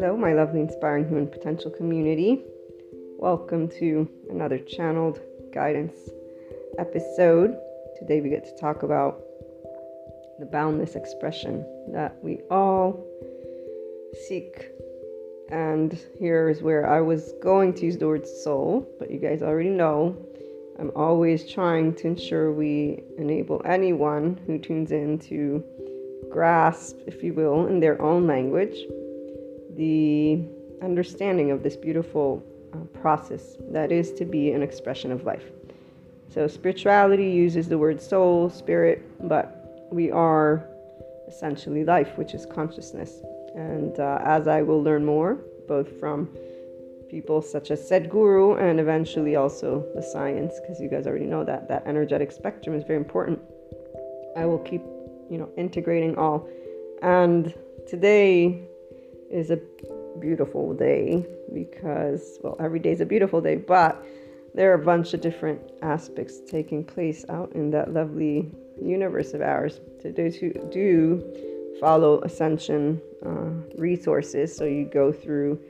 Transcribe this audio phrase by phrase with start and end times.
[0.00, 2.44] Hello, my lovely inspiring human potential community.
[3.18, 5.18] Welcome to another channeled
[5.52, 5.96] guidance
[6.78, 7.58] episode.
[7.98, 9.20] Today we get to talk about
[10.38, 13.04] the boundless expression that we all
[14.28, 14.68] seek.
[15.50, 19.42] And here is where I was going to use the word soul, but you guys
[19.42, 20.16] already know
[20.78, 25.64] I'm always trying to ensure we enable anyone who tunes in to
[26.30, 28.78] grasp, if you will, in their own language,
[29.78, 30.44] the
[30.82, 32.42] understanding of this beautiful
[32.74, 35.44] uh, process that is to be an expression of life.
[36.28, 40.68] So, spirituality uses the word soul, spirit, but we are
[41.28, 43.22] essentially life, which is consciousness.
[43.54, 46.28] And uh, as I will learn more, both from
[47.08, 51.68] people such as Sadhguru and eventually also the science, because you guys already know that
[51.68, 53.40] that energetic spectrum is very important.
[54.36, 54.82] I will keep
[55.30, 56.48] you know, integrating all.
[57.00, 57.54] And
[57.86, 58.67] today
[59.30, 59.58] is a
[60.20, 64.04] beautiful day because, well, every day is a beautiful day, but
[64.54, 68.50] there are a bunch of different aspects taking place out in that lovely
[68.82, 69.80] universe of ours.
[70.02, 71.22] To those who do
[71.80, 75.60] follow ascension uh, resources, so you go through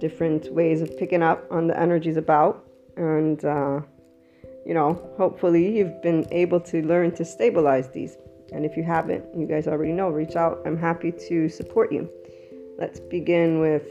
[0.00, 3.80] different ways of picking up on the energies about, and uh,
[4.66, 8.16] you know, hopefully you've been able to learn to stabilize these.
[8.52, 10.60] And if you haven't, you guys already know, reach out.
[10.66, 12.10] I'm happy to support you.
[12.80, 13.86] Let's begin with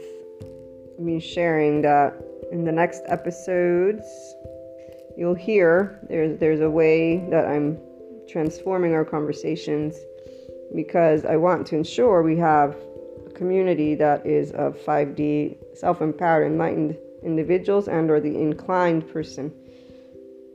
[0.98, 4.04] me sharing that in the next episodes
[5.16, 7.78] you'll hear there's there's a way that I'm
[8.28, 9.94] transforming our conversations
[10.74, 12.76] because I want to ensure we have
[13.26, 19.52] a community that is of 5D self-empowered enlightened individuals and or the inclined person.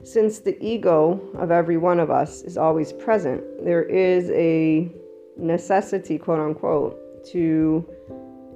[0.03, 4.91] Since the ego of every one of us is always present, there is a
[5.37, 7.87] necessity, quote unquote, to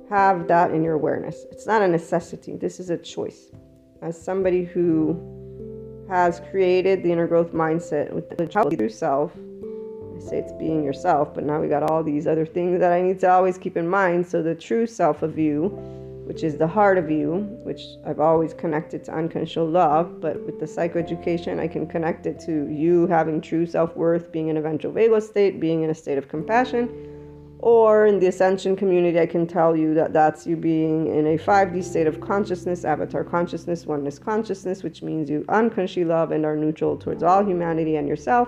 [0.09, 1.45] have that in your awareness.
[1.51, 3.51] It's not a necessity, this is a choice.
[4.01, 5.19] As somebody who
[6.09, 11.33] has created the inner growth mindset with the true self, I say it's being yourself,
[11.33, 13.87] but now we got all these other things that I need to always keep in
[13.87, 14.27] mind.
[14.27, 15.69] So the true self of you
[16.29, 20.21] which is the heart of you, which I've always connected to unconditional love.
[20.21, 24.49] But with the psychoeducation, I can connect it to you having true self worth, being
[24.49, 27.18] in a ventral vagal state, being in a state of compassion.
[27.61, 31.37] Or in the ascension community, I can tell you that that's you being in a
[31.37, 36.55] 5D state of consciousness, avatar consciousness, oneness consciousness, which means you unconsciously love and are
[36.55, 38.47] neutral towards all humanity and yourself.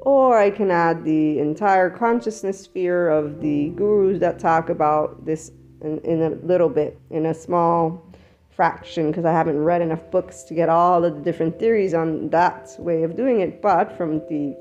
[0.00, 5.52] Or I can add the entire consciousness sphere of the gurus that talk about this
[5.82, 8.04] in, in a little bit, in a small
[8.50, 12.30] fraction, because I haven't read enough books to get all of the different theories on
[12.30, 13.62] that way of doing it.
[13.62, 14.56] But from the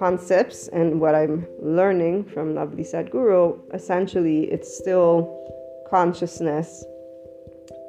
[0.00, 5.12] concepts and what I'm learning from Lovely Sadhguru, essentially it's still
[5.90, 6.82] consciousness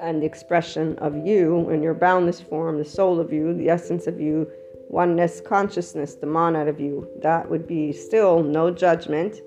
[0.01, 4.07] and the expression of you in your boundless form, the soul of you, the essence
[4.07, 4.45] of you,
[4.89, 7.07] oneness consciousness, the monad of you.
[7.21, 9.37] That would be still no judgment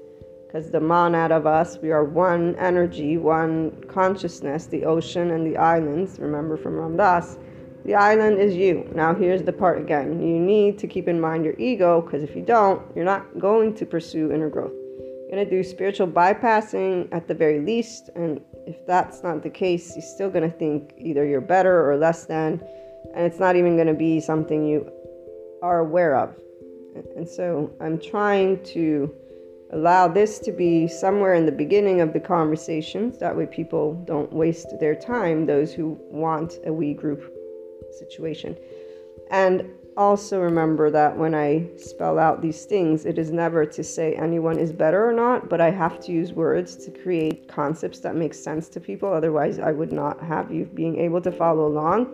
[0.46, 5.58] because the monad of us, we are one energy, one consciousness, the ocean and the
[5.58, 6.18] islands.
[6.18, 7.36] Remember from Ram Dass,
[7.84, 8.90] the island is you.
[8.94, 12.34] Now, here's the part again you need to keep in mind your ego because if
[12.34, 14.72] you don't, you're not going to pursue inner growth.
[14.72, 19.50] You're going to do spiritual bypassing at the very least, and if that's not the
[19.50, 22.62] case, you're still going to think either you're better or less than,
[23.14, 24.90] and it's not even going to be something you
[25.62, 26.34] are aware of.
[27.16, 29.12] And so, I'm trying to
[29.72, 33.18] allow this to be somewhere in the beginning of the conversations.
[33.18, 37.33] That way, people don't waste their time, those who want a we group
[37.98, 38.56] situation.
[39.30, 44.14] And also remember that when I spell out these things, it is never to say
[44.14, 48.16] anyone is better or not, but I have to use words to create concepts that
[48.16, 49.12] make sense to people.
[49.12, 52.12] Otherwise, I would not have you being able to follow along.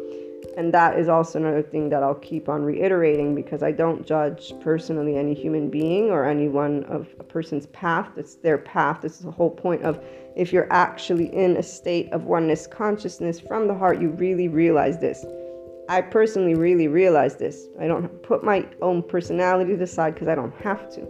[0.57, 4.53] And that is also another thing that I'll keep on reiterating because I don't judge
[4.61, 8.09] personally any human being or anyone of a person's path.
[8.17, 9.01] It's their path.
[9.03, 10.03] This is the whole point of
[10.37, 14.99] if you're actually in a state of oneness consciousness from the heart, you really realize
[14.99, 15.25] this.
[15.91, 17.67] I personally really realize this.
[17.81, 21.01] I don't put my own personality aside because I don't have to,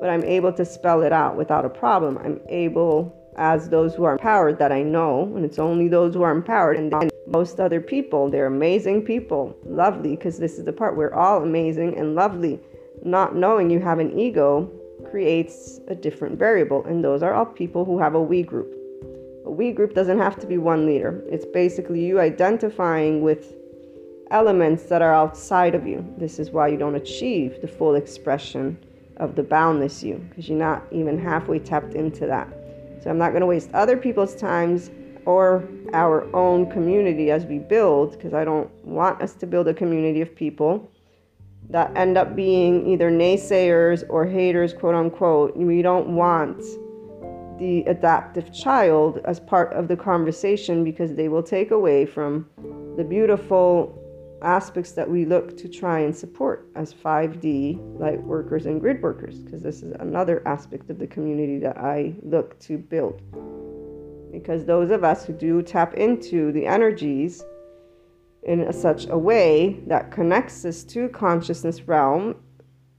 [0.00, 2.18] but I'm able to spell it out without a problem.
[2.18, 6.22] I'm able, as those who are empowered that I know, and it's only those who
[6.22, 8.28] are empowered and most other people.
[8.28, 12.58] They're amazing people, lovely, because this is the part we're all amazing and lovely.
[13.04, 14.68] Not knowing you have an ego
[15.12, 18.74] creates a different variable, and those are all people who have a we group.
[19.46, 23.54] A we group doesn't have to be one leader, it's basically you identifying with
[24.30, 26.04] elements that are outside of you.
[26.18, 28.78] This is why you don't achieve the full expression
[29.16, 32.48] of the boundless you, because you're not even halfway tapped into that.
[33.02, 34.90] So I'm not going to waste other people's times
[35.24, 39.74] or our own community as we build, because I don't want us to build a
[39.74, 40.90] community of people
[41.70, 45.56] that end up being either naysayers or haters, quote unquote.
[45.56, 46.62] We don't want
[47.58, 52.48] the adaptive child as part of the conversation because they will take away from
[52.96, 53.98] the beautiful
[54.42, 59.40] aspects that we look to try and support as 5D light workers and grid workers,
[59.40, 63.22] because this is another aspect of the community that I look to build.
[64.32, 67.44] Because those of us who do tap into the energies
[68.44, 72.36] in a, such a way that connects us to consciousness realm,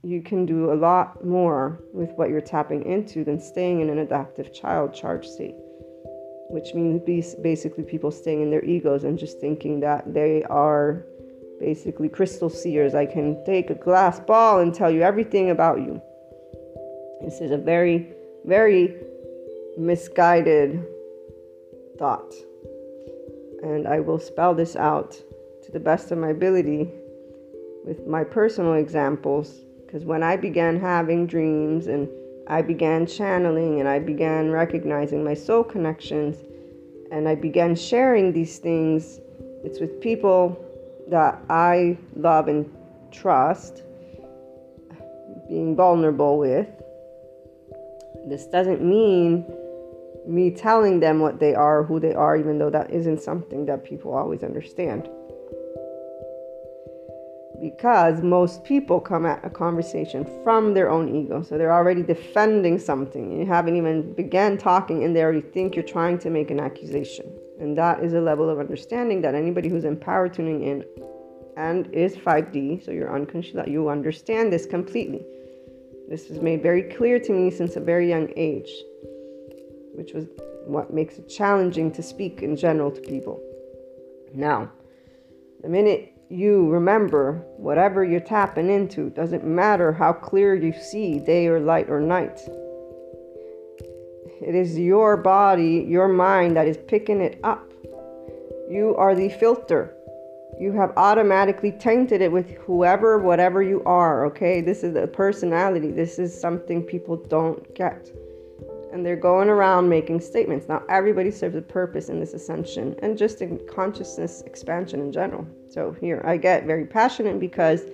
[0.02, 3.98] you can do a lot more with what you're tapping into than staying in an
[3.98, 5.54] adaptive child charge state
[6.50, 7.00] which means
[7.36, 11.06] basically people staying in their egos and just thinking that they are
[11.60, 12.94] basically crystal seers.
[12.94, 16.00] I can take a glass ball and tell you everything about you.
[17.22, 18.08] This is a very,
[18.46, 18.96] very
[19.76, 20.84] misguided
[21.98, 22.32] thought.
[23.62, 25.12] And I will spell this out
[25.62, 26.90] to the best of my ability
[27.84, 29.60] with my personal examples.
[29.84, 32.08] Because when I began having dreams and
[32.48, 36.38] I began channeling and I began recognizing my soul connections
[37.12, 39.20] and I began sharing these things,
[39.62, 40.64] it's with people
[41.10, 42.70] that I love and
[43.10, 43.82] trust,
[45.48, 46.68] being vulnerable with.
[48.28, 49.44] This doesn't mean
[50.26, 53.84] me telling them what they are, who they are, even though that isn't something that
[53.84, 55.08] people always understand.
[57.60, 61.42] Because most people come at a conversation from their own ego.
[61.42, 63.38] So they're already defending something.
[63.38, 67.39] You haven't even began talking and they already think you're trying to make an accusation.
[67.60, 70.84] And that is a level of understanding that anybody who's empowered tuning in
[71.56, 75.24] and is 5D, so you're unconscious that you understand this completely.
[76.08, 78.70] This was made very clear to me since a very young age,
[79.94, 80.26] which was
[80.64, 83.42] what makes it challenging to speak in general to people.
[84.34, 84.72] Now,
[85.62, 91.48] the minute you remember whatever you're tapping into, doesn't matter how clear you see, day
[91.48, 92.40] or light or night.
[94.42, 97.70] It is your body, your mind that is picking it up.
[98.70, 99.94] You are the filter.
[100.58, 104.60] You have automatically tainted it with whoever, whatever you are, okay?
[104.60, 105.90] This is a personality.
[105.90, 108.10] This is something people don't get.
[108.92, 110.68] And they're going around making statements.
[110.68, 115.46] Now, everybody serves a purpose in this ascension and just in consciousness expansion in general.
[115.68, 117.84] So, here, I get very passionate because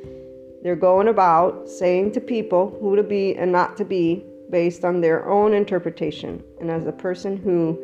[0.62, 5.00] they're going about saying to people who to be and not to be based on
[5.00, 6.43] their own interpretation.
[6.60, 7.78] And as a person who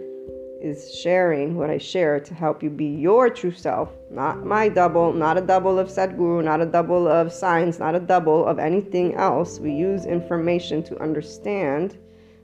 [0.63, 5.13] is sharing what I share to help you be your true self, not my double,
[5.13, 9.15] not a double of Sadhguru, not a double of science, not a double of anything
[9.15, 9.59] else.
[9.59, 11.99] We use information to understand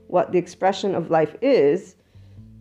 [0.07, 1.95] what the expression of life is.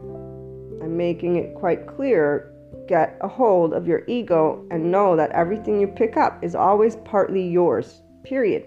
[0.00, 2.54] I'm making it quite clear.
[2.86, 6.96] Get a hold of your ego and know that everything you pick up is always
[6.96, 8.64] partly yours, period.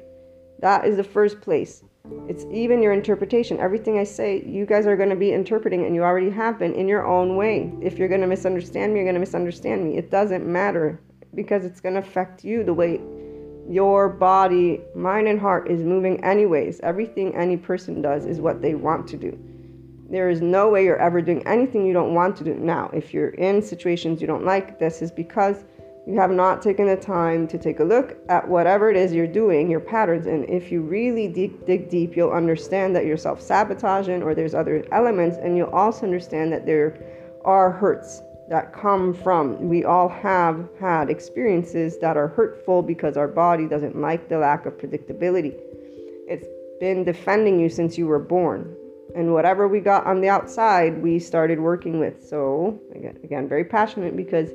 [0.59, 1.83] That is the first place.
[2.27, 3.59] It's even your interpretation.
[3.59, 6.74] Everything I say, you guys are going to be interpreting, and you already have been
[6.74, 7.71] in your own way.
[7.81, 9.98] If you're going to misunderstand me, you're going to misunderstand me.
[9.98, 11.00] It doesn't matter
[11.36, 13.00] because it's going to affect you the way
[13.69, 16.80] your body, mind, and heart is moving, anyways.
[16.81, 19.38] Everything any person does is what they want to do.
[20.09, 22.56] There is no way you're ever doing anything you don't want to do.
[22.56, 25.64] Now, if you're in situations you don't like, this is because
[26.07, 29.27] you have not taken the time to take a look at whatever it is you're
[29.27, 30.25] doing, your patterns.
[30.25, 34.55] And if you really dig, dig deep, you'll understand that you're self sabotaging or there's
[34.55, 35.37] other elements.
[35.37, 36.97] And you'll also understand that there
[37.45, 39.69] are hurts that come from.
[39.69, 44.65] We all have had experiences that are hurtful because our body doesn't like the lack
[44.65, 45.53] of predictability.
[46.27, 46.47] It's
[46.79, 48.75] been defending you since you were born.
[49.15, 52.27] And whatever we got on the outside, we started working with.
[52.27, 54.49] So, again, again very passionate because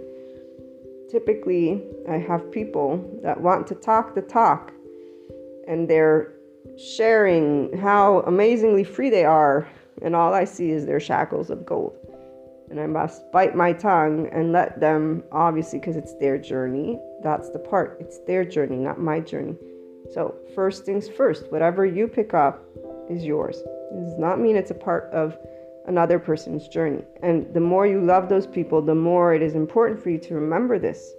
[1.11, 4.73] typically I have people that want to talk the talk
[5.67, 6.37] and they're
[6.77, 9.69] sharing how amazingly free they are,
[10.03, 11.97] and all I see is their shackles of gold.
[12.71, 16.99] And I must bite my tongue and let them, obviously, because it's their journey.
[17.23, 17.97] That's the part.
[18.01, 19.57] It's their journey, not my journey.
[20.13, 22.63] So, first things first, whatever you pick up
[23.09, 23.57] is yours.
[23.57, 25.39] It does not mean it's a part of
[25.87, 27.05] another person's journey.
[27.23, 30.35] And the more you love those people, the more it is important for you to
[30.35, 31.13] remember this.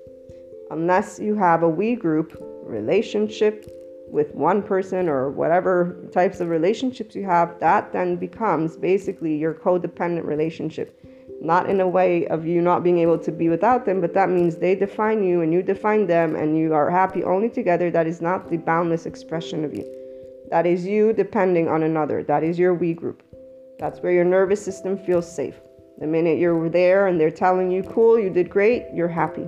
[0.71, 3.65] Unless you have a we group relationship
[4.09, 9.53] with one person or whatever types of relationships you have, that then becomes basically your
[9.53, 10.99] codependent relationship.
[11.41, 14.29] Not in a way of you not being able to be without them, but that
[14.29, 17.91] means they define you and you define them and you are happy only together.
[17.91, 19.85] That is not the boundless expression of you.
[20.49, 22.23] That is you depending on another.
[22.23, 23.21] That is your we group.
[23.79, 25.55] That's where your nervous system feels safe.
[25.99, 29.47] The minute you're there and they're telling you, cool, you did great, you're happy.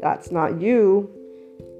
[0.00, 1.10] That's not you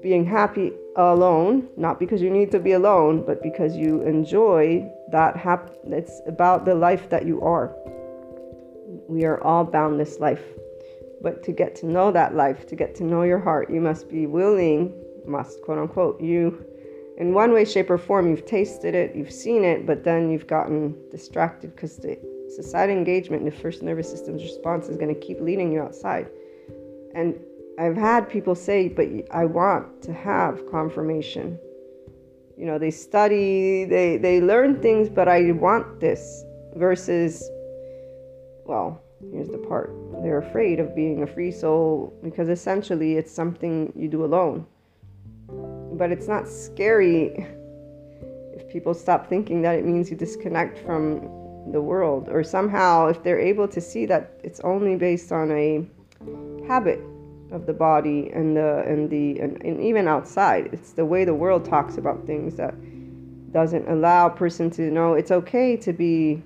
[0.01, 5.35] being happy alone, not because you need to be alone, but because you enjoy that
[5.35, 7.75] hap- it's about the life that you are.
[9.07, 10.43] We are all boundless life.
[11.21, 14.09] But to get to know that life, to get to know your heart, you must
[14.09, 14.93] be willing,
[15.25, 16.65] must quote unquote, you
[17.17, 20.47] in one way, shape, or form, you've tasted it, you've seen it, but then you've
[20.47, 22.17] gotten distracted because the
[22.55, 26.27] society engagement, and the first nervous system's response is going to keep leading you outside.
[27.13, 27.39] And
[27.79, 31.59] I've had people say, but I want to have confirmation.
[32.57, 36.43] You know, they study, they, they learn things, but I want this
[36.75, 37.47] versus,
[38.65, 39.01] well,
[39.31, 39.91] here's the part
[40.21, 44.65] they're afraid of being a free soul because essentially it's something you do alone.
[45.93, 47.45] But it's not scary
[48.53, 51.21] if people stop thinking that it means you disconnect from
[51.71, 55.85] the world, or somehow if they're able to see that it's only based on a
[56.67, 56.99] habit
[57.51, 60.69] of the body and the and the and, and even outside.
[60.73, 62.73] It's the way the world talks about things that
[63.53, 65.13] doesn't allow a person to know.
[65.13, 66.41] It's okay to be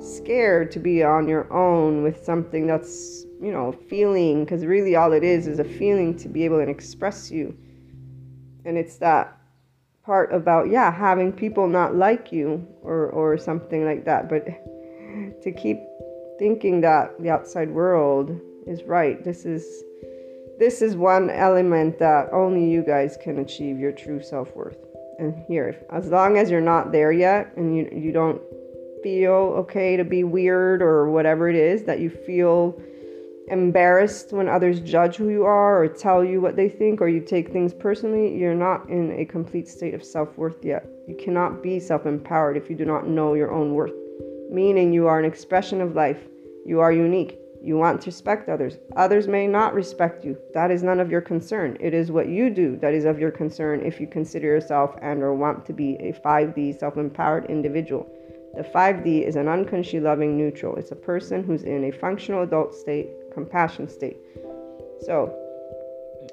[0.00, 5.12] scared to be on your own with something that's you know feeling because really all
[5.12, 7.56] it is is a feeling to be able to express you
[8.64, 9.36] and it's that
[10.04, 14.44] part about yeah having people not like you or or something like that but
[15.42, 15.78] to keep
[16.38, 19.22] thinking that the outside world is right.
[19.22, 19.84] This is
[20.58, 24.76] this is one element that only you guys can achieve your true self-worth.
[25.18, 28.40] And here if, as long as you're not there yet and you, you don't
[29.02, 32.80] feel okay to be weird or whatever it is that you feel
[33.52, 37.20] embarrassed when others judge who you are or tell you what they think or you
[37.20, 41.78] take things personally you're not in a complete state of self-worth yet you cannot be
[41.78, 43.92] self-empowered if you do not know your own worth
[44.50, 46.26] meaning you are an expression of life
[46.64, 48.78] you are unique you want to respect others.
[48.96, 50.36] Others may not respect you.
[50.52, 51.76] That is none of your concern.
[51.78, 55.22] It is what you do that is of your concern if you consider yourself and
[55.22, 58.10] or want to be a 5D self-empowered individual.
[58.56, 60.74] The 5D is an unconsciously loving neutral.
[60.74, 64.18] It's a person who's in a functional adult state, compassion state.
[65.00, 65.38] So,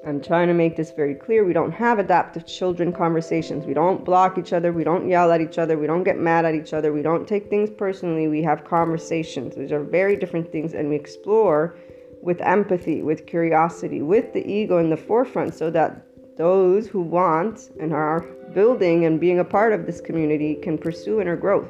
[0.06, 1.44] I'm trying to make this very clear.
[1.44, 3.66] We don't have adaptive children conversations.
[3.66, 4.72] We don't block each other.
[4.72, 5.76] We don't yell at each other.
[5.76, 6.92] We don't get mad at each other.
[6.92, 8.28] We don't take things personally.
[8.28, 9.56] We have conversations.
[9.56, 11.76] which are very different things, and we explore
[12.22, 17.70] with empathy, with curiosity, with the ego in the forefront so that those who want
[17.78, 18.20] and are
[18.54, 21.68] building and being a part of this community can pursue inner growth.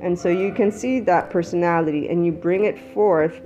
[0.00, 3.40] And so you can see that personality and you bring it forth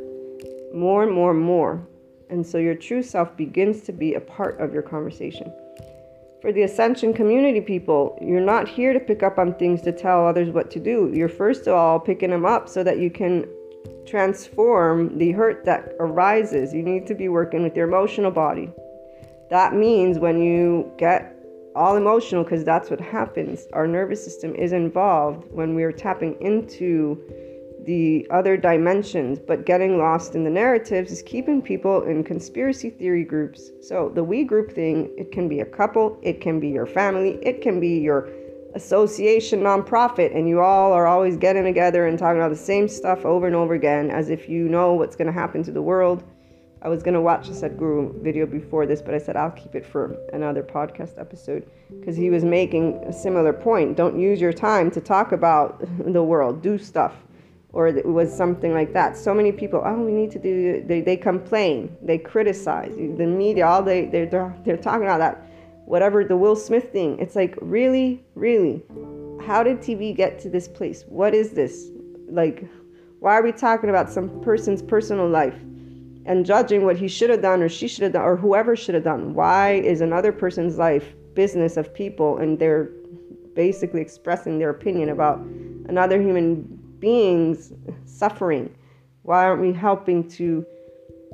[0.74, 1.86] more and more and more
[2.30, 5.52] and so your true self begins to be a part of your conversation.
[6.40, 10.26] For the Ascension community people, you're not here to pick up on things to tell
[10.26, 11.10] others what to do.
[11.12, 13.46] You're first of all picking them up so that you can
[14.06, 16.72] transform the hurt that arises.
[16.72, 18.70] You need to be working with your emotional body.
[19.50, 21.34] That means when you get
[21.74, 27.20] all emotional, because that's what happens, our nervous system is involved when we're tapping into
[27.88, 33.24] the other dimensions, but getting lost in the narratives is keeping people in conspiracy theory
[33.24, 33.70] groups.
[33.80, 37.38] So, the we group thing, it can be a couple, it can be your family,
[37.40, 38.28] it can be your
[38.74, 43.24] association nonprofit, and you all are always getting together and talking about the same stuff
[43.24, 46.22] over and over again as if you know what's going to happen to the world.
[46.82, 49.74] I was going to watch a Sadhguru video before this, but I said I'll keep
[49.74, 51.66] it for another podcast episode
[51.98, 53.96] because he was making a similar point.
[53.96, 57.14] Don't use your time to talk about the world, do stuff
[57.72, 59.16] or it was something like that.
[59.16, 60.82] So many people, oh, we need to do.
[60.86, 63.66] They, they complain, they criticize the media.
[63.66, 64.26] All they they're,
[64.64, 65.46] they're talking about that,
[65.84, 67.18] whatever the Will Smith thing.
[67.18, 68.82] It's like really, really,
[69.46, 71.04] how did TV get to this place?
[71.08, 71.90] What is this?
[72.30, 72.68] Like,
[73.20, 75.58] why are we talking about some person's personal life
[76.24, 78.94] and judging what he should have done or she should have done or whoever should
[78.94, 79.34] have done?
[79.34, 82.90] Why is another person's life business of people and they're
[83.54, 85.38] basically expressing their opinion about
[85.88, 87.72] another human beings
[88.04, 88.74] suffering?
[89.22, 90.64] Why aren't we helping to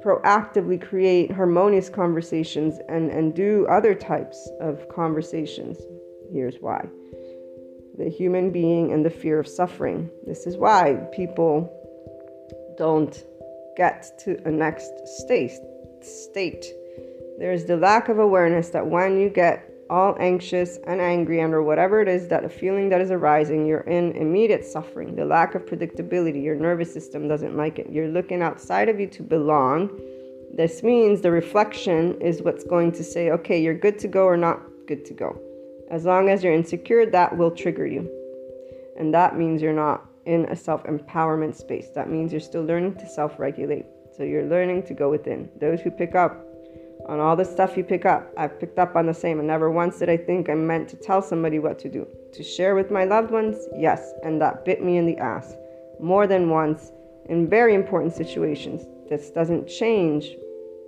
[0.04, 5.78] proactively create harmonious conversations and, and do other types of conversations?
[6.32, 6.86] Here's why
[7.96, 10.10] the human being and the fear of suffering.
[10.26, 11.70] This is why people
[12.76, 13.24] don't
[13.76, 15.52] get to a next state.
[16.02, 16.66] State.
[17.38, 21.62] There's the lack of awareness that when you get all anxious and angry and or
[21.62, 25.54] whatever it is that a feeling that is arising you're in immediate suffering the lack
[25.54, 29.90] of predictability your nervous system doesn't like it you're looking outside of you to belong
[30.56, 34.36] this means the reflection is what's going to say okay you're good to go or
[34.36, 35.38] not good to go
[35.90, 38.10] as long as you're insecure that will trigger you
[38.96, 41.88] and that means you're not in a self empowerment space.
[41.94, 43.86] That means you're still learning to self regulate.
[44.16, 45.50] So you're learning to go within.
[45.60, 46.44] Those who pick up
[47.06, 49.38] on all the stuff you pick up, I've picked up on the same.
[49.38, 52.06] And never once did I think I meant to tell somebody what to do.
[52.32, 54.12] To share with my loved ones, yes.
[54.22, 55.54] And that bit me in the ass
[56.00, 56.92] more than once
[57.26, 58.82] in very important situations.
[59.08, 60.36] This doesn't change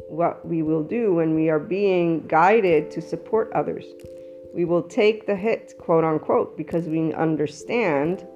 [0.09, 3.85] what we will do when we are being guided to support others.
[4.55, 8.27] We will take the hit, quote unquote, because we understand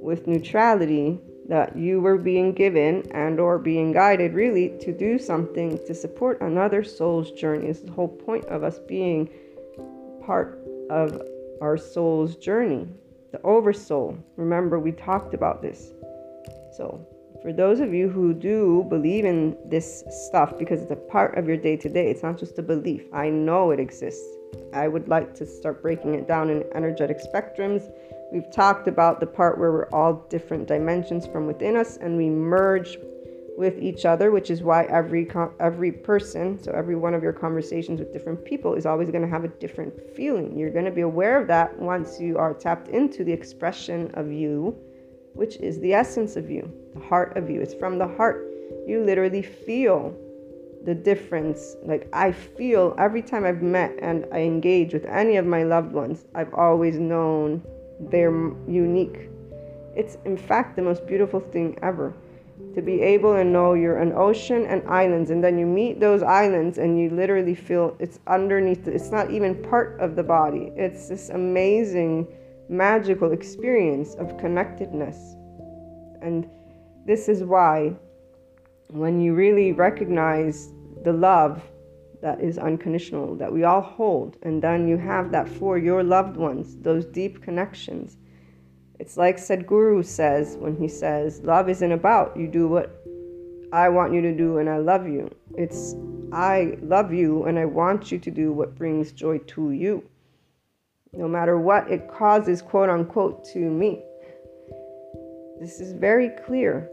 [0.00, 5.78] with neutrality that you were being given and or being guided really to do something
[5.86, 7.68] to support another soul's journey.
[7.68, 9.28] Is the whole point of us being
[10.24, 10.58] part
[10.90, 11.20] of
[11.60, 12.88] our soul's journey,
[13.32, 14.18] the oversoul.
[14.36, 15.92] Remember, we talked about this.
[16.76, 17.06] So,
[17.42, 21.48] for those of you who do believe in this stuff because it's a part of
[21.48, 23.02] your day to day, it's not just a belief.
[23.12, 24.24] I know it exists.
[24.72, 27.90] I would like to start breaking it down in energetic spectrums.
[28.32, 32.30] We've talked about the part where we're all different dimensions from within us and we
[32.30, 32.96] merge
[33.58, 38.00] with each other, which is why every every person, so every one of your conversations
[38.00, 40.58] with different people is always going to have a different feeling.
[40.58, 44.32] You're going to be aware of that once you are tapped into the expression of
[44.32, 44.74] you
[45.34, 47.60] which is the essence of you, the heart of you.
[47.60, 48.46] It's from the heart.
[48.86, 50.14] You literally feel
[50.84, 51.76] the difference.
[51.84, 55.92] Like I feel every time I've met and I engage with any of my loved
[55.92, 57.64] ones, I've always known
[58.00, 59.28] they're unique.
[59.94, 62.14] It's in fact the most beautiful thing ever
[62.74, 66.22] to be able to know you're an ocean and islands and then you meet those
[66.22, 71.08] islands and you literally feel it's underneath it's not even part of the body it's
[71.08, 72.26] this amazing
[72.72, 75.36] magical experience of connectedness.
[76.22, 76.48] And
[77.06, 77.94] this is why,
[78.88, 80.70] when you really recognize
[81.04, 81.62] the love
[82.22, 86.36] that is unconditional, that we all hold, and then you have that for your loved
[86.36, 88.16] ones, those deep connections.
[88.98, 93.04] It's like Sadhguru says when he says, Love isn't about you do what
[93.72, 95.30] I want you to do and I love you.
[95.58, 95.94] It's
[96.32, 100.08] I love you and I want you to do what brings joy to you
[101.12, 104.02] no matter what it causes, quote unquote, to me.
[105.60, 106.88] This is very clear.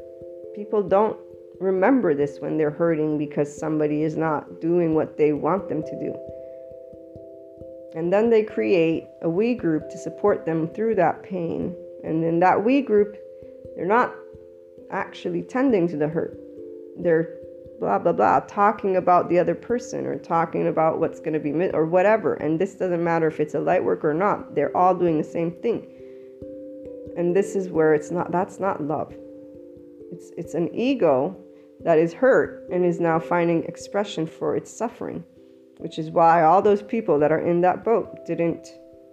[0.56, 1.18] People don't
[1.60, 6.00] remember this when they're hurting because somebody is not doing what they want them to
[6.00, 6.16] do.
[7.96, 11.76] And then they create a we group to support them through that pain.
[12.04, 13.18] And in that we group,
[13.76, 14.14] they're not
[14.92, 16.40] actually tending to the hurt.
[17.00, 17.36] They're
[17.80, 21.52] blah blah blah talking about the other person or talking about what's going to be
[21.70, 24.94] or whatever and this doesn't matter if it's a light work or not they're all
[24.94, 25.88] doing the same thing
[27.16, 29.16] and this is where it's not that's not love
[30.12, 31.34] it's it's an ego
[31.84, 35.24] that is hurt and is now finding expression for its suffering
[35.78, 38.68] which is why all those people that are in that boat didn't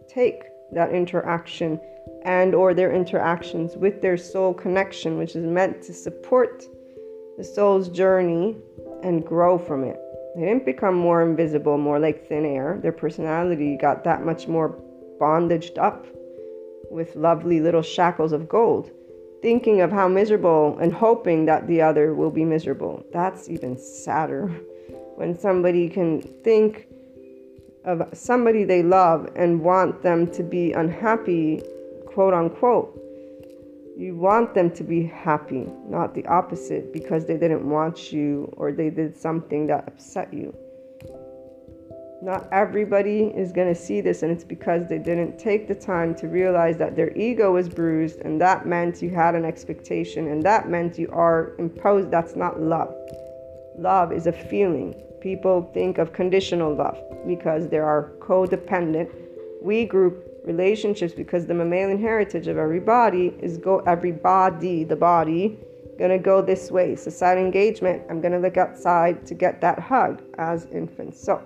[0.09, 1.81] take that interaction
[2.25, 6.65] and or their interactions with their soul connection which is meant to support
[7.37, 8.57] the soul's journey
[9.03, 10.01] and grow from it.
[10.35, 12.79] They didn't become more invisible, more like thin air.
[12.83, 14.71] Their personality got that much more
[15.19, 16.07] bondaged up
[16.91, 18.91] with lovely little shackles of gold,
[19.43, 23.05] thinking of how miserable and hoping that the other will be miserable.
[23.13, 24.49] That's even sadder.
[25.17, 26.89] When somebody can think
[27.87, 31.63] of somebody they love and want them to be unhappy,
[32.05, 33.01] quote unquote,
[33.97, 38.73] you want them to be happy, not the opposite because they didn't want you or
[38.73, 40.55] they did something that upset you.
[42.23, 46.15] Not everybody is going to see this, and it's because they didn't take the time
[46.17, 50.43] to realize that their ego was bruised, and that meant you had an expectation, and
[50.43, 52.11] that meant you are imposed.
[52.11, 52.95] That's not love.
[53.77, 54.95] Love is a feeling.
[55.21, 59.11] People think of conditional love because there are codependent.
[59.63, 65.59] We group relationships because the mammalian heritage of everybody is go every body the body
[65.99, 70.67] gonna go this way societal engagement i'm gonna look outside to get that hug as
[70.67, 71.43] infants so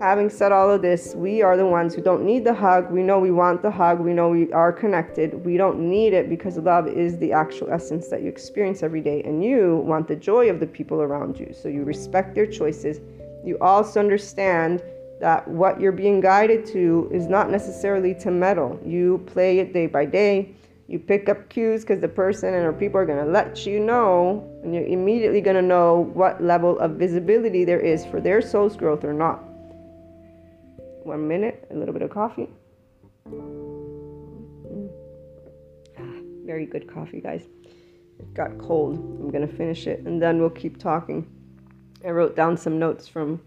[0.00, 3.02] having said all of this we are the ones who don't need the hug we
[3.02, 6.58] know we want the hug we know we are connected we don't need it because
[6.58, 10.50] love is the actual essence that you experience every day and you want the joy
[10.50, 13.00] of the people around you so you respect their choices
[13.44, 14.82] you also understand
[15.20, 18.78] that what you're being guided to is not necessarily to meddle.
[18.84, 20.54] You play it day by day.
[20.88, 23.80] You pick up cues because the person and or people are going to let you
[23.80, 28.40] know, and you're immediately going to know what level of visibility there is for their
[28.40, 29.45] soul's growth or not.
[31.06, 32.48] One minute, a little bit of coffee.
[33.30, 34.90] Mm.
[35.96, 37.44] Ah, very good coffee, guys.
[38.18, 38.96] It got cold.
[38.98, 41.24] I'm to finish it and then we'll keep talking.
[42.04, 43.40] I wrote down some notes from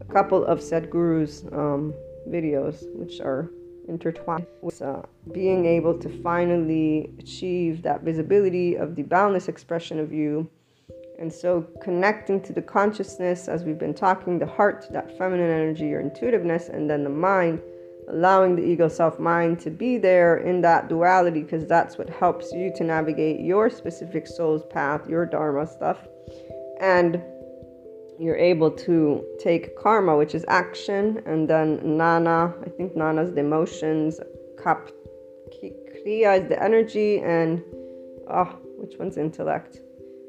[0.00, 1.94] a couple of Sadhguru's um,
[2.28, 3.48] videos, which are
[3.86, 10.12] intertwined with uh, being able to finally achieve that visibility of the boundless expression of
[10.12, 10.50] you.
[11.18, 15.86] And so, connecting to the consciousness, as we've been talking, the heart, that feminine energy,
[15.86, 17.60] your intuitiveness, and then the mind,
[18.08, 22.52] allowing the ego self mind to be there in that duality, because that's what helps
[22.52, 25.98] you to navigate your specific soul's path, your Dharma stuff.
[26.80, 27.22] And
[28.18, 33.40] you're able to take karma, which is action, and then nana, I think nana's the
[33.40, 34.20] emotions,
[34.62, 34.90] kap,
[35.62, 37.62] kriya is the energy, and
[38.28, 39.80] oh, which one's intellect?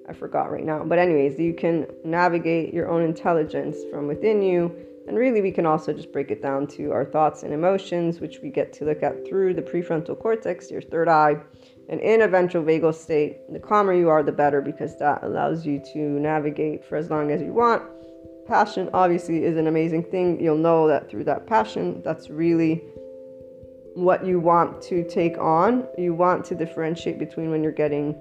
[0.08, 0.84] I forgot right now.
[0.84, 4.76] But, anyways, you can navigate your own intelligence from within you.
[5.08, 8.40] And really, we can also just break it down to our thoughts and emotions, which
[8.42, 11.36] we get to look at through the prefrontal cortex, your third eye.
[11.90, 15.66] And in a ventral vagal state, the calmer you are, the better because that allows
[15.66, 17.84] you to navigate for as long as you want.
[18.48, 20.40] Passion, obviously, is an amazing thing.
[20.42, 22.84] You'll know that through that passion, that's really
[23.94, 25.88] what you want to take on.
[25.98, 28.16] You want to differentiate between when you're getting,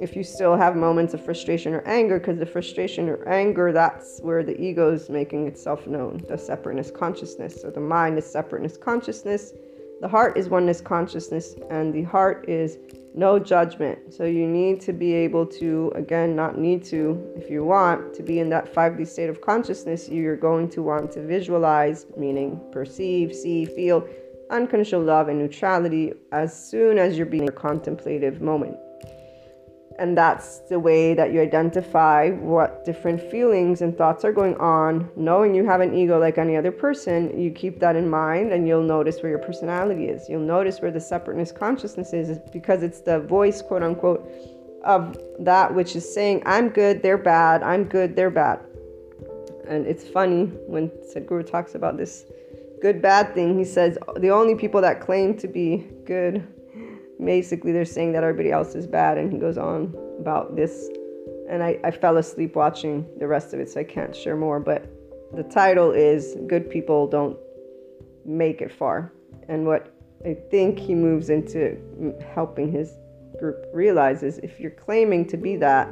[0.00, 4.20] if you still have moments of frustration or anger, because the frustration or anger, that's
[4.20, 7.60] where the ego is making itself known, the separateness consciousness.
[7.60, 9.52] So the mind is separateness consciousness
[10.00, 12.78] the heart is oneness consciousness, and the heart is
[13.14, 14.14] no judgment.
[14.14, 18.22] So you need to be able to, again, not need to, if you want to
[18.22, 23.34] be in that 5D state of consciousness, you're going to want to visualize, meaning perceive,
[23.34, 24.08] see, feel
[24.48, 28.76] unconditional love and neutrality as soon as you're being a contemplative moment
[30.00, 35.10] and that's the way that you identify what different feelings and thoughts are going on.
[35.14, 38.66] Knowing you have an ego like any other person you keep that in mind and
[38.66, 40.26] you'll notice where your personality is.
[40.26, 44.26] You'll notice where the separateness consciousness is because it's the voice quote unquote
[44.84, 48.58] of that which is saying i'm good they're bad i'm good they're bad.
[49.68, 52.24] And it's funny when sadhguru talks about this
[52.80, 56.42] good bad thing he says the only people that claim to be good
[57.24, 60.88] basically they're saying that everybody else is bad and he goes on about this.
[61.48, 64.60] And I, I fell asleep watching the rest of it so i can't share more
[64.60, 64.88] but
[65.34, 67.36] the title is good people don't
[68.24, 69.12] make it far.
[69.48, 71.78] And what i think he moves into
[72.34, 72.92] helping his
[73.38, 75.88] group realize is if you're claiming to be that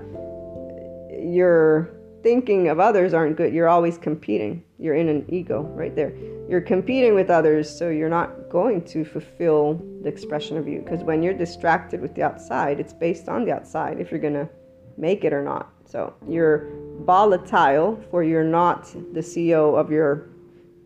[1.11, 3.53] you're thinking of others aren't good.
[3.53, 4.63] You're always competing.
[4.79, 6.13] You're in an ego right there.
[6.49, 11.03] You're competing with others so you're not going to fulfill the expression of you because
[11.03, 14.49] when you're distracted with the outside it's based on the outside if you're going to
[14.99, 15.71] make it or not.
[15.85, 18.85] So you're volatile for you're not
[19.15, 20.29] the ceo of your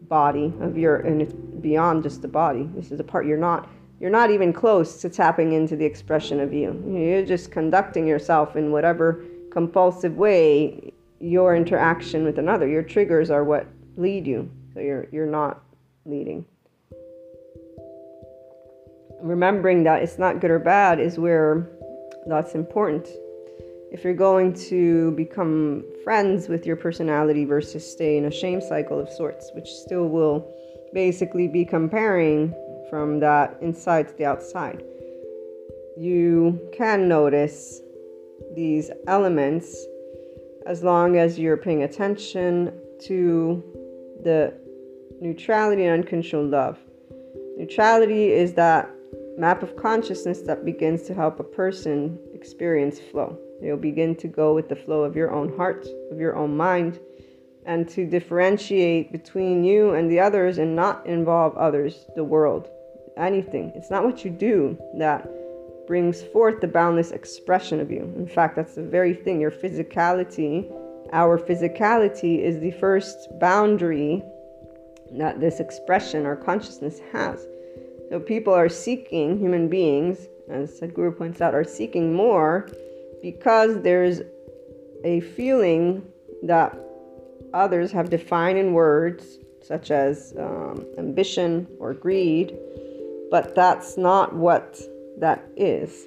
[0.09, 2.69] body of your and it's beyond just the body.
[2.75, 3.69] This is a part you're not
[4.01, 6.83] you're not even close to tapping into the expression of you.
[6.89, 13.45] You're just conducting yourself in whatever compulsive way your interaction with another your triggers are
[13.45, 14.51] what lead you.
[14.75, 15.63] So you're you're not
[16.05, 16.45] leading.
[19.23, 21.69] Remembering that it's not good or bad is where
[22.27, 23.09] that's important.
[23.93, 28.99] If you're going to become friends with your personality versus stay in a shame cycle
[28.99, 30.53] of sorts, which still will
[30.93, 32.53] basically be comparing
[32.91, 34.83] from that inside to the outside,
[35.97, 37.81] you can notice
[38.57, 39.87] these elements
[40.67, 43.63] as long as you're paying attention to
[44.25, 44.53] the
[45.21, 46.79] neutrality and unconditional love.
[47.57, 48.92] Neutrality is that
[49.39, 53.39] map of consciousness that begins to help a person experience flow.
[53.61, 56.99] You'll begin to go with the flow of your own heart, of your own mind,
[57.65, 62.69] and to differentiate between you and the others and not involve others, the world,
[63.17, 63.73] anything.
[63.75, 65.29] It's not what you do that
[65.87, 68.13] brings forth the boundless expression of you.
[68.17, 69.41] In fact, that's the very thing.
[69.41, 70.71] Your physicality,
[71.13, 74.23] our physicality, is the first boundary
[75.13, 77.47] that this expression or consciousness has.
[78.13, 82.69] So people are seeking, human beings, as Sadhguru points out, are seeking more
[83.23, 84.21] because there's
[85.03, 86.03] a feeling
[86.43, 86.79] that
[87.55, 92.55] others have defined in words, such as um, ambition or greed,
[93.31, 94.79] but that's not what
[95.17, 96.05] that is.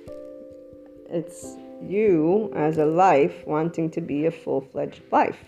[1.10, 5.44] It's you as a life wanting to be a full fledged life.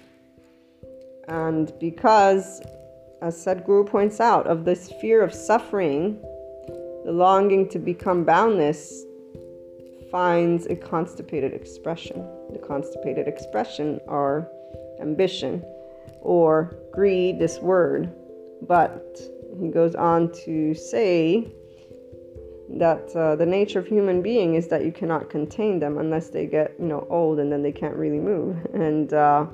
[1.28, 2.64] And because
[3.22, 6.20] as Sadhguru points out, of this fear of suffering,
[7.08, 9.06] the longing to become boundless
[10.12, 12.18] finds a constipated expression.
[12.52, 14.46] The constipated expression are
[15.00, 15.64] ambition
[16.20, 18.14] or greed, this word.
[18.68, 19.22] But
[19.58, 21.48] he goes on to say
[22.72, 26.46] that uh, the nature of human being is that you cannot contain them unless they
[26.46, 28.58] get, you know, old and then they can't really move.
[28.74, 29.46] And uh,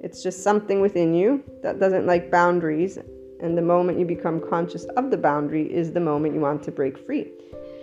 [0.00, 2.96] it's just something within you that doesn't like boundaries
[3.42, 6.70] And the moment you become conscious of the boundary is the moment you want to
[6.70, 7.32] break free.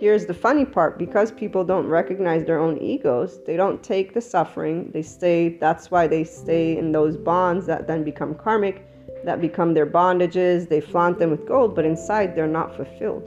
[0.00, 4.22] Here's the funny part because people don't recognize their own egos, they don't take the
[4.22, 4.90] suffering.
[4.94, 8.86] They stay, that's why they stay in those bonds that then become karmic,
[9.26, 10.70] that become their bondages.
[10.70, 13.22] They flaunt them with gold, but inside they're not fulfilled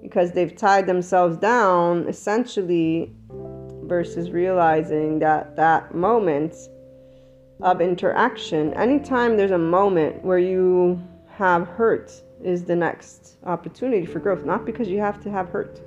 [0.00, 3.12] because they've tied themselves down essentially
[3.84, 6.54] versus realizing that that moment
[7.62, 11.02] of interaction, anytime there's a moment where you
[11.36, 14.44] have hurt, is the next opportunity for growth.
[14.44, 15.80] Not because you have to have hurt,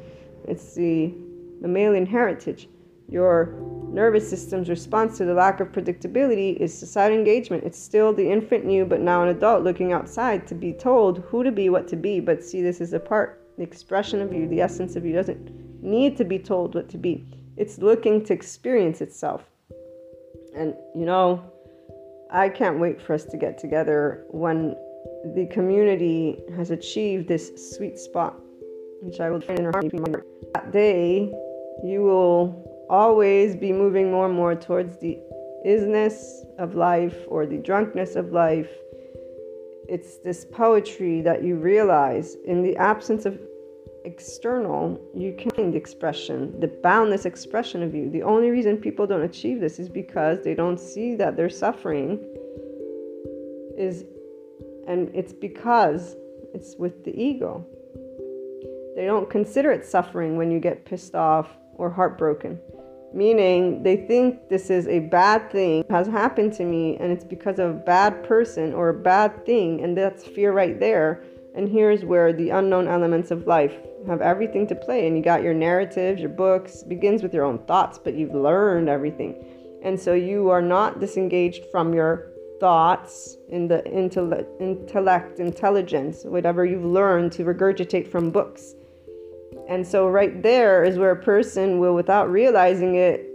[0.45, 1.13] it's the
[1.61, 2.67] mammalian heritage.
[3.09, 3.55] Your
[3.89, 7.63] nervous system's response to the lack of predictability is societal engagement.
[7.63, 11.43] It's still the infant you, but now an adult looking outside to be told who
[11.43, 12.19] to be, what to be.
[12.19, 13.43] But see, this is a part.
[13.57, 16.97] The expression of you, the essence of you, doesn't need to be told what to
[16.97, 17.25] be.
[17.55, 19.43] It's looking to experience itself.
[20.55, 21.43] And, you know,
[22.31, 24.75] I can't wait for us to get together when
[25.35, 28.39] the community has achieved this sweet spot,
[29.01, 30.21] which I will train in harmony.
[30.53, 31.33] That day,
[31.83, 35.19] you will always be moving more and more towards the
[35.65, 38.69] isness of life or the drunkenness of life.
[39.89, 43.39] It's this poetry that you realize in the absence of
[44.05, 48.09] external, you can find the expression, the boundless expression of you.
[48.09, 52.25] The only reason people don't achieve this is because they don't see that they're suffering
[53.77, 54.05] is
[54.87, 56.15] and it's because
[56.53, 57.65] it's with the ego.
[58.95, 62.59] They don't consider it suffering when you get pissed off or heartbroken.
[63.13, 67.59] Meaning they think this is a bad thing has happened to me and it's because
[67.59, 71.23] of a bad person or a bad thing and that's fear right there.
[71.55, 73.73] And here's where the unknown elements of life
[74.07, 77.59] have everything to play and you got your narratives, your books, begins with your own
[77.65, 79.43] thoughts, but you've learned everything.
[79.83, 86.85] And so you are not disengaged from your thoughts in the intellect, intelligence, whatever you've
[86.85, 88.75] learned to regurgitate from books.
[89.69, 93.25] And so, right there is where a person will, without realizing it,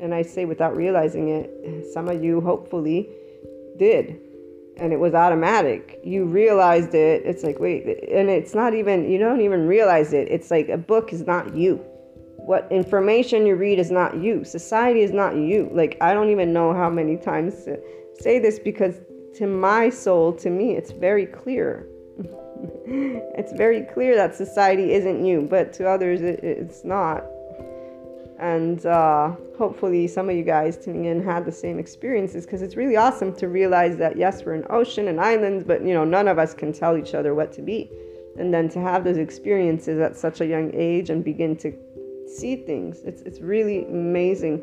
[0.00, 3.08] and I say without realizing it, some of you hopefully
[3.78, 4.18] did,
[4.78, 6.00] and it was automatic.
[6.02, 7.22] You realized it.
[7.24, 10.28] It's like, wait, and it's not even, you don't even realize it.
[10.28, 11.76] It's like a book is not you.
[12.38, 14.42] What information you read is not you.
[14.42, 15.70] Society is not you.
[15.72, 17.68] Like, I don't even know how many times
[18.22, 19.00] say this because
[19.34, 21.86] to my soul, to me, it's very clear
[22.86, 27.24] it's very clear that society isn't you, but to others it, it's not.
[28.38, 32.76] And uh, hopefully, some of you guys tuning in had the same experiences because it's
[32.76, 36.28] really awesome to realize that yes, we're an ocean and islands, but you know, none
[36.28, 37.90] of us can tell each other what to be.
[38.38, 41.72] And then to have those experiences at such a young age and begin to
[42.26, 44.62] see things, it's, it's really amazing.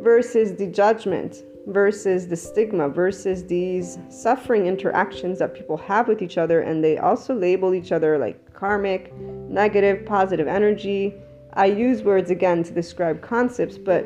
[0.00, 6.36] Versus the judgment versus the stigma versus these suffering interactions that people have with each
[6.36, 11.14] other and they also label each other like karmic negative positive energy.
[11.54, 14.02] I use words again to describe concepts but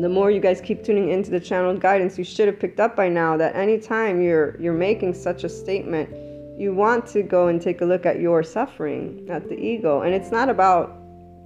[0.00, 2.96] the more you guys keep tuning into the channel guidance you should have picked up
[2.96, 6.08] by now that anytime you're you're making such a statement
[6.58, 10.02] you want to go and take a look at your suffering at the ego.
[10.02, 10.98] And it's not about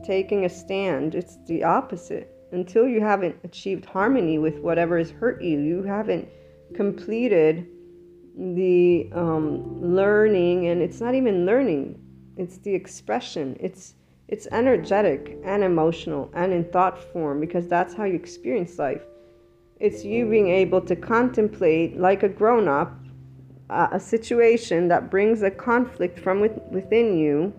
[0.04, 5.42] taking a stand it's the opposite until you haven't achieved harmony with whatever has hurt
[5.42, 6.26] you, you haven't
[6.74, 7.68] completed
[8.36, 12.00] the um, learning, and it's not even learning;
[12.36, 13.56] it's the expression.
[13.60, 13.94] It's
[14.28, 19.02] it's energetic and emotional and in thought form because that's how you experience life.
[19.78, 22.92] It's you being able to contemplate like a grown up
[23.68, 27.52] uh, a situation that brings a conflict from with, within you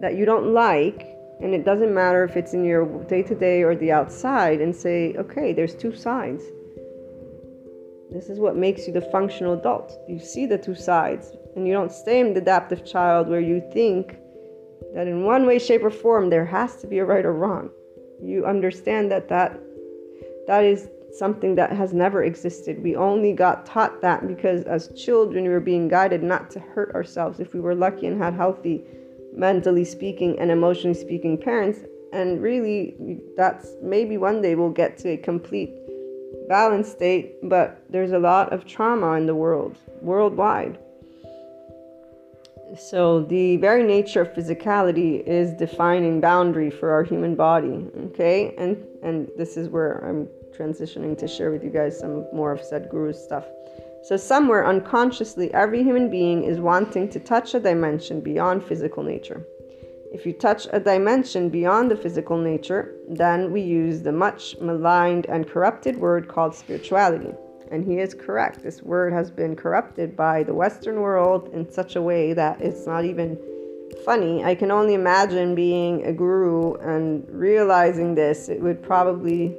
[0.00, 1.11] that you don't like
[1.42, 4.74] and it doesn't matter if it's in your day to day or the outside, and
[4.74, 6.44] say, okay, there's two sides.
[8.12, 9.92] This is what makes you the functional adult.
[10.08, 13.60] You see the two sides, and you don't stay in the adaptive child where you
[13.72, 14.16] think
[14.94, 17.70] that in one way, shape, or form there has to be a right or wrong.
[18.22, 19.58] You understand that that,
[20.46, 22.82] that is something that has never existed.
[22.82, 26.94] We only got taught that because as children we were being guided not to hurt
[26.94, 28.84] ourselves if we were lucky and had healthy
[29.34, 31.80] mentally speaking and emotionally speaking parents
[32.12, 32.94] and really
[33.36, 35.72] that's maybe one day we'll get to a complete
[36.48, 40.78] balanced state but there's a lot of trauma in the world worldwide.
[42.78, 48.54] So the very nature of physicality is defining boundary for our human body okay?
[48.56, 52.60] And and this is where i'm transitioning to share with you guys some more of
[52.60, 53.44] sadhguru's stuff
[54.04, 59.46] so, somewhere unconsciously, every human being is wanting to touch a dimension beyond physical nature.
[60.12, 65.26] If you touch a dimension beyond the physical nature, then we use the much maligned
[65.26, 67.32] and corrupted word called spirituality.
[67.70, 68.62] And he is correct.
[68.62, 72.86] This word has been corrupted by the Western world in such a way that it's
[72.86, 73.38] not even
[74.04, 74.42] funny.
[74.42, 78.48] I can only imagine being a guru and realizing this.
[78.48, 79.56] It would probably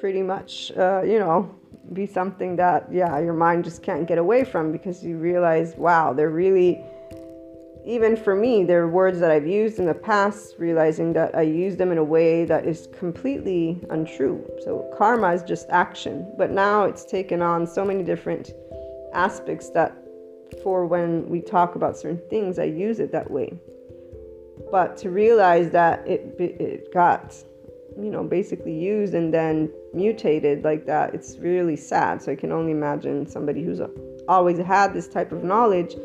[0.00, 1.54] pretty much, uh, you know,
[1.92, 6.12] be something that, yeah, your mind just can't get away from because you realize, wow,
[6.12, 6.84] they're really,
[7.84, 11.76] even for me, they're words that I've used in the past, realizing that I use
[11.76, 14.44] them in a way that is completely untrue.
[14.64, 18.52] So karma is just action, but now it's taken on so many different
[19.14, 19.96] aspects that
[20.62, 23.52] for when we talk about certain things, I use it that way.
[24.70, 27.34] But to realize that it, it got,
[27.96, 32.22] you know, basically used and then mutated like that, it's really sad.
[32.22, 33.80] So I can only imagine somebody who's
[34.28, 35.96] always had this type of knowledge,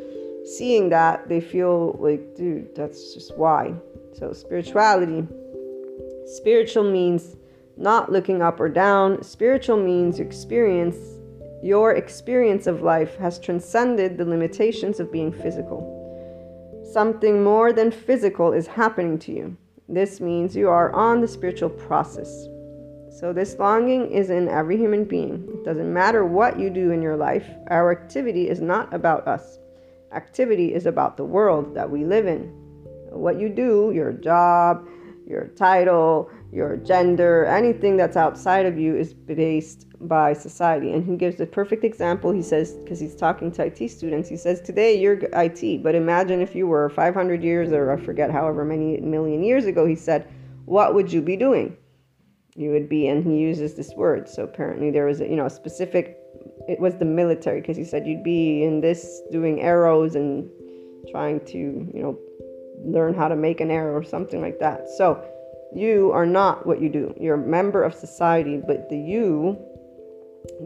[0.46, 3.74] seeing that, they feel like, dude, that's just why.
[4.14, 5.28] So spirituality,
[6.26, 7.36] spiritual means
[7.78, 9.22] not looking up or down.
[9.22, 10.98] Spiritual means experience
[11.62, 16.00] your experience of life has transcended the limitations of being physical.
[16.92, 19.58] Something more than physical is happening to you.
[19.88, 22.48] This means you are on the spiritual process.
[23.22, 25.48] So, this longing is in every human being.
[25.54, 29.60] It doesn't matter what you do in your life, our activity is not about us.
[30.12, 32.46] Activity is about the world that we live in.
[33.12, 34.88] What you do, your job,
[35.28, 40.92] your title, your gender, anything that's outside of you is based by society.
[40.92, 42.32] And he gives a perfect example.
[42.32, 46.42] He says, because he's talking to IT students, he says, Today you're IT, but imagine
[46.42, 50.28] if you were 500 years or I forget however many million years ago, he said,
[50.66, 51.78] What would you be doing?
[52.56, 54.28] You would be, and he uses this word.
[54.28, 56.18] So apparently there was a, you know, a specific,
[56.68, 60.50] it was the military, because he said you'd be in this doing arrows and
[61.10, 62.20] trying to, you know,
[62.84, 64.90] learn how to make an arrow or something like that.
[64.98, 65.24] So
[65.74, 67.14] you are not what you do.
[67.20, 69.58] You're a member of society, but the you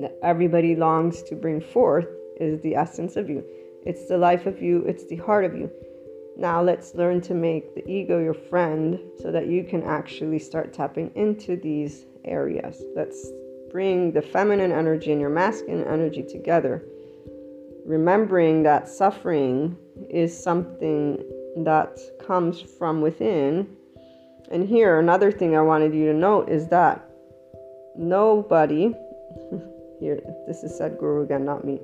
[0.02, 2.08] that everybody longs to bring forth
[2.39, 3.43] is the essence of you.
[3.86, 5.69] It's the life of you, it's the heart of you.
[6.38, 10.74] Now let's learn to make the ego your friend so that you can actually start
[10.74, 12.84] tapping into these areas.
[12.95, 13.32] Let's
[13.71, 16.84] bring the feminine energy and your masculine energy together.
[17.86, 19.78] Remembering that suffering
[20.10, 21.24] is something
[21.58, 23.76] that comes from within.
[24.52, 27.10] And here, another thing I wanted you to note is that
[27.98, 28.93] nobody
[30.00, 31.80] here this is Sadhguru again, not me.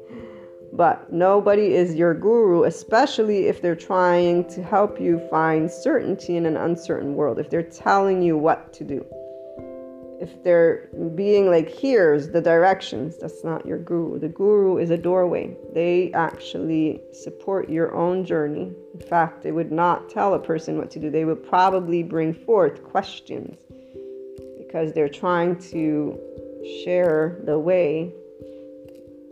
[0.73, 6.45] But nobody is your guru, especially if they're trying to help you find certainty in
[6.45, 9.05] an uncertain world, if they're telling you what to do.
[10.21, 14.19] If they're being like, here's the directions, that's not your guru.
[14.19, 15.57] The guru is a doorway.
[15.73, 18.71] They actually support your own journey.
[18.93, 22.33] In fact, they would not tell a person what to do, they would probably bring
[22.33, 23.57] forth questions
[24.59, 26.17] because they're trying to
[26.85, 28.13] share the way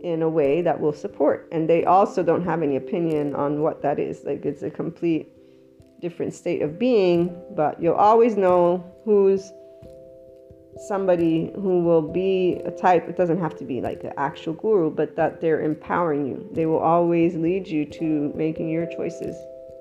[0.02, 1.48] in a way that will support.
[1.52, 4.24] And they also don't have any opinion on what that is.
[4.24, 5.28] Like it's a complete
[6.00, 9.52] different state of being, but you'll always know who's
[10.88, 13.08] somebody who will be a type.
[13.08, 16.48] It doesn't have to be like an actual guru, but that they're empowering you.
[16.52, 19.36] They will always lead you to making your choices.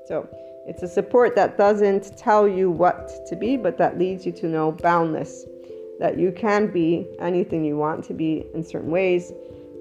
[0.07, 0.27] So
[0.67, 4.47] it's a support that doesn't tell you what to be, but that leads you to
[4.47, 5.45] know boundless
[5.99, 9.31] that you can be anything you want to be in certain ways.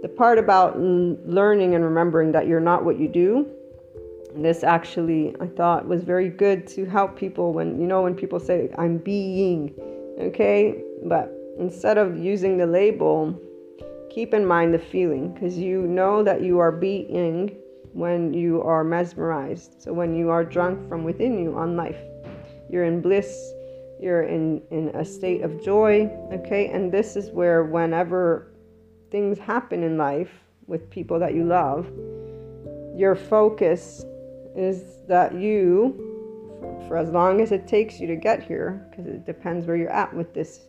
[0.02, 3.48] The part about learning and remembering that you're not what you do,
[4.37, 8.38] this actually I thought was very good to help people when you know when people
[8.38, 9.74] say I'm being,
[10.20, 10.82] okay?
[11.04, 13.37] But instead of using the label,
[14.11, 17.56] keep in mind the feeling because you know that you are being
[17.92, 19.82] when you are mesmerized.
[19.82, 21.98] So when you are drunk from within you on life,
[22.70, 23.52] you're in bliss
[24.00, 26.68] you're in, in a state of joy, okay?
[26.68, 28.47] And this is where, whenever
[29.11, 30.31] things happen in life
[30.66, 31.87] with people that you love,
[32.94, 34.05] your focus
[34.55, 39.25] is that you, for, as long as it takes you to get here, because it
[39.25, 40.61] depends where you're at with this,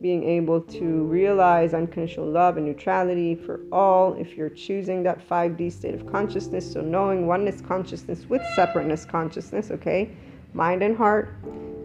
[0.00, 5.72] being able to realize unconditional love and neutrality for all if you're choosing that 5D
[5.72, 6.72] state of consciousness.
[6.72, 10.10] So, knowing oneness consciousness with separateness consciousness, okay?
[10.54, 11.34] Mind and heart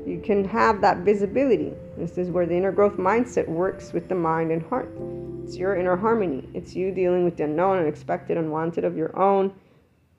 [0.05, 1.73] you can have that visibility.
[1.97, 4.91] This is where the inner growth mindset works with the mind and heart.
[5.43, 6.47] It's your inner harmony.
[6.53, 9.53] It's you dealing with the unknown, unexpected, unwanted of your own,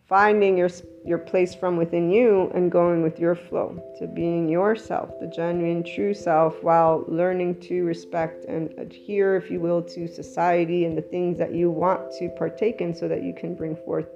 [0.08, 0.70] finding your
[1.04, 5.84] your place from within you and going with your flow to being yourself, the genuine
[5.84, 11.02] true self, while learning to respect and adhere, if you will, to society and the
[11.02, 14.06] things that you want to partake in so that you can bring forth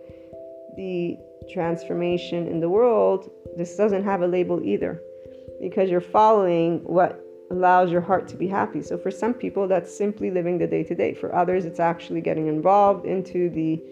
[0.77, 1.19] the
[1.53, 3.31] transformation in the world.
[3.57, 5.03] This doesn't have a label either
[5.61, 8.83] because you're following what allows your heart to be happy.
[8.83, 11.15] So for some people, that's simply living the day to day.
[11.15, 13.83] For others, it's actually getting involved into the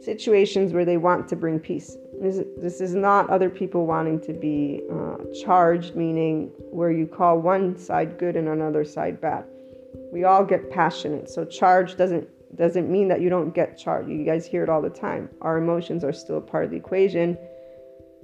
[0.00, 1.96] situations where they want to bring peace.
[2.20, 7.38] This, this is not other people wanting to be uh, charged, meaning where you call
[7.38, 9.44] one side good and another side bad.
[10.12, 14.08] We all get passionate, so charge doesn't doesn't mean that you don't get charged.
[14.08, 15.28] You guys hear it all the time.
[15.40, 17.36] Our emotions are still part of the equation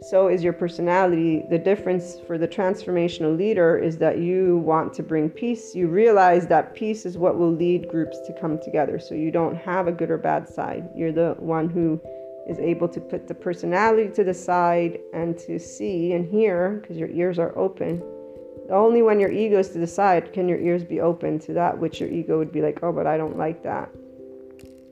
[0.03, 1.45] so is your personality.
[1.51, 5.75] The difference for the transformational leader is that you want to bring peace.
[5.75, 8.99] You realize that peace is what will lead groups to come together.
[8.99, 10.89] So you don't have a good or bad side.
[10.97, 12.01] You're the one who
[12.49, 16.97] is able to put the personality to the side and to see and hear because
[16.97, 18.03] your ears are open.
[18.71, 21.77] Only when your ego is to the side can your ears be open to that
[21.77, 23.91] which your ego would be like, oh, but I don't like that.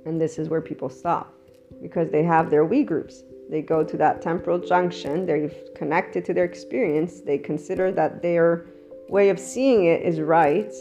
[0.04, 1.32] And this is where people stop
[1.80, 3.22] because they have their we groups.
[3.50, 8.66] They go to that temporal junction, they're connected to their experience, they consider that their
[9.08, 10.72] way of seeing it is right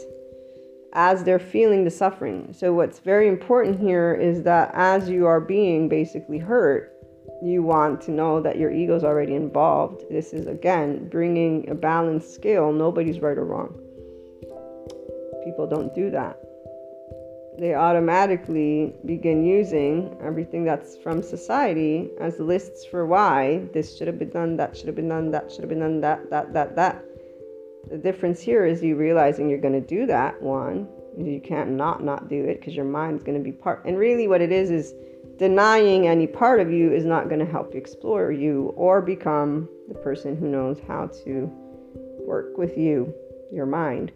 [0.92, 2.52] as they're feeling the suffering.
[2.52, 6.94] So, what's very important here is that as you are being basically hurt,
[7.42, 10.02] you want to know that your ego is already involved.
[10.10, 12.72] This is again bringing a balanced scale.
[12.72, 13.78] Nobody's right or wrong.
[15.44, 16.38] People don't do that
[17.58, 24.18] they automatically begin using everything that's from society as lists for why this should have
[24.18, 26.76] been done, that should have been done, that should have been done, that, that, that,
[26.76, 27.04] that.
[27.90, 30.88] The difference here is you realizing you're going to do that one.
[31.16, 33.84] You can't not not do it because your mind's going to be part.
[33.84, 34.94] And really, what it is is
[35.36, 39.68] denying any part of you is not going to help you explore you or become
[39.88, 41.50] the person who knows how to
[42.24, 43.12] work with you,
[43.50, 44.12] your mind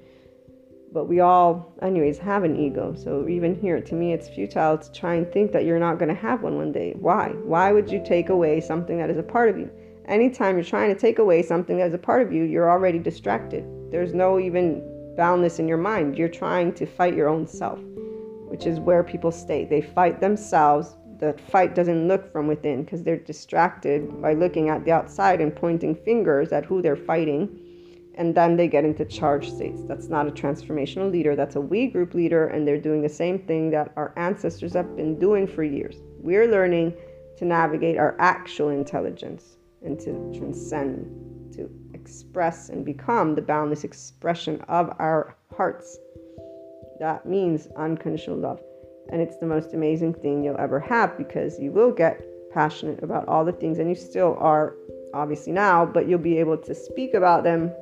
[0.93, 2.95] but we all anyways have an ego.
[2.95, 6.09] So even here to me it's futile to try and think that you're not going
[6.09, 6.95] to have one one day.
[6.99, 7.29] Why?
[7.45, 9.71] Why would you take away something that is a part of you?
[10.07, 12.99] Anytime you're trying to take away something that is a part of you you're already
[12.99, 13.65] distracted.
[13.91, 16.19] There's no even boundness in your mind.
[16.19, 17.79] You're trying to fight your own self
[18.53, 19.65] which is where people stay.
[19.65, 20.97] They fight themselves.
[21.21, 25.57] The fight doesn't look from within because they're distracted by looking at the outside and
[25.57, 27.62] pointing fingers at who they're fighting
[28.15, 29.83] and then they get into charge states.
[29.85, 33.39] That's not a transformational leader, that's a we group leader, and they're doing the same
[33.39, 35.97] thing that our ancestors have been doing for years.
[36.19, 36.95] We're learning
[37.39, 44.61] to navigate our actual intelligence and to transcend, to express and become the boundless expression
[44.69, 45.99] of our hearts.
[47.01, 48.61] That means unconditional love.
[49.11, 53.27] And it's the most amazing thing you'll ever have because you will get passionate about
[53.27, 54.77] all the things, and you still are
[55.15, 57.73] obviously now, but you'll be able to speak about them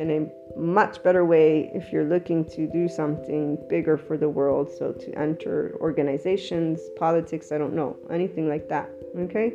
[0.00, 4.70] in a much better way if you're looking to do something bigger for the world.
[4.78, 8.90] So, to enter organizations, politics, I don't know, anything like that.
[9.18, 9.52] Okay?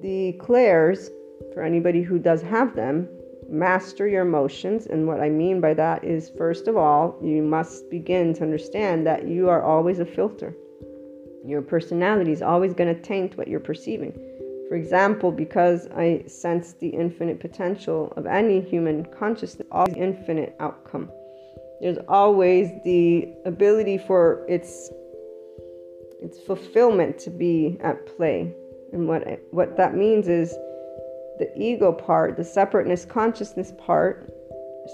[0.00, 1.10] The clairs,
[1.54, 3.08] for anybody who does have them,
[3.48, 4.86] master your emotions.
[4.86, 9.06] And what I mean by that is, first of all, you must begin to understand
[9.06, 10.56] that you are always a filter.
[11.44, 14.12] Your personality is always going to taint what you're perceiving.
[14.72, 21.10] For example, because I sense the infinite potential of any human consciousness, always infinite outcome.
[21.82, 24.88] There's always the ability for its
[26.22, 28.54] its fulfillment to be at play.
[28.94, 30.52] And what what that means is
[31.38, 34.32] the ego part, the separateness consciousness part.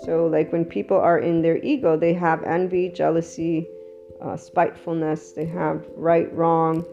[0.02, 3.68] So, like when people are in their ego, they have envy, jealousy,
[4.20, 6.84] uh, spitefulness, they have right, wrong,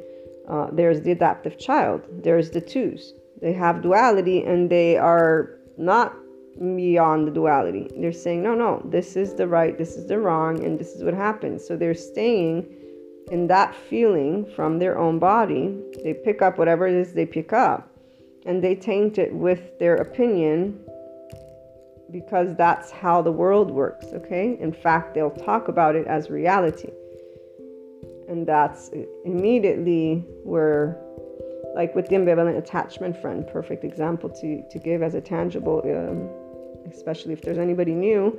[0.48, 3.14] uh, there's the adaptive child, there's the twos.
[3.42, 6.16] They have duality and they are not
[6.58, 7.90] beyond the duality.
[7.98, 11.04] They're saying, no, no, this is the right, this is the wrong, and this is
[11.04, 11.66] what happens.
[11.68, 12.66] So they're staying
[13.32, 15.78] in that feeling from their own body.
[16.04, 17.90] They pick up whatever it is they pick up
[18.46, 20.80] and they taint it with their opinion
[22.12, 24.58] because that's how the world works, okay?
[24.60, 26.92] In fact, they'll talk about it as reality
[28.28, 28.90] and that's
[29.26, 30.98] immediately where
[31.76, 36.30] like with the ambivalent attachment friend perfect example to to give as a tangible um,
[36.92, 38.38] especially if there's anybody new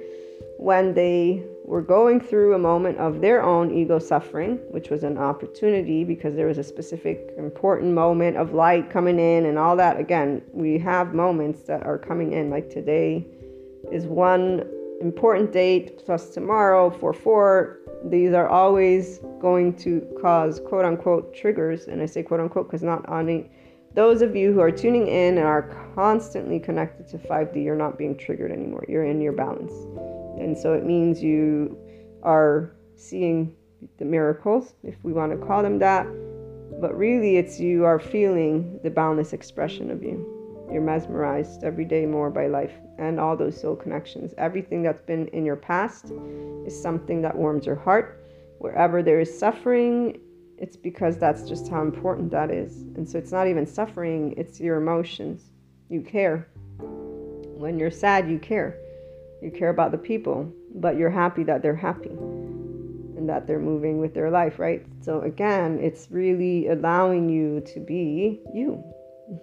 [0.58, 5.18] when they were going through a moment of their own ego suffering which was an
[5.18, 9.98] opportunity because there was a specific important moment of light coming in and all that.
[9.98, 13.26] Again we have moments that are coming in like today
[13.92, 14.66] is one
[15.00, 17.80] important date plus tomorrow for four
[18.10, 21.86] these are always going to cause quote unquote triggers.
[21.86, 23.48] And I say quote unquote because not on
[23.94, 27.96] those of you who are tuning in and are constantly connected to 5D, you're not
[27.96, 28.84] being triggered anymore.
[28.88, 29.72] You're in your balance.
[30.38, 31.78] And so it means you
[32.22, 33.56] are seeing
[33.98, 36.06] the miracles, if we want to call them that.
[36.80, 40.35] But really, it's you are feeling the boundless expression of you.
[40.70, 44.34] You're mesmerized every day more by life and all those soul connections.
[44.38, 46.12] Everything that's been in your past
[46.66, 48.24] is something that warms your heart.
[48.58, 50.18] Wherever there is suffering,
[50.58, 52.82] it's because that's just how important that is.
[52.96, 55.50] And so it's not even suffering, it's your emotions.
[55.88, 56.48] You care.
[56.78, 58.78] When you're sad, you care.
[59.42, 62.10] You care about the people, but you're happy that they're happy
[63.16, 64.84] and that they're moving with their life, right?
[65.00, 68.82] So again, it's really allowing you to be you,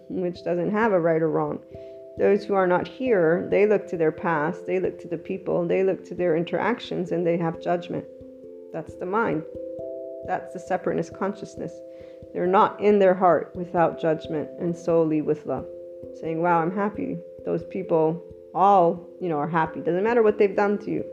[0.10, 1.60] which doesn't have a right or wrong.
[2.18, 5.68] Those who are not here, they look to their past, they look to the people,
[5.68, 8.06] they look to their interactions, and they have judgment.
[8.72, 9.44] That's the mind.
[10.28, 11.74] That's the separateness consciousness.
[12.34, 15.66] They're not in their heart without judgment and solely with love.
[16.20, 17.18] Saying, Wow, I'm happy.
[17.46, 18.24] Those people
[18.54, 19.82] all, you know, are happy.
[19.82, 21.06] Doesn't matter what they've done to you.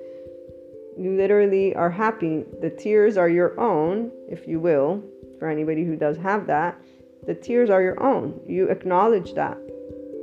[0.98, 2.44] You literally are happy.
[2.60, 5.02] The tears are your own, if you will,
[5.38, 6.78] for anybody who does have that.
[7.26, 8.40] The tears are your own.
[8.46, 9.58] You acknowledge that.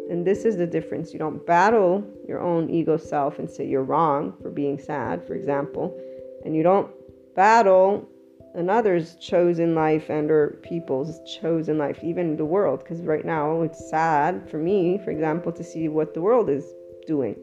[0.10, 1.14] And this is the difference.
[1.14, 5.36] You don't battle your own ego self and say you're wrong for being sad, for
[5.36, 6.00] example.
[6.46, 6.90] And you don't
[7.36, 8.08] battle
[8.56, 12.80] another's chosen life and or people's chosen life, even the world.
[12.80, 16.66] Because right now it's sad for me, for example, to see what the world is
[17.06, 17.36] doing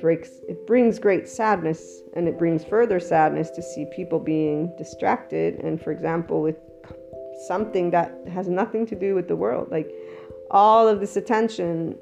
[0.00, 5.56] breaks it brings great sadness and it brings further sadness to see people being distracted
[5.56, 6.56] and for example with
[7.46, 9.90] something that has nothing to do with the world like
[10.50, 11.96] all of this attention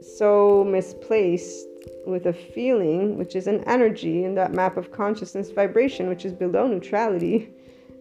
[0.00, 1.66] so misplaced
[2.06, 6.32] with a feeling which is an energy in that map of consciousness vibration which is
[6.32, 7.48] below neutrality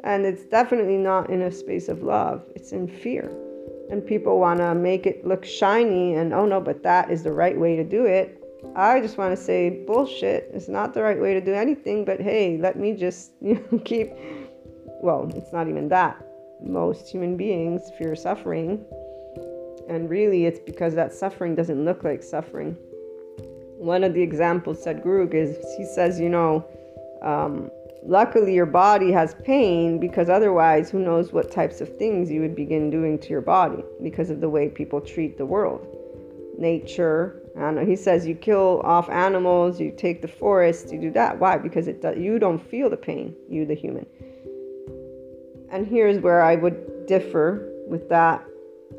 [0.04, 3.32] and it's definitely not in a space of love it's in fear
[3.92, 7.32] and people want to make it look shiny and oh no but that is the
[7.32, 8.42] right way to do it
[8.76, 10.50] I just want to say bullshit.
[10.54, 13.80] It's not the right way to do anything, but hey, let me just you know,
[13.80, 14.12] keep.
[15.02, 16.24] Well, it's not even that.
[16.64, 18.86] Most human beings fear suffering,
[19.90, 22.78] and really, it's because that suffering doesn't look like suffering.
[23.78, 26.66] One of the examples Sadhguru gives, he says, you know,
[27.24, 27.70] um,
[28.04, 32.56] luckily your body has pain because otherwise, who knows what types of things you would
[32.56, 35.86] begin doing to your body because of the way people treat the world,
[36.58, 41.38] nature, and he says you kill off animals, you take the forest, you do that.
[41.40, 41.58] Why?
[41.58, 44.06] Because it you don't feel the pain, you the human.
[45.72, 48.46] And here's where I would differ with that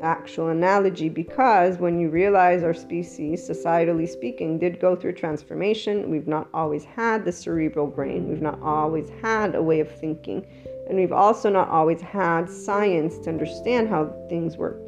[0.01, 6.27] actual analogy because when you realize our species, societally speaking, did go through transformation, we've
[6.27, 10.43] not always had the cerebral brain, we've not always had a way of thinking,
[10.89, 14.81] and we've also not always had science to understand how things work.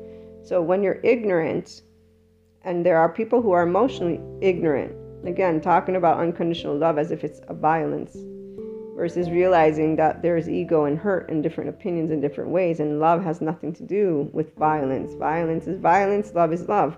[0.44, 1.84] So when you're ignorant,
[2.64, 4.92] and there are people who are emotionally ignorant.
[5.24, 8.18] Again, talking about unconditional love as if it's a violence
[8.96, 13.22] versus realizing that there's ego and hurt and different opinions in different ways, and love
[13.24, 15.14] has nothing to do with violence.
[15.16, 16.98] Violence is violence, love is love.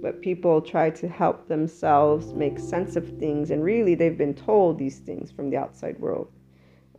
[0.00, 4.78] But people try to help themselves make sense of things, and really they've been told
[4.78, 6.30] these things from the outside world.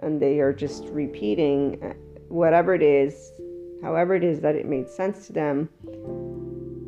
[0.02, 1.94] And they are just repeating uh,
[2.28, 3.32] whatever it is,
[3.82, 5.70] however it is that it made sense to them.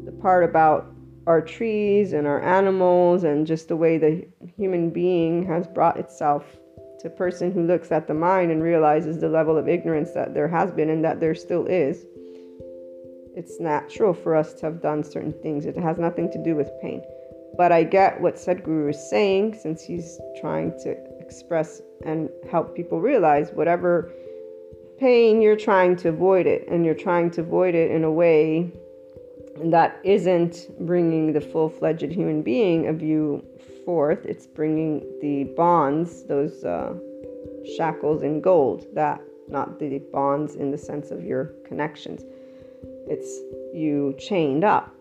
[0.05, 0.93] The part about
[1.27, 4.27] our trees and our animals and just the way the
[4.57, 6.45] human being has brought itself
[7.01, 10.33] to a person who looks at the mind and realizes the level of ignorance that
[10.33, 12.05] there has been and that there still is.
[13.35, 15.65] It's natural for us to have done certain things.
[15.65, 17.01] It has nothing to do with pain.
[17.57, 23.01] But I get what Sadhguru is saying since he's trying to express and help people
[23.01, 24.11] realize whatever
[24.99, 28.71] pain you're trying to avoid it and you're trying to avoid it in a way
[29.65, 33.43] that isn't bringing the full fledged human being of you
[33.85, 34.25] forth.
[34.25, 36.93] It's bringing the bonds, those uh,
[37.77, 42.23] shackles in gold, that not the bonds in the sense of your connections.
[43.07, 43.29] It's
[43.73, 44.93] you chained up.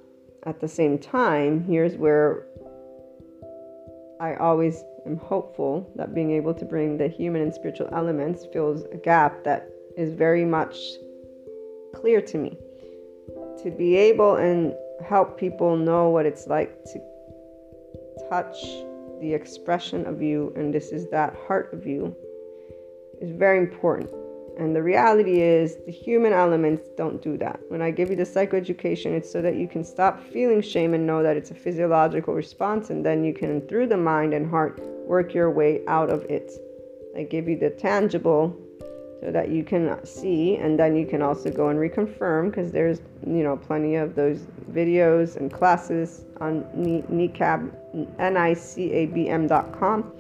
[0.45, 2.47] At the same time, here's where
[4.21, 8.85] I always am hopeful that being able to bring the human and spiritual elements fills
[8.93, 10.77] a gap that is very much
[11.95, 12.57] clear to me
[13.63, 14.75] to be able and
[15.07, 16.99] help people know what it's like to
[18.31, 18.57] touch
[19.21, 22.15] the expression of you and this is that heart of you
[23.21, 24.11] is very important.
[24.59, 27.61] And the reality is the human elements don't do that.
[27.69, 31.07] When i give you the psychoeducation it's so that you can stop feeling shame and
[31.07, 34.81] know that it's a physiological response and then you can through the mind and heart
[35.07, 36.53] work your way out of it.
[37.17, 38.57] I give you the tangible
[39.21, 43.01] so that you can see and then you can also go and reconfirm because there's
[43.27, 44.39] you know plenty of those
[44.71, 46.65] videos and classes on
[47.11, 47.71] nicab
[48.19, 50.13] nicabm.com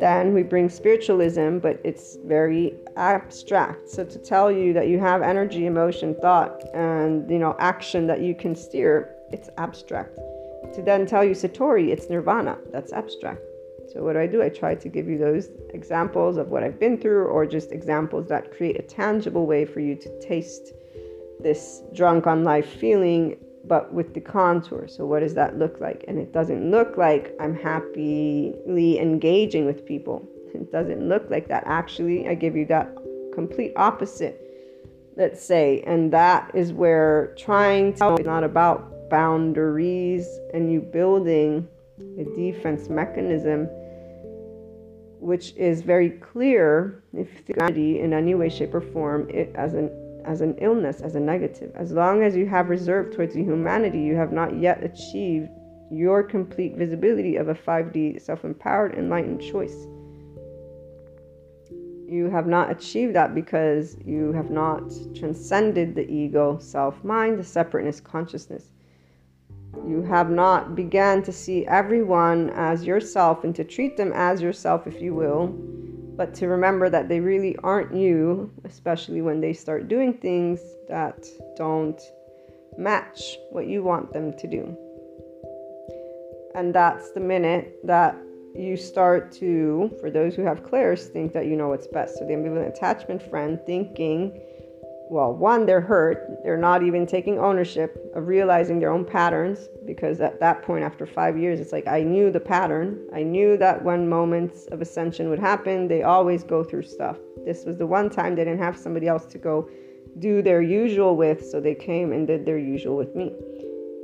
[0.00, 5.22] then we bring spiritualism but it's very abstract so to tell you that you have
[5.22, 10.16] energy emotion thought and you know action that you can steer it's abstract.
[10.74, 13.40] To then tell you Satori, it's nirvana, that's abstract.
[13.92, 14.42] So, what do I do?
[14.42, 18.28] I try to give you those examples of what I've been through, or just examples
[18.28, 20.72] that create a tangible way for you to taste
[21.40, 23.36] this drunk on life feeling,
[23.66, 24.88] but with the contour.
[24.88, 26.04] So, what does that look like?
[26.08, 30.28] And it doesn't look like I'm happily engaging with people.
[30.54, 31.64] It doesn't look like that.
[31.66, 32.94] Actually, I give you that
[33.32, 34.40] complete opposite,
[35.16, 35.82] let's say.
[35.86, 41.68] And that is where trying to is not about boundaries and you building
[42.18, 43.68] a defense mechanism
[45.22, 49.88] which is very clear if think in any way, shape, or form it as an
[50.24, 51.72] as an illness, as a negative.
[51.74, 55.48] As long as you have reserve towards humanity, you have not yet achieved
[55.90, 59.86] your complete visibility of a 5D self empowered, enlightened choice.
[62.08, 64.82] You have not achieved that because you have not
[65.14, 68.72] transcended the ego, self mind, the separateness consciousness.
[69.86, 74.86] You have not began to see everyone as yourself and to treat them as yourself,
[74.86, 75.54] if you will,
[76.22, 81.26] but to remember that they really aren't you, especially when they start doing things that
[81.56, 82.00] don't
[82.78, 84.62] match what you want them to do.
[86.54, 88.16] And that's the minute that
[88.54, 92.18] you start to, for those who have clairs, think that you know what's best.
[92.18, 94.40] So the ambivalent attachment friend thinking
[95.12, 96.38] well, one, they're hurt.
[96.42, 101.04] They're not even taking ownership of realizing their own patterns because at that point, after
[101.04, 102.98] five years, it's like I knew the pattern.
[103.14, 107.18] I knew that when moments of ascension would happen, they always go through stuff.
[107.44, 109.68] This was the one time they didn't have somebody else to go
[110.18, 113.34] do their usual with, so they came and did their usual with me.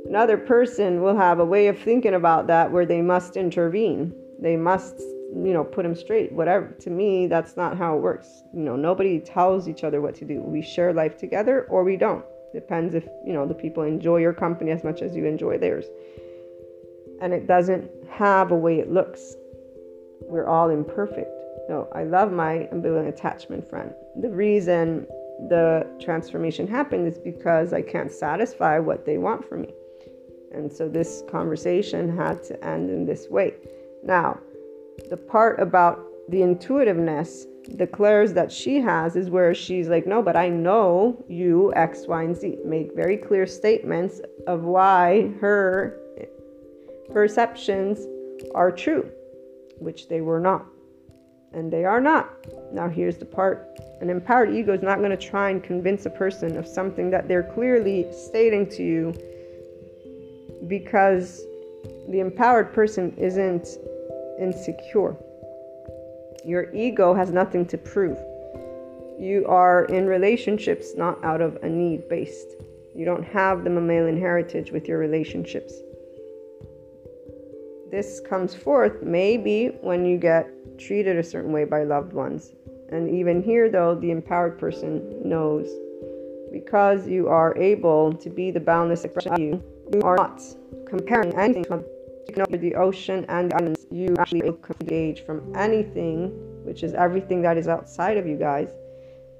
[0.05, 4.13] Another person will have a way of thinking about that where they must intervene.
[4.39, 5.01] They must
[5.35, 6.67] you know put them straight whatever.
[6.79, 8.43] To me that's not how it works.
[8.53, 10.41] You know nobody tells each other what to do.
[10.41, 12.25] We share life together or we don't.
[12.53, 15.85] Depends if you know the people enjoy your company as much as you enjoy theirs.
[17.21, 19.35] And it doesn't have a way it looks.
[20.21, 21.29] We're all imperfect.
[21.69, 23.93] No i love my ambivalent attachment friend.
[24.21, 25.05] The reason
[25.47, 29.73] the transformation happened is because i can't satisfy what they want from me.
[30.51, 33.53] And so this conversation had to end in this way.
[34.03, 34.39] Now
[35.09, 37.45] the part about the intuitiveness
[37.75, 42.23] declares that she has is where she's like, no, but I know you, X, Y,
[42.23, 42.59] and Z.
[42.65, 45.99] Make very clear statements of why her
[47.11, 48.05] perceptions
[48.55, 49.09] are true,
[49.79, 50.65] which they were not.
[51.53, 52.29] And they are not.
[52.71, 53.67] Now, here's the part
[54.01, 57.27] an empowered ego is not going to try and convince a person of something that
[57.27, 59.13] they're clearly stating to you
[60.67, 61.41] because
[62.09, 63.67] the empowered person isn't
[64.39, 65.15] insecure.
[66.45, 68.17] Your ego has nothing to prove.
[69.19, 72.55] You are in relationships not out of a need based.
[72.95, 75.73] You don't have the mammalian heritage with your relationships.
[77.91, 82.53] This comes forth maybe when you get treated a certain way by loved ones.
[82.91, 85.67] And even here, though, the empowered person knows
[86.51, 89.63] because you are able to be the boundless expression of you,
[89.93, 90.41] you are not
[90.87, 96.29] comparing anything to the ocean and the islands you actually engage from anything,
[96.65, 98.69] which is everything that is outside of you guys.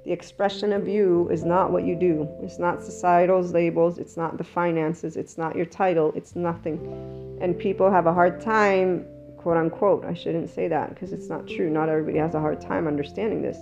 [0.06, 2.28] The expression of you is not what you do.
[2.42, 4.00] It's not societal's labels.
[4.00, 5.18] It's not the finances.
[5.18, 6.14] It's not your title.
[6.16, 7.38] It's nothing.
[7.42, 9.06] And people have a hard time,
[9.38, 10.06] quote unquote.
[10.06, 11.70] I shouldn't say that because it's not true.
[11.70, 13.58] Not everybody has a hard time understanding this.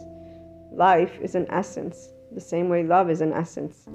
[0.72, 3.88] Life is an essence the same way love is an essence.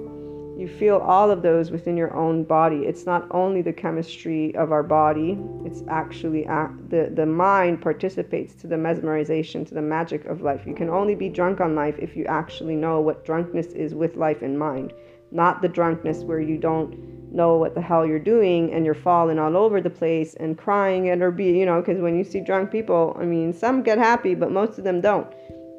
[0.57, 2.85] You feel all of those within your own body.
[2.85, 8.67] It's not only the chemistry of our body, it's actually the, the mind participates to
[8.67, 10.61] the mesmerization, to the magic of life.
[10.65, 14.15] You can only be drunk on life if you actually know what drunkenness is with
[14.15, 14.93] life in mind,
[15.31, 19.39] not the drunkenness where you don't know what the hell you're doing and you're falling
[19.39, 22.39] all over the place and crying and or be, you know, because when you see
[22.39, 25.27] drunk people, I mean, some get happy, but most of them don't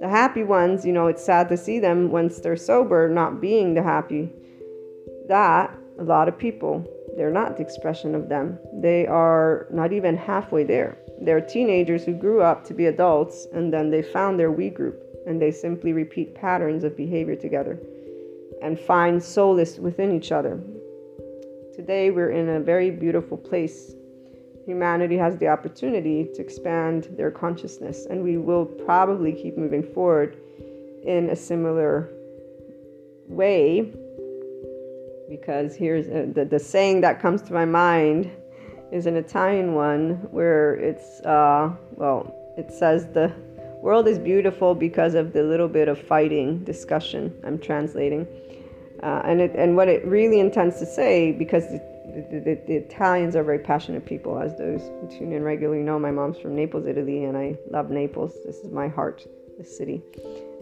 [0.04, 3.72] the happy ones, you know, it's sad to see them once they're sober not being
[3.72, 4.30] the happy.
[5.28, 6.86] That, a lot of people,
[7.16, 8.58] they're not the expression of them.
[8.82, 10.98] They are not even halfway there.
[11.22, 15.02] They're teenagers who grew up to be adults and then they found their we group
[15.26, 17.80] and they simply repeat patterns of behavior together
[18.60, 20.60] and find solace within each other.
[21.74, 23.94] Today, we're in a very beautiful place
[24.64, 30.36] humanity has the opportunity to expand their consciousness, and we will probably keep moving forward
[31.04, 32.10] in a similar
[33.28, 33.92] way.
[35.28, 38.30] Because here's a, uh, the, the saying that comes to my mind
[38.92, 43.32] is an Italian one where it's, uh, well, it says the
[43.82, 47.34] world is beautiful because of the little bit of fighting discussion.
[47.44, 48.26] I'm translating.
[49.02, 51.64] Uh, and, it, and what it really intends to say, because
[52.14, 55.98] the, the, the, Italians are very passionate people, as those who tune in regularly know.
[55.98, 58.34] My mom's from Naples, Italy, and I love Naples.
[58.44, 59.26] This is my heart,
[59.58, 60.02] this city.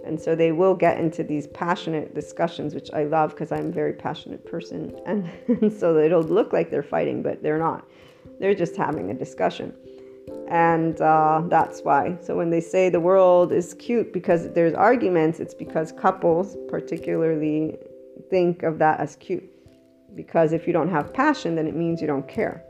[0.04, 3.72] And so they will get into these passionate discussions, which I love because I'm a
[3.72, 4.94] very passionate person.
[5.06, 7.86] And, and so it'll look like they're fighting, but they're not.
[8.40, 9.74] They're just having a discussion.
[10.48, 12.16] And uh, that's why.
[12.22, 17.78] So when they say the world is cute because there's arguments, it's because couples, particularly,
[18.30, 19.44] think of that as cute.
[20.14, 22.64] Because if you don't have passion, then it means you don't care.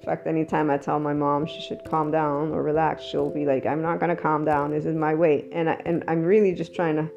[0.00, 3.46] In fact, anytime I tell my mom she should calm down or relax, she'll be
[3.46, 4.72] like, "I'm not gonna calm down.
[4.72, 7.08] This is my way." And I, and I'm really just trying to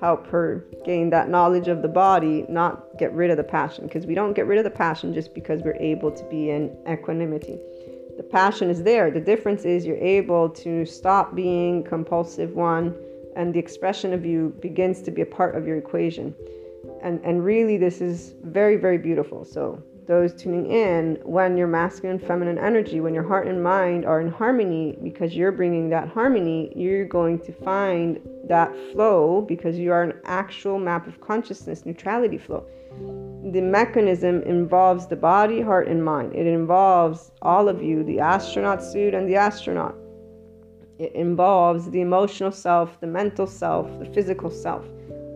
[0.00, 4.06] help her gain that knowledge of the body, not get rid of the passion, because
[4.06, 7.58] we don't get rid of the passion just because we're able to be in equanimity.
[8.16, 9.10] The passion is there.
[9.10, 12.94] The difference is you're able to stop being compulsive one,
[13.36, 16.34] and the expression of you begins to be a part of your equation.
[17.02, 19.44] And and really, this is very very beautiful.
[19.44, 24.22] So those tuning in when your masculine feminine energy when your heart and mind are
[24.22, 28.18] in harmony because you're bringing that harmony you're going to find
[28.48, 32.66] that flow because you are an actual map of consciousness neutrality flow.
[33.52, 36.34] The mechanism involves the body heart and mind.
[36.34, 39.94] It involves all of you the astronaut suit and the astronaut.
[40.98, 44.86] It involves the emotional self the mental self the physical self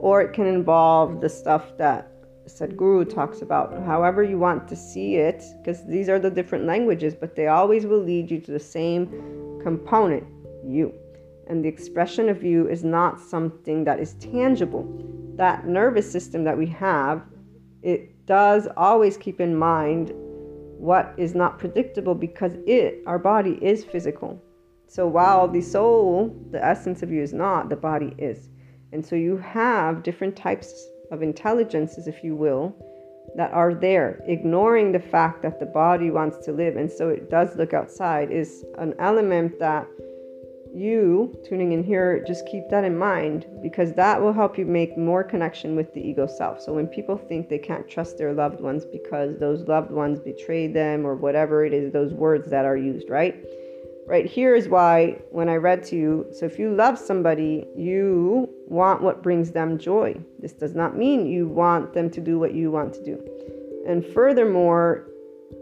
[0.02, 2.10] or it can involve the stuff that
[2.46, 7.14] Sadhguru talks about, however you want to see it, because these are the different languages,
[7.14, 9.06] but they always will lead you to the same
[9.62, 10.26] component,
[10.66, 10.92] you.
[11.46, 14.84] And the expression of you is not something that is tangible.
[15.36, 17.22] That nervous system that we have,
[17.82, 23.84] it does always keep in mind what is not predictable because it, our body, is
[23.84, 24.42] physical.
[24.88, 28.48] So while the soul, the essence of you is not, the body is.
[28.92, 32.74] And so you have different types of intelligences, if you will,
[33.36, 37.30] that are there, ignoring the fact that the body wants to live and so it
[37.30, 39.86] does look outside, is an element that
[40.74, 44.96] you tuning in here just keep that in mind because that will help you make
[44.96, 46.60] more connection with the ego self.
[46.62, 50.74] So when people think they can't trust their loved ones because those loved ones betrayed
[50.74, 53.44] them or whatever it is, those words that are used, right?
[54.06, 58.48] Right here is why when I read to you, so if you love somebody, you
[58.66, 60.16] want what brings them joy.
[60.38, 63.22] This does not mean you want them to do what you want to do.
[63.86, 65.08] And furthermore,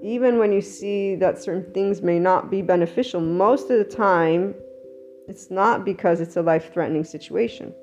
[0.03, 4.55] even when you see that certain things may not be beneficial, most of the time,
[5.29, 7.75] it's not because it's a life threatening situation.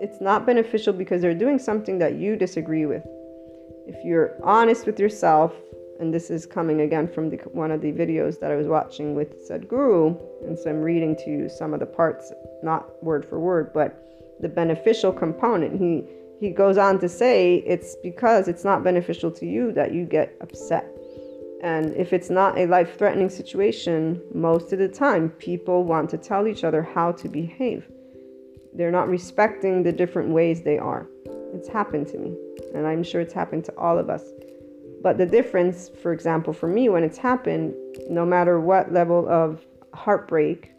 [0.00, 3.04] It's not beneficial because they're doing something that you disagree with.
[3.86, 5.54] If you're honest with yourself
[6.00, 9.14] and this is coming again from the, one of the videos that I was watching
[9.14, 12.32] with Sadhguru, and so I'm reading to you some of the parts,
[12.62, 14.02] not word for word, but
[14.40, 15.80] the beneficial component.
[15.80, 16.04] He
[16.38, 20.36] he goes on to say it's because it's not beneficial to you that you get
[20.40, 20.86] upset.
[21.62, 26.18] And if it's not a life threatening situation, most of the time people want to
[26.18, 27.86] tell each other how to behave.
[28.74, 31.08] They're not respecting the different ways they are.
[31.54, 32.36] It's happened to me,
[32.74, 34.22] and I'm sure it's happened to all of us.
[35.06, 37.74] But the difference, for example, for me, when it's happened,
[38.10, 40.72] no matter what level of heartbreak,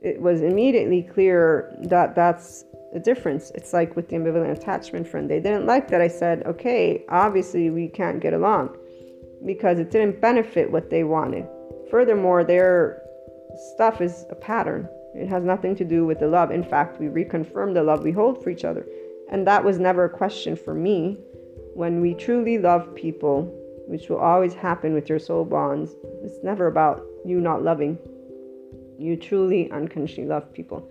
[0.00, 3.50] it was immediately clear that that's a difference.
[3.56, 5.28] It's like with the ambivalent attachment friend.
[5.28, 8.76] They didn't like that I said, okay, obviously we can't get along
[9.44, 11.44] because it didn't benefit what they wanted.
[11.90, 13.02] Furthermore, their
[13.74, 14.88] stuff is a pattern.
[15.16, 16.52] It has nothing to do with the love.
[16.52, 18.86] In fact, we reconfirm the love we hold for each other.
[19.32, 21.18] And that was never a question for me
[21.74, 23.42] when we truly love people,
[23.86, 27.98] which will always happen with your soul bonds, it's never about you not loving.
[28.98, 30.86] You truly unconditionally love people.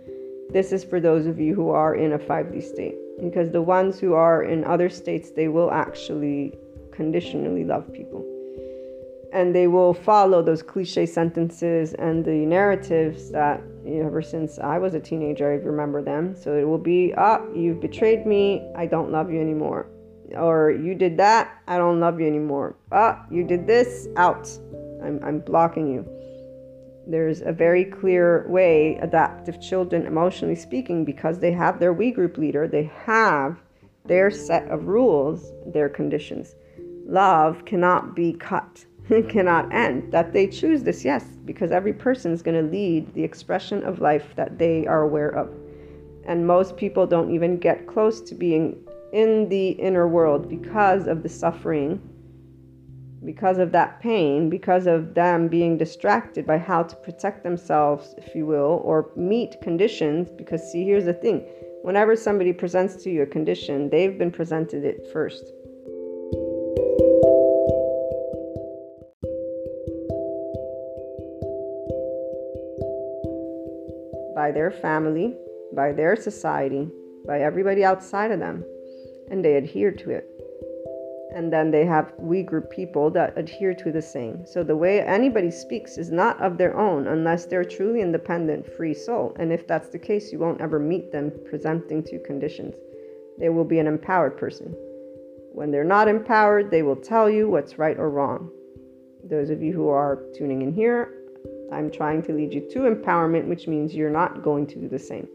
[0.50, 2.96] This is for those of you who are in a 5D state.
[3.22, 6.58] Because the ones who are in other states, they will actually
[6.92, 8.26] conditionally love people.
[9.34, 14.58] And they will follow those cliche sentences and the narratives that you know, ever since
[14.58, 16.36] I was a teenager, I remember them.
[16.36, 18.72] So it will be, ah, oh, you've betrayed me.
[18.76, 19.88] I don't love you anymore
[20.36, 22.76] or you did that, I don't love you anymore.
[22.92, 24.50] Ah, you did this, out.
[25.04, 26.08] I'm, I'm blocking you.
[27.10, 32.38] There's a very clear way adaptive children, emotionally speaking, because they have their we group
[32.38, 33.58] leader, they have
[34.06, 36.56] their set of rules, their conditions.
[37.06, 38.86] Love cannot be cut,
[39.30, 40.12] cannot end.
[40.12, 44.02] That they choose this, yes, because every person is going to lead the expression of
[44.02, 45.50] life that they are aware of.
[46.26, 48.84] And most people don't even get close to being
[49.14, 52.02] in the inner world because of the suffering,
[53.26, 58.36] because of that pain, because of them being distracted by how to protect themselves, if
[58.36, 60.30] you will, or meet conditions.
[60.32, 61.46] Because, see, here's the thing
[61.84, 65.52] whenever somebody presents to you a condition, they've been presented it first.
[74.36, 75.36] By their family,
[75.74, 76.88] by their society,
[77.26, 78.64] by everybody outside of them
[79.30, 80.30] and they adhere to it.
[81.36, 82.14] And then they have
[82.46, 84.46] group people that adhere to the same.
[84.46, 88.94] So the way anybody speaks is not of their own unless they're truly independent, free
[88.94, 89.36] soul.
[89.40, 92.76] And if that's the case, you won't ever meet them presenting to conditions.
[93.38, 94.74] They will be an empowered person.
[95.52, 98.50] When they're not empowered, they will tell you what's right or wrong.
[99.24, 101.14] Those of you who are tuning in here,
[101.72, 104.98] I'm trying to lead you to empowerment, which means you're not going to do the
[104.98, 105.28] same.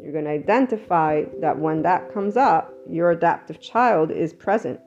[0.00, 4.80] You're going to identify that when that comes up, your adaptive child is present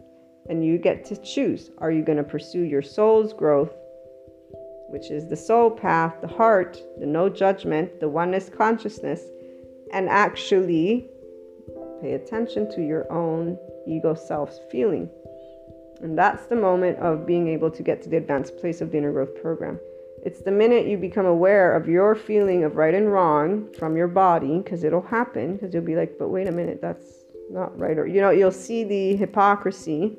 [0.49, 1.69] and you get to choose.
[1.79, 3.73] Are you going to pursue your soul's growth,
[4.89, 9.21] which is the soul path, the heart, the no judgment, the oneness consciousness,
[9.93, 11.07] and actually
[12.01, 13.57] pay attention to your own
[13.87, 15.09] ego self's feeling?
[16.01, 18.97] And that's the moment of being able to get to the advanced place of the
[18.97, 19.79] inner growth program.
[20.23, 24.07] It's the minute you become aware of your feeling of right and wrong from your
[24.07, 27.97] body, because it'll happen, because you'll be like, but wait a minute, that's not right.
[27.97, 30.17] Or, you know, you'll see the hypocrisy.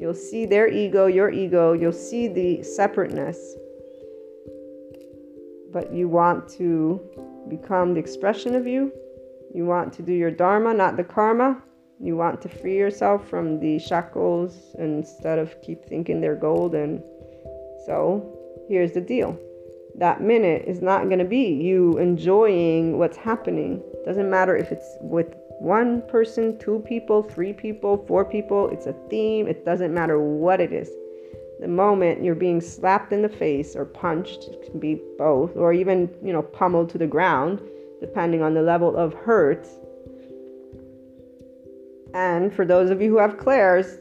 [0.00, 1.74] You'll see their ego, your ego.
[1.74, 3.54] You'll see the separateness.
[5.72, 7.00] But you want to
[7.48, 8.92] become the expression of you.
[9.54, 11.62] You want to do your dharma, not the karma.
[12.00, 16.74] You want to free yourself from the shackles instead of keep thinking they're gold.
[16.74, 17.00] And
[17.86, 18.31] so
[18.68, 19.38] here's the deal
[19.96, 23.82] that minute is not going to be you enjoying what's happening.
[24.04, 28.94] Doesn't matter if it's with one person, two people, three people, four people, it's a
[29.10, 29.46] theme.
[29.46, 30.90] It doesn't matter what it is.
[31.60, 35.72] The moment you're being slapped in the face or punched, it can be both, or
[35.72, 37.60] even, you know, pummeled to the ground,
[38.00, 39.68] depending on the level of hurt.
[42.14, 43.98] And for those of you who have clairs,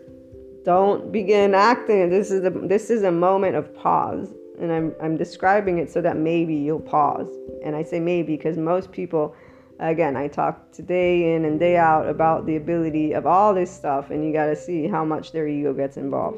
[0.66, 2.10] don't begin acting.
[2.10, 6.02] This is a this is a moment of pause and I'm, I'm describing it so
[6.02, 7.28] that maybe you'll pause.
[7.64, 9.36] And I say maybe because most people,
[9.80, 14.12] again, I talk today in and day out about the ability of all this stuff,
[14.12, 16.38] and you got to see how much their ego gets involved.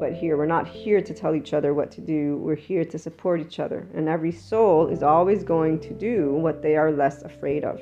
[0.00, 2.98] But here, we're not here to tell each other what to do, we're here to
[2.98, 3.86] support each other.
[3.94, 7.80] And every soul is always going to do what they are less afraid of.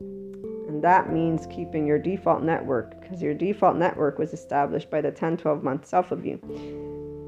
[0.00, 5.10] And that means keeping your default network because your default network was established by the
[5.10, 6.38] 10 12 month self of you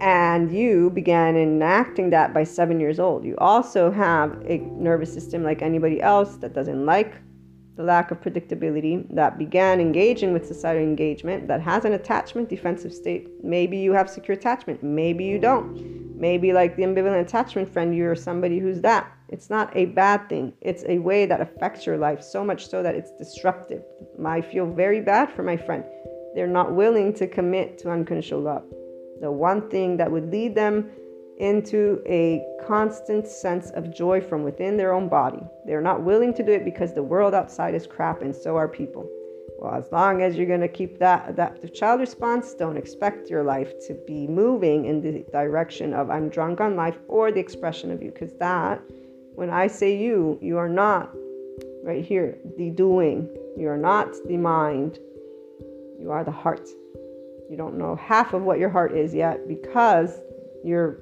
[0.01, 3.25] and you began enacting that by seven years old.
[3.25, 7.15] You also have a nervous system like anybody else that doesn't like
[7.77, 12.93] the lack of predictability, that began engaging with societal engagement, that has an attachment defensive
[12.93, 13.29] state.
[13.43, 16.19] Maybe you have secure attachment, maybe you don't.
[16.19, 19.11] Maybe, like the ambivalent attachment friend, you're somebody who's that.
[19.31, 22.83] It's not a bad thing, it's a way that affects your life so much so
[22.83, 23.83] that it's disruptive.
[24.27, 25.85] I feel very bad for my friend.
[26.35, 28.65] They're not willing to commit to unconditional love
[29.21, 30.91] the one thing that would lead them
[31.39, 35.43] into a constant sense of joy from within their own body.
[35.65, 38.69] They're not willing to do it because the world outside is crap and so are
[38.69, 39.09] people.
[39.59, 43.43] Well, as long as you're going to keep that adaptive child response, don't expect your
[43.43, 47.91] life to be moving in the direction of I'm drunk on life or the expression
[47.91, 48.11] of you.
[48.11, 48.81] Because that,
[49.35, 51.15] when I say you, you are not
[51.83, 53.29] right here, the doing.
[53.57, 54.99] You are not the mind.
[55.99, 56.69] You are the heart.
[57.51, 60.21] You don't know half of what your heart is yet because
[60.65, 61.01] you're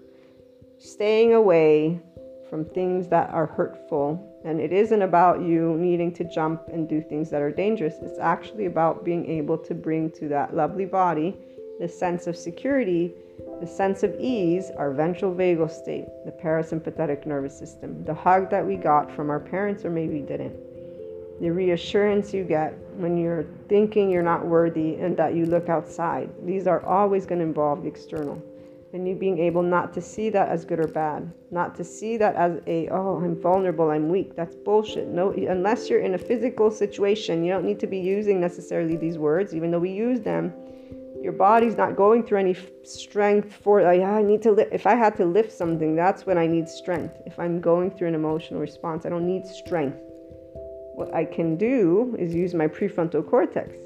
[0.78, 2.00] staying away
[2.48, 4.40] from things that are hurtful.
[4.46, 7.96] And it isn't about you needing to jump and do things that are dangerous.
[8.00, 11.36] It's actually about being able to bring to that lovely body
[11.80, 13.12] the sense of security,
[13.60, 18.66] the sense of ease, our ventral vagal state, the parasympathetic nervous system, the hug that
[18.66, 20.56] we got from our parents or maybe didn't
[21.40, 26.28] the reassurance you get when you're thinking you're not worthy and that you look outside.
[26.44, 28.42] These are always going to involve the external.
[28.92, 32.16] And you being able not to see that as good or bad, not to see
[32.16, 34.34] that as a, oh, I'm vulnerable, I'm weak.
[34.34, 35.08] That's bullshit.
[35.08, 39.18] No, unless you're in a physical situation, you don't need to be using necessarily these
[39.18, 40.54] words, even though we use them.
[41.20, 44.72] Your body's not going through any strength for, like, ah, I need to lift.
[44.72, 47.14] If I had to lift something, that's when I need strength.
[47.26, 49.98] If I'm going through an emotional response, I don't need strength
[50.98, 53.76] what I can do is use my prefrontal cortex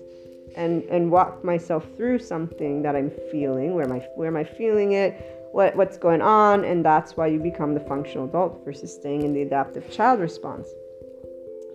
[0.56, 3.74] and and walk myself through something that I'm feeling.
[3.74, 5.12] Where am I where am I feeling it?
[5.52, 6.64] What what's going on?
[6.64, 10.68] And that's why you become the functional adult versus staying in the adaptive child response.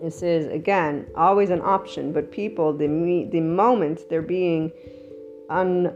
[0.02, 2.88] This is again always an option, but people the
[3.30, 4.72] the moment they're being
[5.50, 5.92] un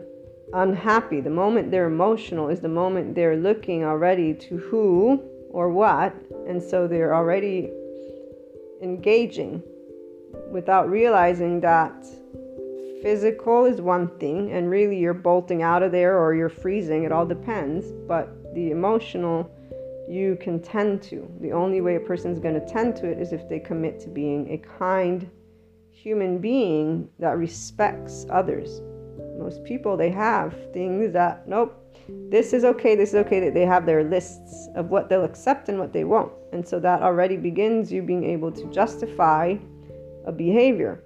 [0.53, 5.21] unhappy, the moment they're emotional is the moment they're looking already to who
[5.51, 6.15] or what,
[6.47, 7.71] and so they're already
[8.83, 9.63] engaging
[10.51, 12.07] without realizing that
[13.03, 17.13] physical is one thing and really you're bolting out of there or you're freezing it
[17.13, 19.51] all depends but the emotional
[20.09, 21.29] you can tend to.
[21.41, 24.09] The only way a person's going to tend to it is if they commit to
[24.09, 25.31] being a kind
[25.91, 28.81] human being that respects others.
[29.39, 31.79] Most people, they have things that, nope,
[32.31, 33.41] this is okay, this is okay.
[33.41, 36.33] That they have their lists of what they'll accept and what they won't.
[36.53, 39.57] And so that already begins you being able to justify
[40.27, 41.03] a behavior.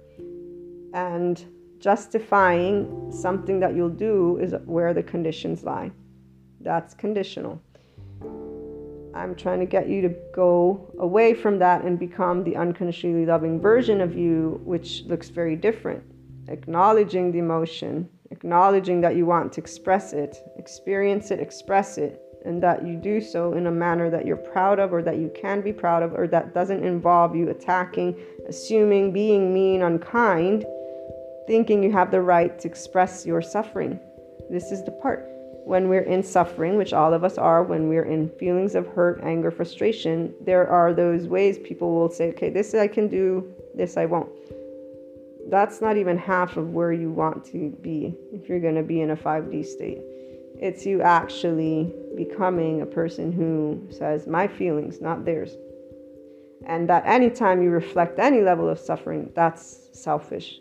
[0.93, 1.43] And
[1.79, 5.91] justifying something that you'll do is where the conditions lie.
[6.61, 7.61] That's conditional.
[9.13, 13.59] I'm trying to get you to go away from that and become the unconditionally loving
[13.59, 16.03] version of you, which looks very different.
[16.49, 22.63] Acknowledging the emotion, acknowledging that you want to express it, experience it, express it, and
[22.63, 25.61] that you do so in a manner that you're proud of or that you can
[25.61, 28.17] be proud of or that doesn't involve you attacking,
[28.47, 30.65] assuming, being mean, unkind,
[31.45, 33.99] thinking you have the right to express your suffering.
[34.49, 35.29] This is the part
[35.65, 39.19] when we're in suffering, which all of us are, when we're in feelings of hurt,
[39.21, 43.97] anger, frustration, there are those ways people will say, okay, this I can do, this
[43.97, 44.29] I won't.
[45.49, 49.01] That's not even half of where you want to be if you're going to be
[49.01, 50.01] in a 5D state.
[50.59, 55.55] It's you actually becoming a person who says, my feelings, not theirs.
[56.65, 60.59] And that anytime you reflect any level of suffering, that's selfish.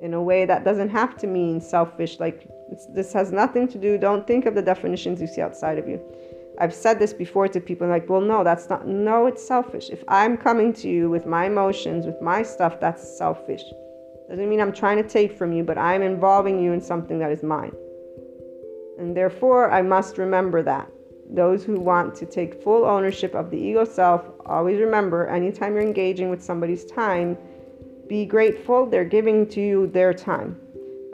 [0.00, 2.48] In a way that doesn't have to mean selfish, like
[2.94, 6.00] this has nothing to do, don't think of the definitions you see outside of you.
[6.58, 9.90] I've said this before to people like, well, no, that's not, no, it's selfish.
[9.90, 13.62] If I'm coming to you with my emotions, with my stuff, that's selfish.
[14.30, 17.30] Doesn't mean I'm trying to take from you, but I'm involving you in something that
[17.30, 17.72] is mine.
[18.98, 20.90] And therefore, I must remember that.
[21.30, 25.82] Those who want to take full ownership of the ego self, always remember anytime you're
[25.82, 27.36] engaging with somebody's time,
[28.08, 28.86] be grateful.
[28.86, 30.58] They're giving to you their time.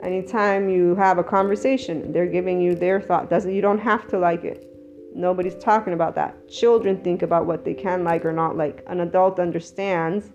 [0.01, 3.29] Anytime you have a conversation, they're giving you their thought.
[3.29, 4.67] Doesn't you don't have to like it.
[5.13, 6.49] Nobody's talking about that.
[6.49, 8.83] Children think about what they can like or not like.
[8.87, 10.31] An adult understands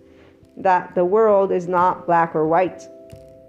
[0.56, 2.82] that the world is not black or white.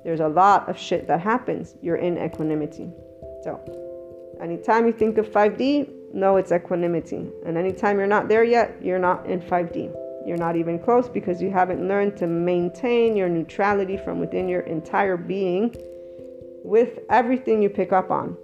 [0.04, 1.76] There's a lot of shit that happens.
[1.82, 2.90] You're in equanimity.
[3.44, 3.60] So,
[4.42, 7.30] anytime you think of 5D, know it's equanimity.
[7.46, 9.96] And anytime you're not there yet, you're not in 5D.
[10.26, 14.62] You're not even close because you haven't learned to maintain your neutrality from within your
[14.62, 15.76] entire being
[16.64, 18.38] with everything you pick up on.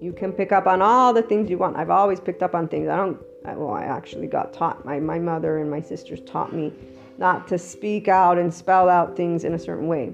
[0.00, 1.76] You can pick up on all the things you want.
[1.76, 2.88] I've always picked up on things.
[2.88, 4.84] I don't, well, I actually got taught.
[4.84, 6.72] My, my mother and my sisters taught me
[7.18, 10.12] not to speak out and spell out things in a certain way.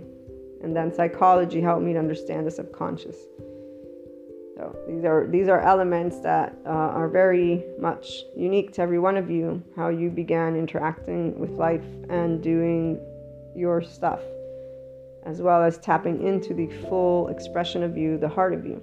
[0.63, 3.17] And then psychology helped me to understand the subconscious.
[4.59, 9.17] So these are these are elements that uh, are very much unique to every one
[9.17, 9.63] of you.
[9.77, 12.99] How you began interacting with life and doing
[13.55, 14.21] your stuff
[15.25, 18.83] as well as tapping into the full expression of you, the heart of you.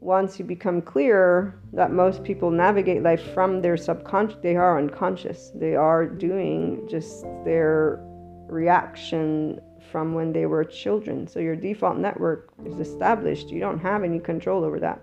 [0.00, 5.52] Once you become clear that most people navigate life from their subconscious, they are unconscious.
[5.54, 8.00] They are doing just their
[8.48, 9.60] reaction
[9.96, 11.26] from when they were children.
[11.26, 13.48] So your default network is established.
[13.48, 15.00] You don't have any control over that.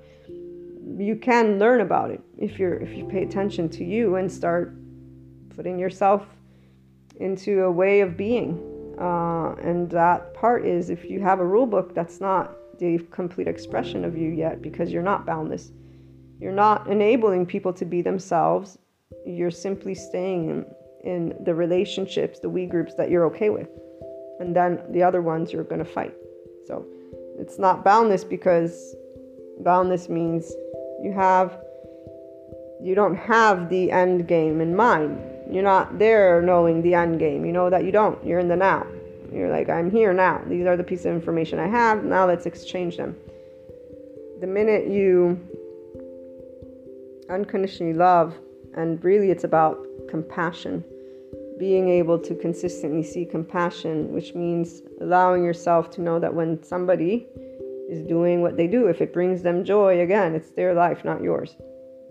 [0.99, 4.75] You can learn about it if you're if you pay attention to you and start
[5.55, 6.27] putting yourself
[7.19, 8.51] into a way of being
[8.99, 13.47] uh, and that part is if you have a rule book that's not the complete
[13.47, 15.71] expression of you yet because you're not boundless.
[16.39, 18.77] You're not enabling people to be themselves.
[19.25, 20.65] You're simply staying in,
[21.03, 23.69] in the relationships, the we groups that you're okay with.
[24.39, 26.13] And then the other ones you're going to fight.
[26.65, 26.85] So
[27.37, 28.95] it's not boundless because
[29.59, 30.51] boundless means
[31.01, 31.57] you have
[32.81, 35.17] you don't have the end game in mind
[35.49, 37.45] you're not there knowing the end game.
[37.45, 38.23] You know that you don't.
[38.25, 38.87] You're in the now.
[39.31, 40.41] You're like, I'm here now.
[40.47, 42.03] These are the pieces of information I have.
[42.03, 43.15] Now let's exchange them.
[44.41, 45.39] The minute you
[47.29, 48.35] unconditionally love,
[48.75, 49.77] and really it's about
[50.09, 50.83] compassion,
[51.59, 57.27] being able to consistently see compassion, which means allowing yourself to know that when somebody
[57.89, 61.21] is doing what they do, if it brings them joy, again, it's their life, not
[61.21, 61.55] yours.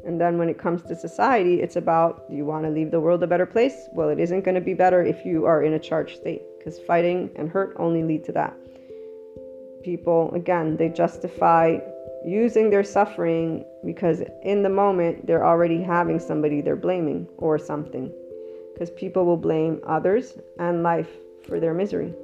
[0.04, 3.00] And then when it comes to society, it's about do you want to leave the
[3.00, 3.88] world a better place?
[3.92, 6.78] Well, it isn't going to be better if you are in a charged state because
[6.80, 8.56] fighting and hurt only lead to that.
[9.84, 11.78] People, again, they justify
[12.24, 18.12] using their suffering because in the moment they're already having somebody they're blaming or something.
[18.72, 21.10] Because people will blame others and life
[21.46, 22.14] for their misery.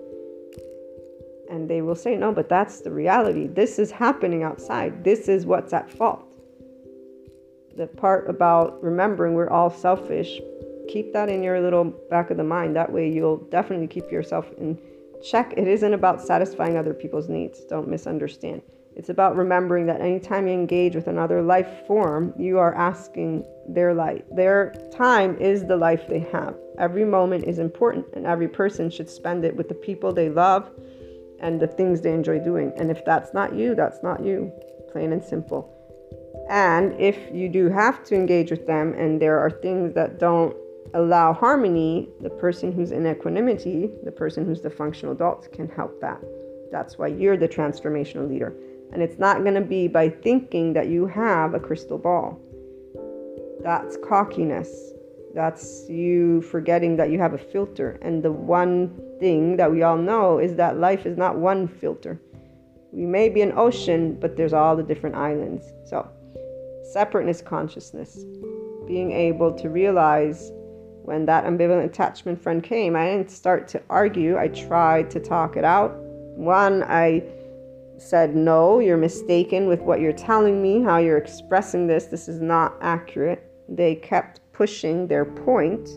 [1.51, 3.47] And they will say, no, but that's the reality.
[3.47, 5.05] This is happening outside.
[5.05, 6.29] This is what's at fault
[7.79, 10.41] the part about remembering we're all selfish,
[10.89, 12.77] keep that in your little back of the mind.
[12.77, 14.79] That way, you'll definitely keep yourself in
[15.25, 15.55] check.
[15.57, 17.61] It isn't about satisfying other people's needs.
[17.65, 18.63] Don't misunderstand.
[18.99, 23.95] It's about remembering that anytime you engage with another life form, you are asking their
[23.95, 24.23] life.
[24.33, 26.57] Their time is the life they have.
[26.81, 30.69] Every moment is important, and every person should spend it with the people they love
[31.39, 32.73] and the things they enjoy doing.
[32.77, 34.53] And if that's not you, that's not you,
[34.91, 35.73] plain and simple.
[36.51, 40.57] And if you do have to engage with them and there are things that don't
[40.95, 46.01] allow harmony, the person who's in equanimity, the person who's the functional adult, can help
[46.01, 46.21] that.
[46.73, 48.55] That's why you're the transformational leader.
[48.93, 52.41] And it's not going to be by thinking that you have a crystal ball.
[53.63, 54.93] That's cockiness.
[55.35, 57.99] That's you forgetting that you have a filter.
[58.03, 62.21] And the one thing that we all know is that life is not one filter.
[62.93, 65.71] We may be an ocean, but there's all the different islands.
[65.85, 66.09] So,
[66.93, 68.25] separateness consciousness,
[68.87, 70.51] being able to realize
[71.03, 74.39] when that ambivalent attachment friend came, I didn't start to argue.
[74.39, 75.95] I tried to talk it out.
[76.37, 77.23] One, I
[77.99, 82.07] said, No, you're mistaken with what you're telling me, how you're expressing this.
[82.07, 83.51] This is not accurate.
[83.69, 85.89] They kept pushing their point.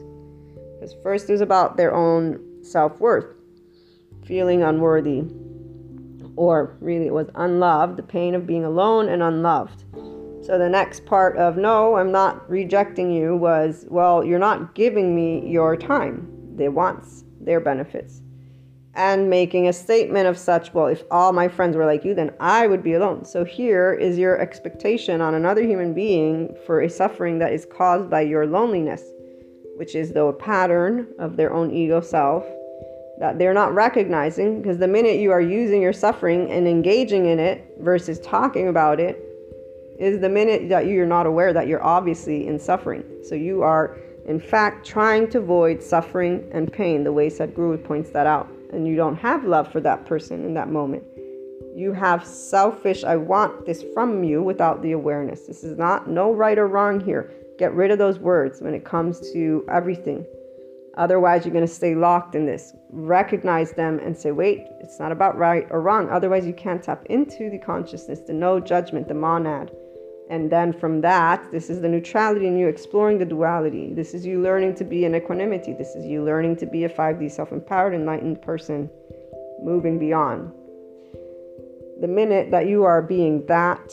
[0.73, 3.35] Because first it was about their own self worth,
[4.25, 5.23] feeling unworthy,
[6.35, 9.85] or really it was unloved, the pain of being alone and unloved.
[10.43, 15.15] So the next part of no, I'm not rejecting you was, well, you're not giving
[15.15, 18.23] me your time, their wants, their benefits
[18.95, 22.33] and making a statement of such, well, if all my friends were like you, then
[22.39, 23.23] I would be alone.
[23.23, 28.09] So here is your expectation on another human being for a suffering that is caused
[28.09, 29.03] by your loneliness,
[29.77, 32.43] which is though a pattern of their own ego self
[33.19, 37.39] that they're not recognizing because the minute you are using your suffering and engaging in
[37.39, 39.23] it versus talking about it
[39.99, 43.03] is the minute that you're not aware that you're obviously in suffering.
[43.23, 48.09] So you are in fact trying to avoid suffering and pain the way Sadhguru points
[48.09, 51.03] that out and you don't have love for that person in that moment.
[51.75, 55.47] You have selfish, I want this from you without the awareness.
[55.47, 57.31] This is not no right or wrong here.
[57.57, 60.25] Get rid of those words when it comes to everything.
[60.97, 62.73] Otherwise, you're going to stay locked in this.
[62.89, 66.09] Recognize them and say, wait, it's not about right or wrong.
[66.09, 69.71] Otherwise, you can't tap into the consciousness, the no judgment, the monad.
[70.31, 73.93] And then from that, this is the neutrality and you exploring the duality.
[73.93, 75.73] This is you learning to be in equanimity.
[75.73, 78.89] This is you learning to be a 5D self empowered, enlightened person
[79.61, 80.53] moving beyond.
[81.99, 83.91] The minute that you are being that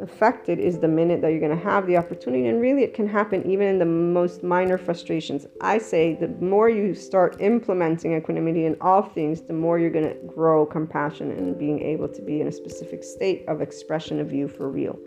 [0.00, 2.46] affected is the minute that you're going to have the opportunity.
[2.46, 5.46] And really, it can happen even in the most minor frustrations.
[5.60, 10.08] I say the more you start implementing equanimity in all things, the more you're going
[10.08, 14.32] to grow compassion and being able to be in a specific state of expression of
[14.32, 14.98] you for real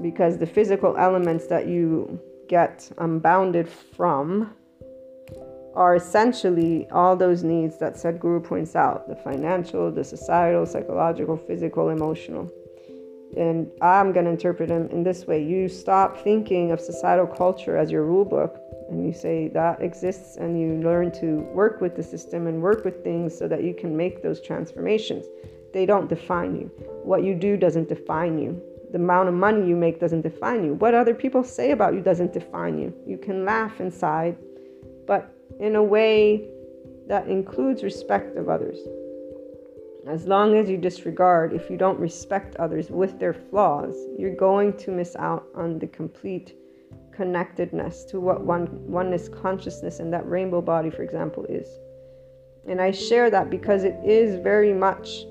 [0.00, 4.54] because the physical elements that you get unbounded from
[5.74, 11.88] are essentially all those needs that Sadhguru points out the financial, the societal, psychological, physical,
[11.88, 12.50] emotional.
[13.36, 17.78] And I'm going to interpret them in this way you stop thinking of societal culture
[17.78, 18.58] as your rule book,
[18.90, 22.84] and you say that exists, and you learn to work with the system and work
[22.84, 25.24] with things so that you can make those transformations.
[25.72, 26.70] They don't define you.
[27.02, 28.62] What you do doesn't define you
[28.92, 30.74] the amount of money you make doesn't define you.
[30.74, 32.94] What other people say about you doesn't define you.
[33.06, 34.36] You can laugh inside,
[35.06, 36.48] but in a way
[37.08, 38.78] that includes respect of others.
[40.06, 44.76] As long as you disregard, if you don't respect others with their flaws, you're going
[44.78, 46.54] to miss out on the complete
[47.12, 51.68] connectedness to what one oneness consciousness and that rainbow body, for example, is.
[52.68, 55.24] And I share that because it is very much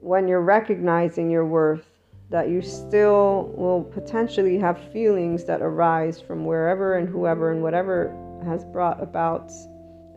[0.00, 1.89] when you're recognizing your worth
[2.30, 8.16] that you still will potentially have feelings that arise from wherever and whoever and whatever
[8.44, 9.50] has brought about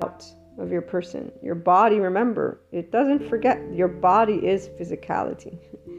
[0.03, 0.23] out
[0.59, 1.31] of your person.
[1.41, 5.57] Your body, remember, it doesn't forget your body is physicality.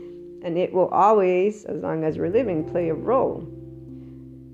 [0.44, 3.48] And it will always, as long as you're living, play a role.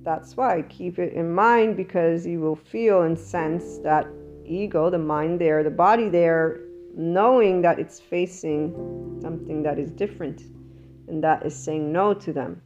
[0.05, 4.07] That's why keep it in mind because you will feel and sense that
[4.45, 6.61] ego, the mind there, the body there,
[6.95, 10.43] knowing that it's facing something that is different
[11.11, 12.63] and that is saying no to them.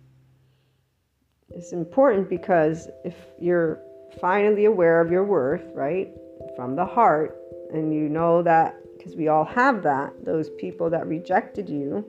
[1.50, 3.80] It's important because if you're
[4.20, 6.08] finally aware of your worth, right,
[6.56, 7.38] from the heart,
[7.72, 12.04] and you know that, because we all have that, those people that rejected you,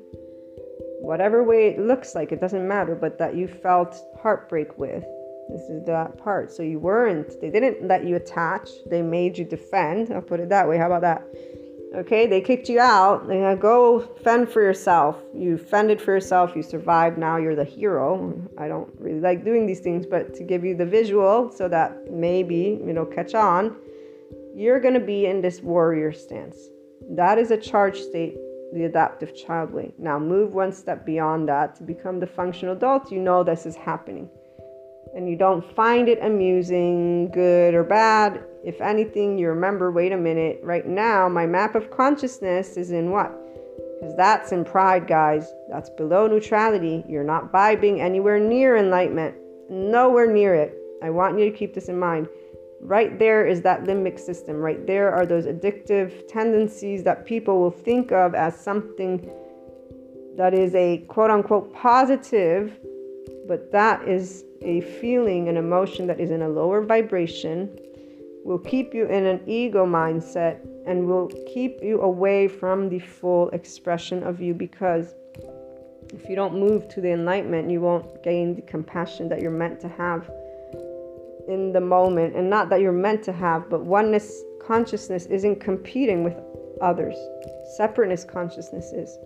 [1.02, 5.04] whatever way it looks like, it doesn't matter, but that you felt heartbreak with.
[5.50, 6.52] This is that part.
[6.52, 10.12] So you weren't, they didn't let you attach, they made you defend.
[10.12, 10.78] I'll put it that way.
[10.78, 11.24] How about that?
[11.96, 13.28] Okay, they kicked you out.
[13.28, 15.22] They go fend for yourself.
[15.34, 16.54] You fended for yourself.
[16.54, 17.18] You survived.
[17.18, 18.34] Now you're the hero.
[18.58, 22.12] I don't really like doing these things, but to give you the visual so that
[22.12, 23.78] maybe, you know, catch on,
[24.54, 26.58] you're to be in this warrior stance.
[27.12, 28.36] That is a charge state
[28.74, 29.94] the adaptive child way.
[29.98, 33.10] Now move one step beyond that to become the functional adult.
[33.10, 34.30] You know this is happening.
[35.16, 38.44] And you don't find it amusing, good, or bad.
[38.66, 43.12] If anything, you remember wait a minute, right now, my map of consciousness is in
[43.12, 43.32] what?
[44.00, 45.54] Because that's in pride, guys.
[45.70, 47.04] That's below neutrality.
[47.08, 49.36] You're not vibing anywhere near enlightenment,
[49.70, 50.76] nowhere near it.
[51.04, 52.28] I want you to keep this in mind.
[52.82, 54.58] Right there is that limbic system.
[54.58, 59.30] Right there are those addictive tendencies that people will think of as something
[60.38, 62.74] that is a quote unquote positive,
[63.48, 67.78] but that is a feeling, an emotion that is in a lower vibration,
[68.46, 73.50] will keep you in an ego mindset and will keep you away from the full
[73.50, 75.16] expression of you because
[76.14, 79.80] if you don't move to the enlightenment, you won't gain the compassion that you're meant
[79.80, 80.30] to have
[81.48, 82.36] in the moment.
[82.36, 86.36] And not that you're meant to have, but oneness consciousness isn't competing with
[86.82, 87.16] others,
[87.78, 89.18] separateness consciousness is.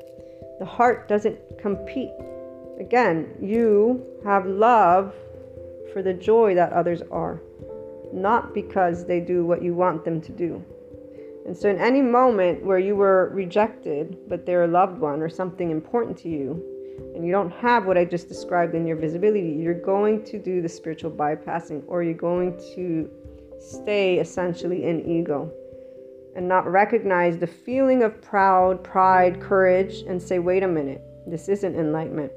[0.59, 2.11] The heart doesn't compete.
[2.79, 5.13] Again, you have love
[5.91, 7.41] for the joy that others are,
[8.13, 10.63] not because they do what you want them to do.
[11.45, 15.29] And so, in any moment where you were rejected, but they're a loved one or
[15.29, 16.63] something important to you,
[17.15, 20.61] and you don't have what I just described in your visibility, you're going to do
[20.61, 23.09] the spiritual bypassing or you're going to
[23.59, 25.51] stay essentially in ego
[26.35, 31.49] and not recognize the feeling of proud, pride, courage, and say, wait a minute, this
[31.49, 32.31] isn't enlightenment.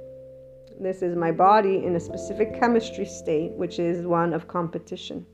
[0.81, 5.27] This is my body in a specific chemistry state, which is one of competition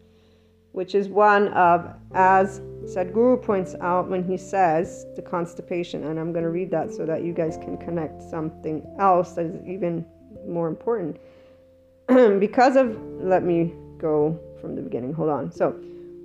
[0.79, 6.33] which is one of, as Sadhguru points out when he says the constipation, and I'm
[6.33, 10.07] going to read that so that you guys can connect something else that is even
[10.47, 11.17] more important.
[12.39, 15.51] because of, let me go from the beginning, hold on.
[15.51, 15.73] So,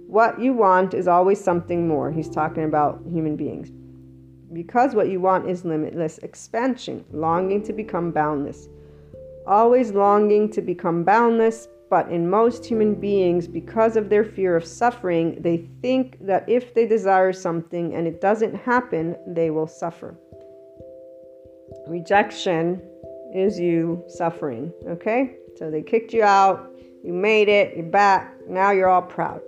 [0.06, 2.12] what you want is always something more.
[2.12, 3.72] He's talking about human beings.
[4.54, 8.70] Because what you want is limitless expansion, longing to become boundless.
[9.48, 14.65] Always longing to become boundless, but in most human beings, because of their fear of
[14.65, 20.18] suffering, they think that if they desire something and it doesn't happen, they will suffer.
[21.88, 22.82] Rejection
[23.32, 25.36] is you suffering, okay?
[25.56, 26.72] So they kicked you out,
[27.03, 29.41] you made it, you're back, now you're all proud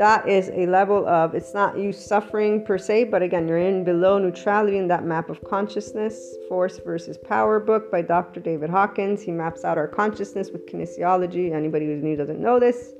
[0.00, 3.84] that is a level of it's not you suffering per se but again you're in
[3.84, 9.20] below neutrality in that map of consciousness force versus power book by dr david hawkins.
[9.20, 11.52] He maps out our consciousness with kinesiology.
[11.52, 12.94] Anybody who's new doesn't know this.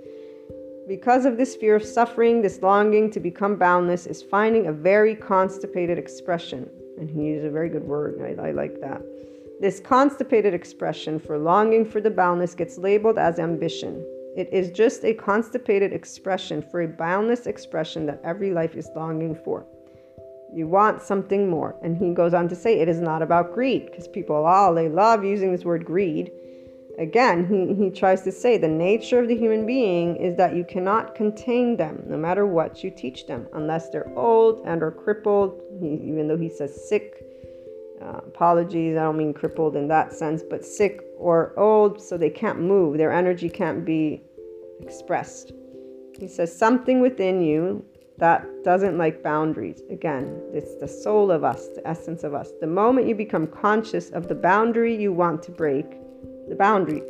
[0.86, 5.14] Because of this fear of suffering this longing to become boundless is finding a very
[5.14, 6.68] constipated expression.
[6.98, 8.20] And he used a very good word.
[8.20, 9.00] I, I like that.
[9.58, 14.04] This constipated expression for longing for the boundless gets labeled as ambition
[14.40, 19.34] it is just a constipated expression for a boundless expression that every life is longing
[19.34, 19.66] for.
[20.54, 21.76] You want something more.
[21.82, 24.88] And he goes on to say it is not about greed because people, oh, they
[24.88, 26.32] love using this word greed.
[26.98, 30.64] Again, he, he tries to say the nature of the human being is that you
[30.64, 35.60] cannot contain them no matter what you teach them unless they're old and or crippled.
[35.80, 37.24] He, even though he says sick,
[38.02, 42.30] uh, apologies, I don't mean crippled in that sense, but sick or old, so they
[42.30, 42.96] can't move.
[42.96, 44.22] Their energy can't be
[44.82, 45.52] expressed.
[46.18, 47.84] He says, Something within you
[48.18, 49.82] that doesn't like boundaries.
[49.90, 52.50] Again, it's the soul of us, the essence of us.
[52.60, 55.86] The moment you become conscious of the boundary you want to break,
[56.48, 57.02] the boundary.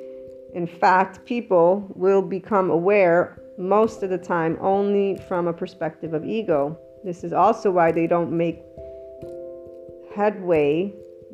[0.55, 6.25] In fact, people will become aware most of the time only from a perspective of
[6.25, 6.79] ego.
[7.05, 8.63] This is also why they don't make
[10.15, 10.93] headway,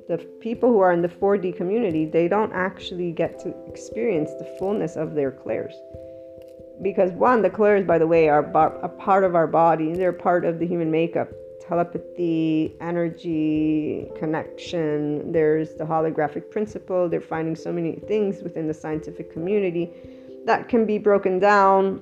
[0.09, 4.57] the people who are in the 4D community, they don't actually get to experience the
[4.59, 5.75] fullness of their clairs.
[6.83, 9.95] Because one, the clairs, by the way, are a part of our body.
[9.95, 11.29] They're part of the human makeup.
[11.61, 15.33] Telepathy, energy, connection.
[15.33, 17.09] There's the holographic principle.
[17.09, 19.91] They're finding so many things within the scientific community
[20.45, 22.01] that can be broken down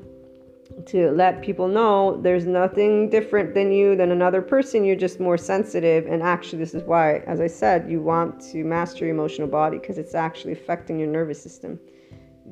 [0.87, 5.37] to let people know there's nothing different than you than another person you're just more
[5.37, 9.47] sensitive and actually this is why as i said you want to master your emotional
[9.47, 11.79] body because it's actually affecting your nervous system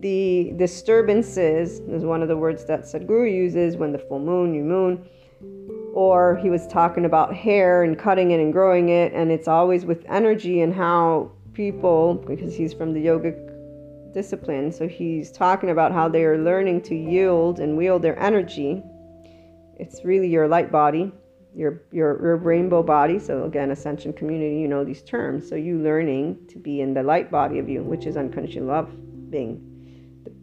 [0.01, 4.65] the disturbances is one of the words that sadhguru uses when the full moon new
[4.65, 5.07] moon
[5.95, 9.85] or he was talking about hair and cutting it and growing it and it's always
[9.85, 13.53] with energy and how people because he's from the yogic
[14.13, 14.73] discipline.
[14.73, 18.83] So he's talking about how they are learning to yield and wield their energy.
[19.77, 21.13] It's really your light body,
[21.55, 23.19] your your your rainbow body.
[23.19, 25.49] So again, ascension community, you know these terms.
[25.49, 28.91] So you learning to be in the light body of you, which is unconditional love
[29.31, 29.72] being.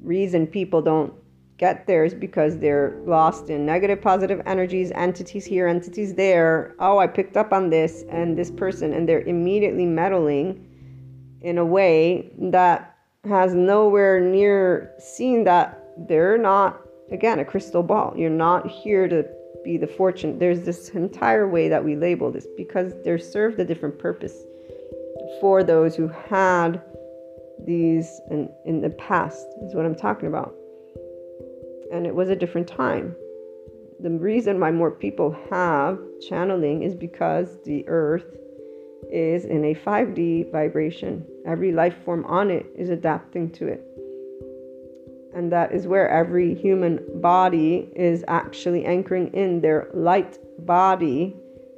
[0.02, 1.14] Reason people don't
[1.58, 6.74] get there is because they're lost in negative, positive energies, entities here, entities there.
[6.80, 10.66] Oh, I picked up on this and this person, and they're immediately meddling
[11.42, 12.96] in a way that
[13.26, 16.82] has nowhere near seen that they're not,
[17.12, 18.14] again, a crystal ball.
[18.16, 19.26] You're not here to
[19.64, 20.40] be the fortune.
[20.40, 24.34] There's this entire way that we label this because they're served a different purpose
[25.42, 26.82] for those who had
[27.66, 30.56] these in, in the past, is what I'm talking about.
[31.92, 33.16] And it was a different time.
[34.02, 38.38] The reason why more people have channeling is because the earth
[39.12, 41.26] is in a 5D vibration.
[41.46, 43.84] Every life form on it is adapting to it.
[45.36, 51.36] And that is where every human body is actually anchoring in their light body,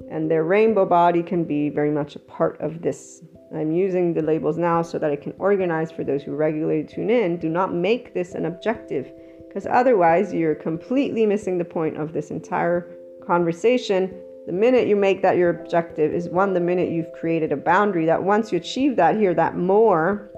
[0.09, 3.23] and their rainbow body can be very much a part of this.
[3.55, 7.09] I'm using the labels now so that I can organize for those who regularly tune
[7.09, 7.37] in.
[7.37, 9.11] Do not make this an objective,
[9.47, 12.89] because otherwise, you're completely missing the point of this entire
[13.25, 14.13] conversation
[14.47, 18.05] the minute you make that your objective is one, the minute you've created a boundary
[18.07, 20.31] that once you achieve that here, that more,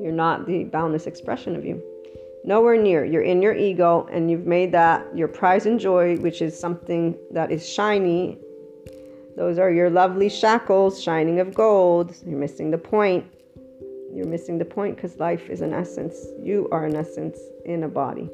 [0.00, 1.82] you're not the boundless expression of you.
[2.44, 3.04] Nowhere near.
[3.04, 7.16] You're in your ego and you've made that your prize and joy, which is something
[7.30, 8.38] that is shiny.
[9.36, 12.14] Those are your lovely shackles, shining of gold.
[12.24, 13.24] You're missing the point.
[14.12, 16.16] You're missing the point because life is an essence.
[16.40, 18.30] You are an essence in a body.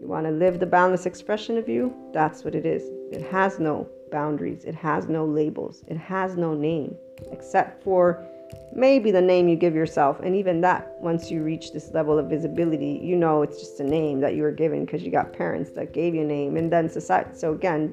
[0.00, 1.94] You want to live the boundless expression of you?
[2.12, 2.82] That's what it is.
[3.12, 6.96] It has no boundaries, it has no labels, it has no name
[7.30, 8.26] except for
[8.74, 10.20] maybe the name you give yourself.
[10.20, 13.84] And even that, once you reach this level of visibility, you know it's just a
[13.84, 16.72] name that you were given because you got parents that gave you a name, and
[16.72, 17.30] then society.
[17.34, 17.92] So again,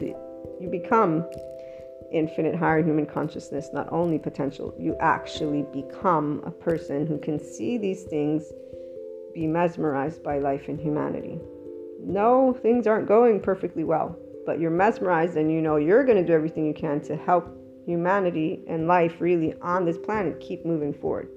[0.59, 1.25] you become
[2.11, 7.77] infinite higher human consciousness, not only potential, you actually become a person who can see
[7.77, 8.51] these things,
[9.33, 11.39] be mesmerized by life and humanity.
[11.99, 16.25] No, things aren't going perfectly well, but you're mesmerized and you know you're going to
[16.25, 17.47] do everything you can to help
[17.85, 21.29] humanity and life really on this planet keep moving forward.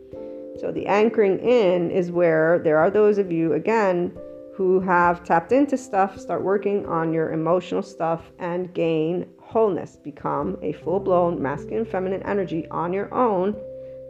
[0.59, 4.13] So, the anchoring in is where there are those of you, again,
[4.55, 9.97] who have tapped into stuff, start working on your emotional stuff, and gain wholeness.
[9.97, 13.53] Become a full blown masculine feminine energy on your own.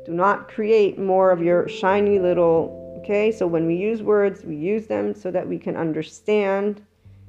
[0.07, 4.57] Do not create more of your shiny little Okay, so when we use words, we
[4.57, 6.83] use them so that we can understand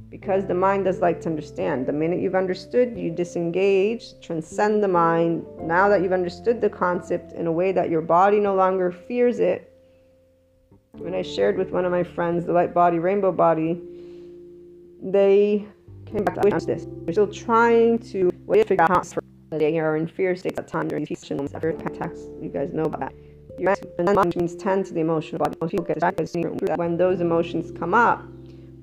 [0.09, 1.85] because the mind does like to understand.
[1.85, 5.45] The minute you've understood, you disengage, transcend the mind.
[5.61, 9.39] Now that you've understood the concept in a way that your body no longer fears
[9.39, 9.73] it.
[10.97, 13.81] When I shared with one of my friends the light body, rainbow body,
[15.01, 15.65] they
[16.11, 16.87] came back to this.
[17.05, 18.31] They're still trying to
[18.65, 19.21] figure out how
[19.51, 21.53] they are in fear states at time during these teachings.
[21.53, 23.13] Attacks, you guys know about that.
[23.59, 23.75] Your
[24.13, 25.57] mind means 10 to the emotional body.
[25.61, 28.23] Most people get distracted when those emotions come up.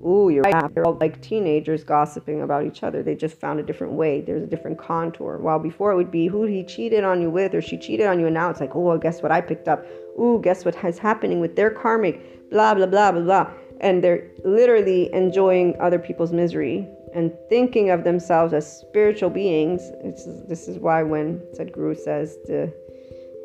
[0.06, 0.72] Ooh, you're right.
[0.74, 3.02] They're all like teenagers gossiping about each other.
[3.02, 4.20] They just found a different way.
[4.20, 5.38] There's a different contour.
[5.38, 8.20] While before it would be who he cheated on you with or she cheated on
[8.20, 9.84] you, and now it's like, oh, guess what I picked up?
[10.20, 12.48] Ooh, guess what is happening with their karmic?
[12.50, 13.50] Blah, blah, blah, blah, blah.
[13.80, 19.82] And they're literally enjoying other people's misery and thinking of themselves as spiritual beings.
[20.04, 22.72] It's, this is why when Sadhguru says the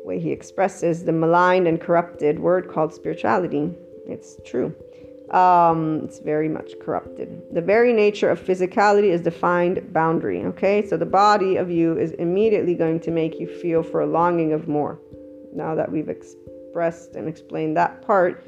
[0.04, 3.72] way he expresses the maligned and corrupted word called spirituality.
[4.06, 4.74] It's true.
[5.30, 7.42] Um, it's very much corrupted.
[7.52, 10.44] The very nature of physicality is defined boundary.
[10.44, 14.06] Okay, so the body of you is immediately going to make you feel for a
[14.06, 15.00] longing of more.
[15.54, 18.44] Now that we've expressed and explained that part,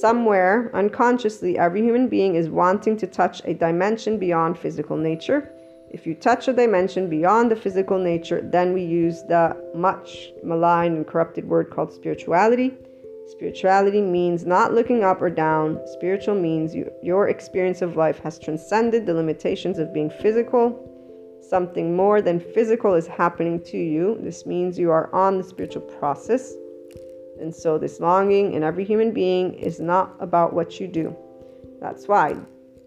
[0.00, 5.52] somewhere unconsciously, every human being is wanting to touch a dimension beyond physical nature
[5.90, 10.96] if you touch a dimension beyond the physical nature, then we use the much maligned
[10.96, 12.74] and corrupted word called spirituality.
[13.28, 15.80] Spirituality means not looking up or down.
[15.86, 20.82] Spiritual means you, your experience of life has transcended the limitations of being physical.
[21.40, 24.18] Something more than physical is happening to you.
[24.20, 26.54] This means you are on the spiritual process.
[27.40, 31.14] And so, this longing in every human being is not about what you do.
[31.80, 32.36] That's why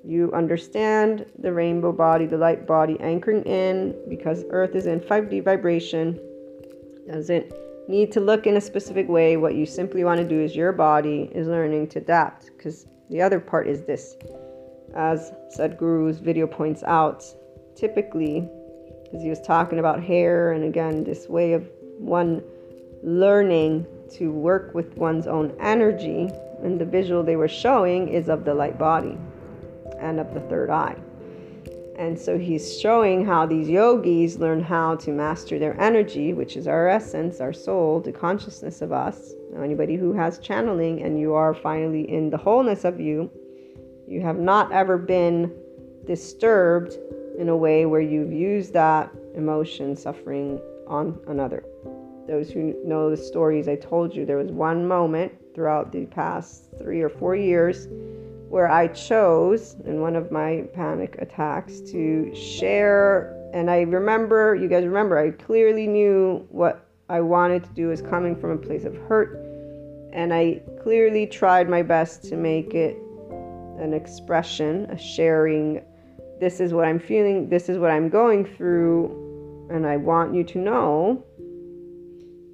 [0.04, 5.44] you understand the rainbow body, the light body anchoring in because Earth is in 5D
[5.44, 6.20] vibration.
[7.08, 7.52] Doesn't
[7.88, 9.36] need to look in a specific way.
[9.38, 13.22] What you simply want to do is your body is learning to adapt because the
[13.22, 14.16] other part is this.
[14.96, 17.24] As Sadhguru's video points out,
[17.76, 18.48] typically,
[19.04, 21.68] because he was talking about hair and again, this way of
[21.98, 22.44] one
[23.04, 26.30] learning to work with one's own energy,
[26.64, 29.18] and the visual they were showing is of the light body
[30.00, 30.96] and of the third eye.
[31.98, 36.66] And so he's showing how these yogis learn how to master their energy, which is
[36.66, 39.34] our essence, our soul, the consciousness of us.
[39.52, 43.30] Now, anybody who has channeling and you are finally in the wholeness of you,
[44.10, 45.54] You have not ever been
[46.08, 46.98] disturbed
[47.38, 51.64] in a way where you've used that emotion, suffering on another.
[52.30, 56.70] Those who know the stories I told you, there was one moment throughout the past
[56.78, 57.88] three or four years
[58.50, 63.36] where I chose in one of my panic attacks to share.
[63.52, 68.04] And I remember, you guys remember, I clearly knew what I wanted to do was
[68.04, 69.36] coming from a place of hurt.
[70.14, 72.96] And I clearly tried my best to make it
[73.80, 75.82] an expression, a sharing.
[76.40, 80.44] This is what I'm feeling, this is what I'm going through, and I want you
[80.44, 81.26] to know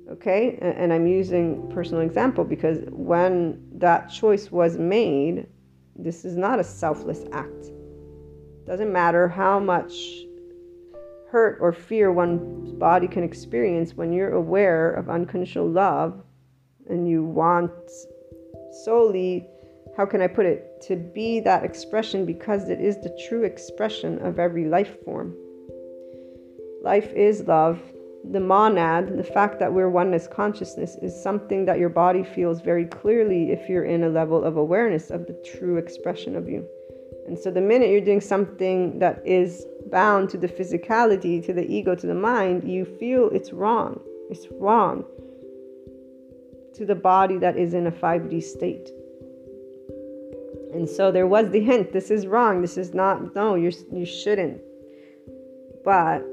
[0.10, 5.48] okay and i'm using personal example because when that choice was made
[5.96, 7.72] this is not a selfless act.
[8.68, 9.94] Doesn't matter how much
[11.30, 16.22] hurt or fear one's body can experience when you're aware of unconditional love
[16.90, 17.72] and you want
[18.84, 19.48] solely,
[19.96, 24.20] how can I put it, to be that expression because it is the true expression
[24.20, 25.36] of every life form.
[26.84, 27.80] Life is love,
[28.32, 32.86] the monad, the fact that we're oneness consciousness, is something that your body feels very
[32.86, 36.66] clearly if you're in a level of awareness of the true expression of you.
[37.28, 41.66] And so, the minute you're doing something that is bound to the physicality, to the
[41.66, 44.00] ego, to the mind, you feel it's wrong.
[44.30, 45.06] It's wrong
[46.76, 48.90] to the body that is in a 5D state.
[50.74, 52.62] And so there was the hint this is wrong.
[52.62, 54.62] This is not, no, you you shouldn't.
[55.86, 56.26] But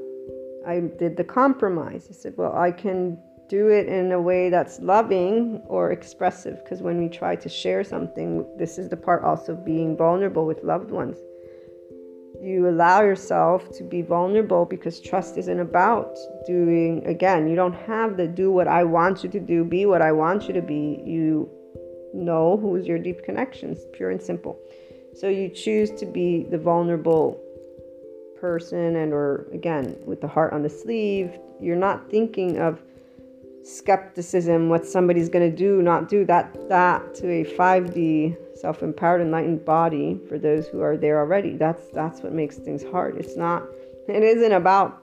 [0.67, 2.07] I did the compromise.
[2.11, 3.19] I said, well, I can
[3.49, 7.85] do it in a way that's loving or expressive because when we try to share
[7.85, 11.19] something, this is the part also being vulnerable with loved ones.
[12.41, 16.17] You allow yourself to be vulnerable because trust isn't about
[16.47, 20.03] doing, again, you don't have the do what I want you to do, be what
[20.03, 21.03] I want you to be.
[21.05, 21.51] You
[22.15, 24.59] know who's your deep connections, pure and simple.
[25.15, 27.42] So you choose to be the vulnerable
[28.43, 32.83] person and or again with the heart on the sleeve you're not thinking of
[33.65, 39.65] skepticism what somebody's going to do not do that that to a 5d self-empowered enlightened
[39.65, 41.57] body for those who are there already.
[41.57, 43.17] That's that's what makes things hard.
[43.17, 43.65] It's not
[44.09, 45.03] it isn't about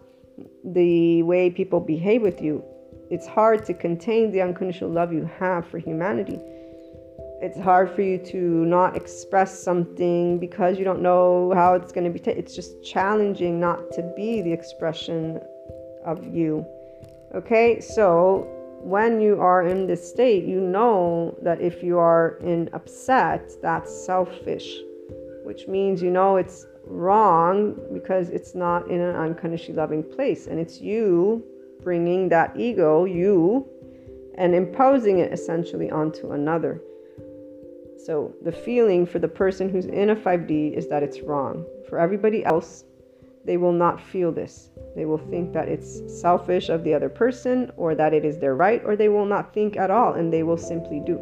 [0.64, 2.64] the way people behave with you.
[3.10, 6.40] It's hard to contain the unconditional love you have for humanity
[7.42, 12.04] it's hard for you to not express something because you don't know how it's going
[12.04, 12.38] to be taken.
[12.38, 15.40] It's just challenging not to be the expression
[16.06, 16.66] of you.
[17.34, 18.48] Okay, so
[18.82, 24.06] when you are in this state, you know that if you are in upset, that's
[24.06, 24.78] selfish,
[25.44, 30.48] which means you know it's wrong because it's not in an unconditionally loving place.
[30.48, 31.44] And it's you
[31.84, 33.66] bringing that ego, you,
[34.36, 36.82] and imposing it essentially onto another.
[38.06, 41.66] So the feeling for the person who's in a 5D is that it's wrong.
[41.90, 42.86] For everybody else,
[43.44, 44.70] they will not feel this.
[44.96, 48.56] They will think that it's selfish of the other person or that it is their
[48.56, 51.20] right, or they will not think at all and they will simply do.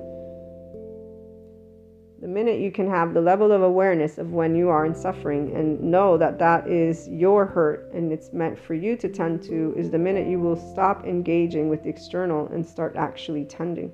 [2.22, 5.56] The minute you can have the level of awareness of when you are in suffering
[5.56, 9.74] and know that that is your hurt and it's meant for you to tend to,
[9.76, 13.94] is the minute you will stop engaging with the external and start actually tending.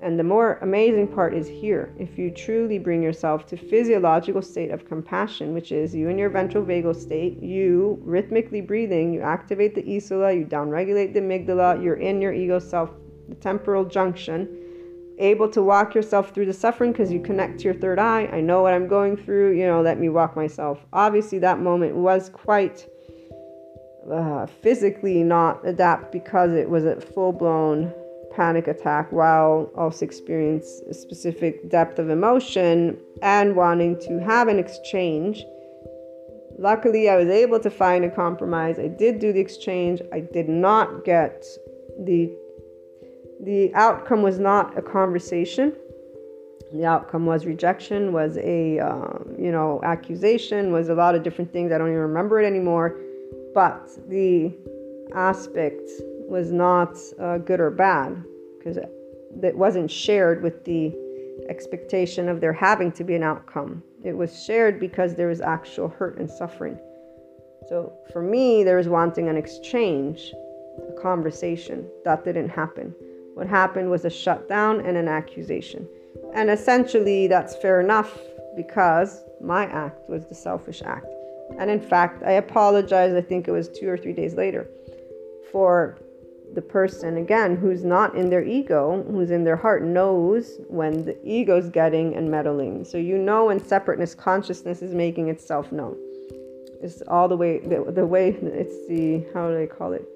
[0.00, 1.92] And the more amazing part is here.
[1.98, 6.30] If you truly bring yourself to physiological state of compassion, which is you in your
[6.30, 11.96] ventral vagal state, you rhythmically breathing, you activate the insula, you downregulate the amygdala, you're
[11.96, 12.90] in your ego self,
[13.28, 14.48] the temporal junction,
[15.18, 18.26] able to walk yourself through the suffering because you connect to your third eye.
[18.32, 20.78] I know what I'm going through, you know, let me walk myself.
[20.92, 22.88] Obviously, that moment was quite
[24.12, 27.92] uh, physically not adapt because it was a full blown
[28.38, 34.60] panic attack while also experience a specific depth of emotion and wanting to have an
[34.60, 35.44] exchange.
[36.56, 38.78] Luckily, I was able to find a compromise.
[38.78, 40.00] I did do the exchange.
[40.12, 41.44] I did not get
[41.98, 42.32] the
[43.40, 45.74] the outcome was not a conversation.
[46.72, 51.52] The outcome was rejection, was a um, you know accusation, was a lot of different
[51.52, 51.72] things.
[51.72, 53.00] I don't even remember it anymore.
[53.52, 54.52] But the
[55.14, 55.88] aspect
[56.28, 58.22] was not uh, good or bad
[58.58, 60.94] because it wasn't shared with the
[61.48, 63.82] expectation of there having to be an outcome.
[64.04, 66.78] It was shared because there was actual hurt and suffering.
[67.68, 70.32] So for me, there was wanting an exchange,
[70.88, 71.88] a conversation.
[72.04, 72.94] That didn't happen.
[73.34, 75.88] What happened was a shutdown and an accusation.
[76.34, 78.18] And essentially, that's fair enough
[78.56, 81.06] because my act was the selfish act.
[81.58, 84.68] And in fact, I apologized, I think it was two or three days later,
[85.50, 85.98] for
[86.54, 91.16] the person again who's not in their ego, who's in their heart, knows when the
[91.24, 92.84] ego's getting and meddling.
[92.84, 95.96] So you know when separateness consciousness is making itself known.
[96.80, 100.06] It's all the way the, the way it's the how do I call it?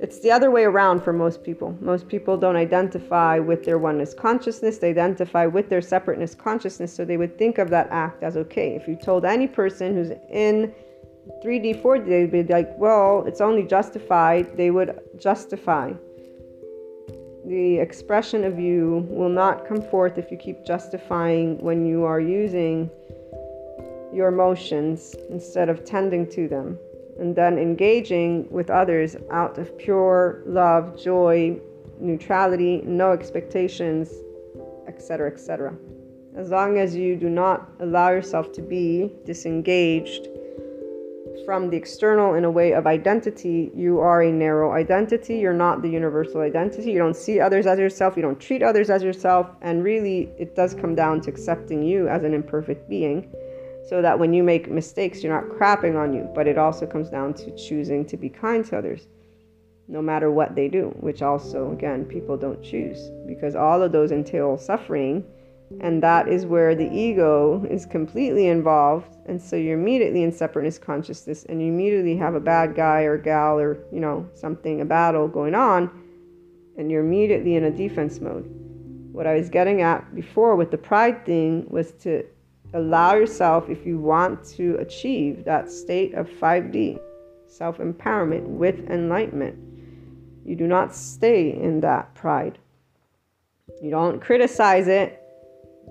[0.00, 1.76] It's the other way around for most people.
[1.80, 7.04] Most people don't identify with their oneness consciousness, they identify with their separateness consciousness, so
[7.04, 8.76] they would think of that act as okay.
[8.76, 10.72] If you told any person who's in
[11.44, 15.92] 3D, 4D, they'd be like, well, it's only justified, they would justify.
[17.46, 22.20] The expression of you will not come forth if you keep justifying when you are
[22.20, 22.90] using
[24.12, 26.78] your emotions instead of tending to them
[27.18, 31.58] and then engaging with others out of pure love, joy,
[32.00, 34.12] neutrality, no expectations,
[34.86, 35.74] etc., etc.
[36.36, 40.28] As long as you do not allow yourself to be disengaged
[41.44, 45.38] from the external in a way of identity, you are a narrow identity.
[45.38, 46.92] You're not the universal identity.
[46.92, 48.16] You don't see others as yourself.
[48.16, 49.48] You don't treat others as yourself.
[49.62, 53.30] And really, it does come down to accepting you as an imperfect being
[53.88, 56.30] so that when you make mistakes, you're not crapping on you.
[56.34, 59.08] But it also comes down to choosing to be kind to others,
[59.88, 64.12] no matter what they do, which also, again, people don't choose because all of those
[64.12, 65.24] entail suffering.
[65.80, 69.16] And that is where the ego is completely involved.
[69.26, 73.18] And so you're immediately in separateness consciousness and you immediately have a bad guy or
[73.18, 75.90] gal or, you know, something, a battle going on,
[76.78, 78.44] and you're immediately in a defense mode.
[79.12, 82.24] What I was getting at before with the pride thing was to
[82.74, 86.98] allow yourself, if you want to achieve that state of 5D,
[87.46, 89.58] self empowerment with enlightenment,
[90.44, 92.58] you do not stay in that pride.
[93.82, 95.17] You don't criticize it.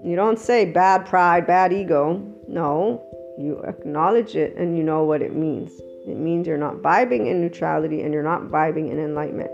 [0.03, 2.21] You don't say bad pride, bad ego.
[2.47, 3.03] No,
[3.37, 5.71] you acknowledge it and you know what it means.
[6.07, 9.51] It means you're not vibing in neutrality and you're not vibing in enlightenment.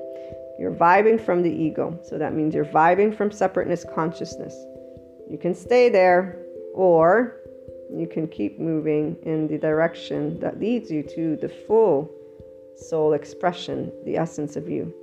[0.59, 1.99] You're vibing from the ego.
[2.03, 4.53] So that means you're vibing from separateness consciousness.
[5.29, 6.37] You can stay there
[6.73, 7.37] or
[7.91, 12.11] you can keep moving in the direction that leads you to the full
[12.75, 14.93] soul expression, the essence of you,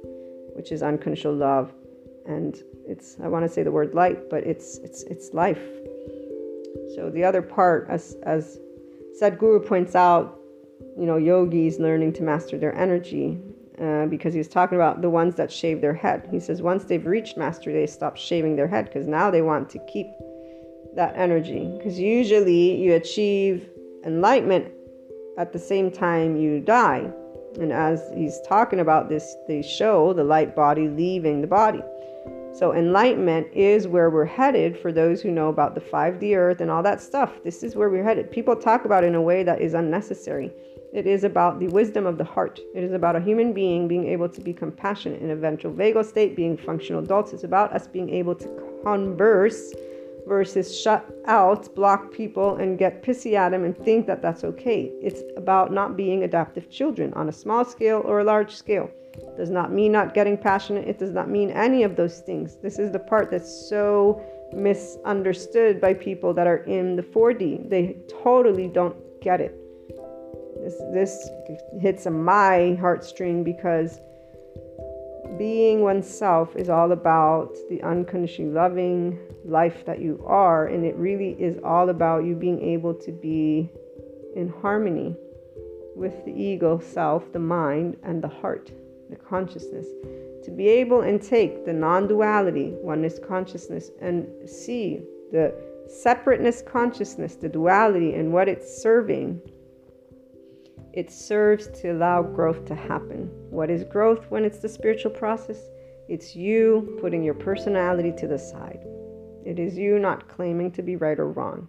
[0.55, 1.73] which is unconditional love.
[2.27, 5.62] And it's I want to say the word light, but it's it's it's life.
[6.95, 8.59] So the other part, as as
[9.21, 10.39] Sadhguru points out,
[10.99, 13.39] you know, yogis learning to master their energy.
[13.81, 16.29] Uh, because he's talking about the ones that shave their head.
[16.31, 19.71] He says once they've reached mastery, they stop shaving their head because now they want
[19.71, 20.07] to keep
[20.97, 23.71] that energy because usually you achieve
[24.05, 24.71] enlightenment
[25.39, 27.11] at the same time you die.
[27.59, 31.83] And as he's talking about this, they show the light body leaving the body.
[32.52, 36.70] So, enlightenment is where we're headed for those who know about the 5D earth and
[36.70, 37.43] all that stuff.
[37.44, 38.31] This is where we're headed.
[38.31, 40.52] People talk about it in a way that is unnecessary.
[40.93, 42.59] It is about the wisdom of the heart.
[42.74, 46.05] It is about a human being being able to be compassionate in a ventral vagal
[46.05, 47.32] state, being functional adults.
[47.32, 49.72] It's about us being able to converse
[50.27, 54.90] versus shut out, block people, and get pissy at them and think that that's okay.
[55.01, 58.90] It's about not being adaptive children on a small scale or a large scale.
[59.36, 60.86] Does not mean not getting passionate.
[60.86, 62.56] It does not mean any of those things.
[62.62, 64.22] This is the part that's so
[64.52, 67.68] misunderstood by people that are in the 4D.
[67.70, 69.56] They totally don't get it.
[70.62, 71.30] This this
[71.80, 73.98] hits my heartstring because
[75.38, 80.66] being oneself is all about the unconditionally loving life that you are.
[80.66, 83.70] And it really is all about you being able to be
[84.36, 85.16] in harmony
[85.97, 88.70] with the ego self, the mind, and the heart,
[89.11, 89.87] the consciousness.
[90.45, 95.01] To be able and take the non duality, oneness consciousness, and see
[95.32, 95.55] the
[95.89, 99.41] separateness consciousness, the duality, and what it's serving
[100.93, 103.31] it serves to allow growth to happen.
[103.51, 105.69] What is growth when it's the spiritual process?
[106.09, 108.85] It's you putting your personality to the side.
[109.45, 111.69] It is you not claiming to be right or wrong.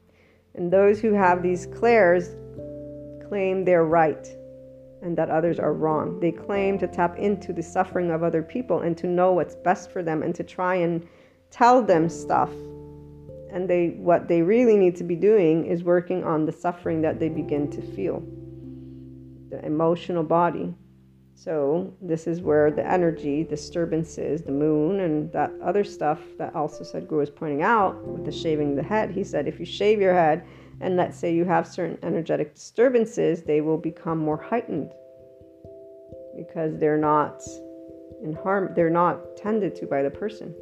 [0.55, 2.35] And those who have these clairs
[3.27, 4.27] claim they're right
[5.01, 6.19] and that others are wrong.
[6.19, 9.91] They claim to tap into the suffering of other people and to know what's best
[9.91, 11.07] for them and to try and
[11.49, 12.51] tell them stuff.
[13.51, 17.19] And they what they really need to be doing is working on the suffering that
[17.19, 18.23] they begin to feel
[19.49, 20.73] the emotional body.
[21.33, 26.83] So, this is where the energy disturbances, the moon, and that other stuff that also
[26.83, 29.09] Sadhguru was pointing out with the shaving the head.
[29.09, 30.45] He said if you shave your head
[30.81, 34.91] and let's say you have certain energetic disturbances, they will become more heightened
[36.35, 37.41] because they're not
[38.23, 40.53] in harm, they're not tended to by the person.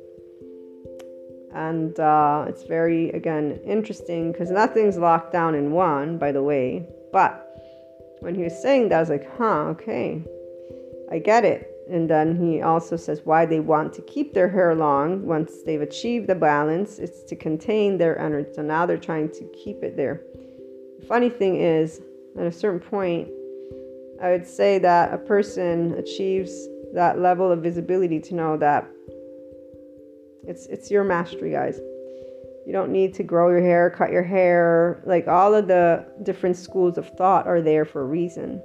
[1.54, 6.88] And uh, it's very, again, interesting because nothing's locked down in one, by the way,
[7.12, 7.46] but
[8.20, 10.22] when he was saying that, I was like, huh, okay,
[11.12, 11.74] I get it.
[11.90, 15.82] And then he also says why they want to keep their hair long once they've
[15.82, 17.00] achieved the balance.
[17.00, 18.50] It's to contain their energy.
[18.54, 20.22] So now they're trying to keep it there.
[21.00, 22.02] The funny thing is,
[22.38, 23.30] at a certain point,
[24.22, 28.88] I would say that a person achieves that level of visibility to know that
[30.48, 31.80] it's it's your mastery, guys.
[32.66, 35.02] You don't need to grow your hair, cut your hair.
[35.06, 38.62] Like all of the different schools of thought are there for a reason.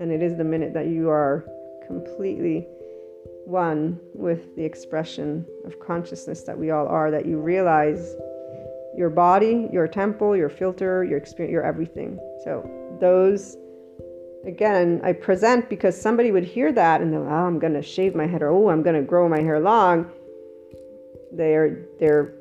[0.00, 1.44] And it is the minute that you are
[1.86, 2.66] completely
[3.44, 8.16] one with the expression of consciousness that we all are that you realize
[8.96, 12.18] your body, your temple, your filter, your experience, your everything.
[12.44, 12.68] So
[13.00, 13.56] those
[14.46, 18.26] again, I present because somebody would hear that and they're, oh, I'm to shave my
[18.26, 20.10] head or oh, I'm to grow my hair long.
[21.32, 22.34] They're they're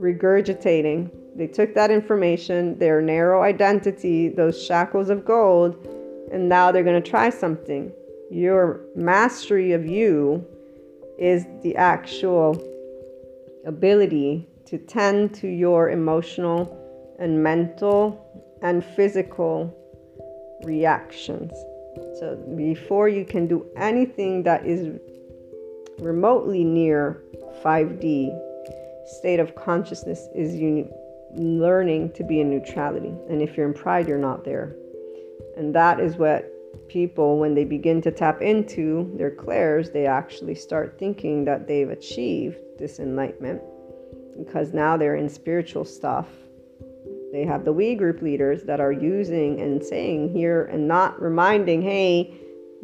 [0.00, 1.10] regurgitating.
[1.36, 5.86] They took that information, their narrow identity, those shackles of gold,
[6.32, 7.92] and now they're to try something.
[8.30, 10.46] Your mastery of you
[11.18, 12.62] is the actual
[13.66, 16.76] ability to tend to your emotional
[17.18, 18.24] and mental
[18.62, 19.76] and physical
[20.64, 21.50] reactions.
[22.20, 25.00] So before you can do anything that is
[25.98, 27.22] remotely near
[27.64, 28.30] 5D
[29.18, 30.88] state of consciousness is you
[31.34, 33.12] learning to be in neutrality.
[33.28, 34.76] And if you're in pride, you're not there.
[35.56, 36.50] And that is what
[36.90, 41.90] people, when they begin to tap into their clairs, they actually start thinking that they've
[41.90, 43.62] achieved this enlightenment
[44.38, 46.26] because now they're in spiritual stuff
[47.32, 51.80] they have the we group leaders that are using and saying here and not reminding,
[51.80, 52.34] hey,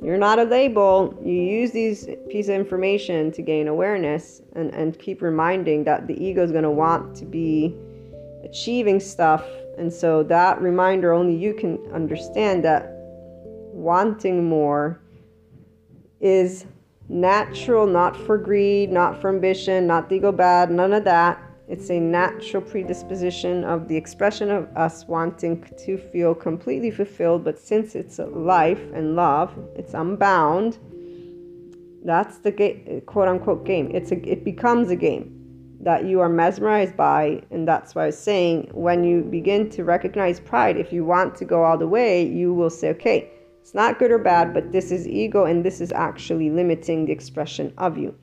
[0.01, 1.19] you're not a label.
[1.25, 6.23] You use these piece of information to gain awareness and, and keep reminding that the
[6.23, 7.75] ego is going to want to be
[8.45, 9.45] achieving stuff.
[9.79, 12.96] And so that reminder, only you can understand that
[13.77, 14.99] wanting more
[16.21, 16.65] is
[17.09, 21.41] natural, not for greed, not for ambition, not the ego bad, none of that.
[21.69, 27.59] It's a natural predisposition of the expression of us wanting to feel completely fulfilled, but
[27.59, 30.79] since it's life and love, it's unbound.
[32.05, 33.91] That's the ga- quote unquote game.
[33.93, 35.33] It's a, it becomes a game
[35.81, 39.85] that you are mesmerized by, and that's why I was saying when you begin to
[39.85, 43.31] recognize pride, if you want to go all the way, you will say, okay,
[43.67, 47.11] it's not good or bad, but this is ego, and this is actually limiting the
[47.11, 48.15] expression of you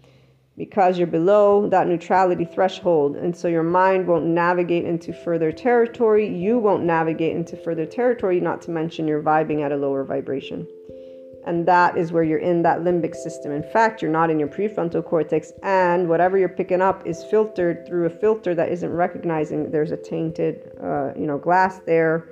[0.56, 3.18] because you're below that neutrality threshold.
[3.18, 6.34] And so your mind won't navigate into further territory.
[6.34, 10.66] You won't navigate into further territory, not to mention you're vibing at a lower vibration.
[11.46, 13.52] And that is where you're in that limbic system.
[13.52, 17.86] In fact, you're not in your prefrontal cortex, and whatever you're picking up is filtered
[17.86, 22.30] through a filter that isn't recognizing there's a tainted, uh, you know, glass there.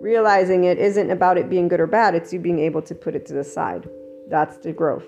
[0.00, 3.14] Realizing it isn't about it being good or bad; it's you being able to put
[3.14, 3.88] it to the side.
[4.28, 5.06] That's the growth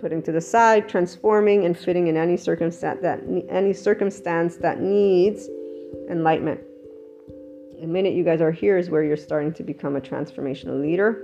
[0.00, 5.48] putting to the side, transforming, and fitting in any circumstance that any circumstance that needs
[6.08, 6.60] enlightenment.
[7.80, 11.22] The minute you guys are here is where you're starting to become a transformational leader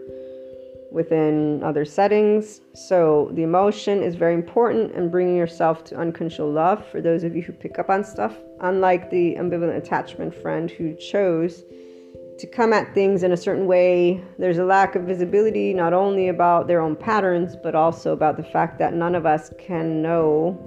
[0.93, 2.61] within other settings.
[2.75, 7.35] So the emotion is very important and bringing yourself to uncontrolled love for those of
[7.35, 8.37] you who pick up on stuff.
[8.61, 11.65] Unlike the ambivalent attachment friend who chose
[12.39, 14.23] to come at things in a certain way.
[14.39, 18.43] There's a lack of visibility, not only about their own patterns, but also about the
[18.43, 20.59] fact that none of us can know.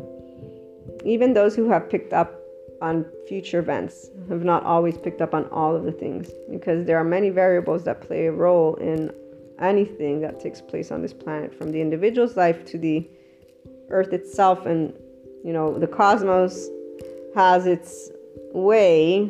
[1.05, 2.39] Even those who have picked up
[2.81, 6.97] on future events have not always picked up on all of the things because there
[6.97, 9.11] are many variables that play a role in
[9.59, 13.05] anything that takes place on this planet from the individual's life to the
[13.89, 14.93] earth itself and
[15.43, 16.69] you know the cosmos
[17.35, 18.11] has its
[18.53, 19.29] way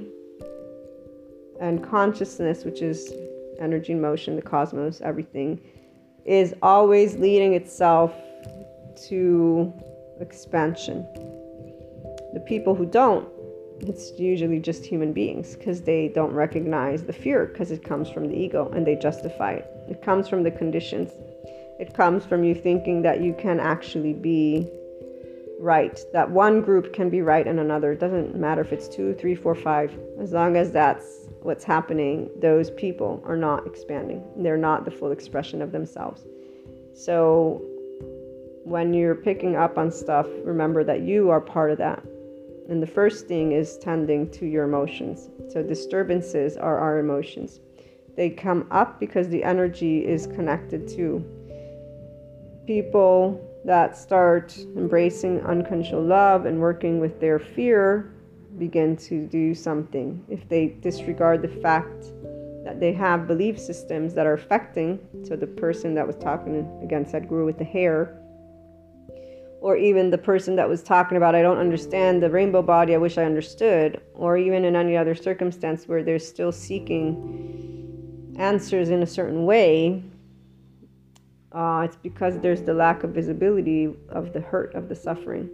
[1.60, 3.14] and consciousness, which is
[3.60, 5.60] energy and motion, the cosmos, everything,
[6.26, 8.14] is always leading itself
[9.08, 9.74] to
[10.20, 11.06] expansion.
[12.34, 13.28] The people who don't,
[13.82, 18.28] it's usually just human beings because they don't recognize the fear because it comes from
[18.28, 19.68] the ego and they justify it.
[19.90, 21.12] It comes from the conditions.
[21.80, 24.70] It comes from you thinking that you can actually be
[25.60, 27.94] right, that one group can be right and another.
[27.94, 29.98] It doesn't matter if it's two, three, four, five.
[30.20, 34.24] As long as that's what's happening, those people are not expanding.
[34.38, 36.26] They're not the full expression of themselves.
[36.94, 37.62] So
[38.66, 42.04] when you're picking up on stuff, remember that you are part of that.
[42.70, 45.30] And the first thing is tending to your emotions.
[45.52, 47.60] So disturbances are our emotions.
[48.16, 51.26] They come up because the energy is connected to
[52.68, 58.12] people that start embracing unconditional love and working with their fear
[58.60, 60.24] begin to do something.
[60.30, 62.06] If they disregard the fact
[62.66, 67.28] that they have belief systems that are affecting, so the person that was talking that
[67.28, 68.20] grew with the hair,
[69.62, 72.98] or even the person that was talking about i don't understand the rainbow body i
[72.98, 79.04] wish i understood or even in any other circumstance where they're still seeking answers in
[79.04, 80.04] a certain way
[81.52, 85.50] uh, it's because there's the lack of visibility of the hurt of the suffering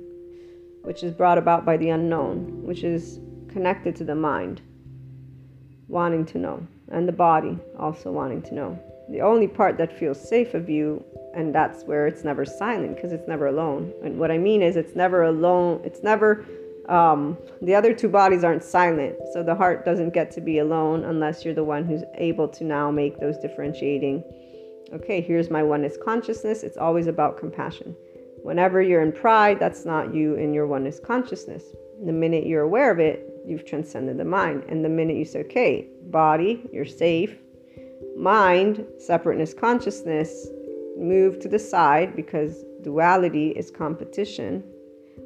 [0.85, 4.61] which is brought about by the unknown which is connected to the mind
[5.87, 8.79] wanting to know and the body also wanting to know.
[9.09, 11.03] The only part that feels safe of you
[11.35, 13.93] and that's where it's never silent because it's never alone.
[14.03, 16.45] And what i mean is it's never alone it's never
[16.87, 19.15] um, the other two bodies aren't silent.
[19.33, 22.63] So the heart doesn't get to be alone unless you're the one who's able to
[22.63, 24.23] now make those differentiating
[24.93, 26.61] okay here's my oneness consciousness.
[26.61, 27.95] It's always about compassion
[28.45, 31.63] whenever you're in pride that's not you in your oneness consciousness
[32.05, 35.39] the minute you're aware of it you've transcended the mind and the minute you say
[35.39, 37.37] okay body you're safe
[38.17, 40.47] mind separateness consciousness
[40.97, 44.63] move to the side because duality is competition,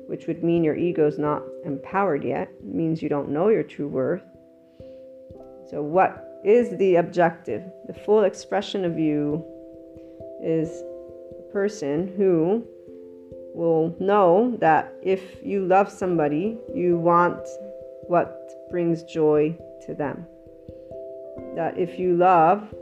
[0.08, 3.64] which would mean your ego is not empowered yet, it means you don't know your
[3.64, 4.24] true worth.
[5.70, 7.64] So, what is the objective?
[7.88, 9.46] The full expression of you
[10.44, 10.70] is
[11.38, 12.66] a person who
[13.54, 17.40] will know that if you love somebody, you want
[18.08, 20.26] what brings joy to them.
[21.56, 22.74] That if you love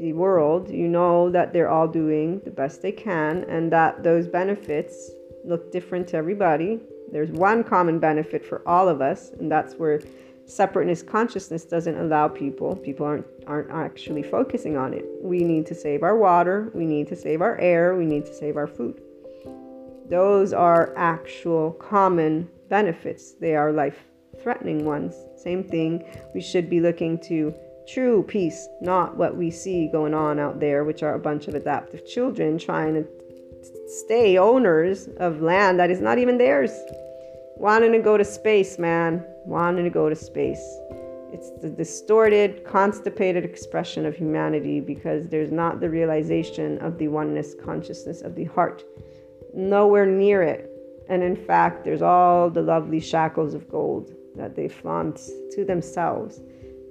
[0.00, 4.26] the world, you know that they're all doing the best they can and that those
[4.26, 5.10] benefits
[5.44, 6.80] look different to everybody.
[7.12, 10.00] There's one common benefit for all of us, and that's where
[10.46, 12.76] separateness consciousness doesn't allow people.
[12.76, 15.04] People aren't aren't actually focusing on it.
[15.22, 18.34] We need to save our water, we need to save our air, we need to
[18.34, 19.00] save our food.
[20.08, 23.32] Those are actual common benefits.
[23.32, 24.04] They are life
[24.42, 25.14] threatening ones.
[25.36, 26.04] Same thing,
[26.34, 27.54] we should be looking to
[27.86, 31.54] true peace, not what we see going on out there, which are a bunch of
[31.54, 33.06] adaptive children trying to
[33.86, 36.72] stay owners of land that is not even theirs.
[37.56, 39.24] Wanting to go to space, man.
[39.44, 40.62] Wanting to go to space.
[41.32, 47.54] It's the distorted, constipated expression of humanity because there's not the realization of the oneness
[47.54, 48.84] consciousness of the heart.
[49.54, 50.70] Nowhere near it.
[51.08, 55.20] And in fact, there's all the lovely shackles of gold that they flaunt
[55.52, 56.40] to themselves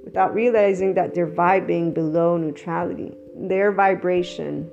[0.03, 3.15] without realizing that they're vibing below neutrality.
[3.35, 4.69] Their vibration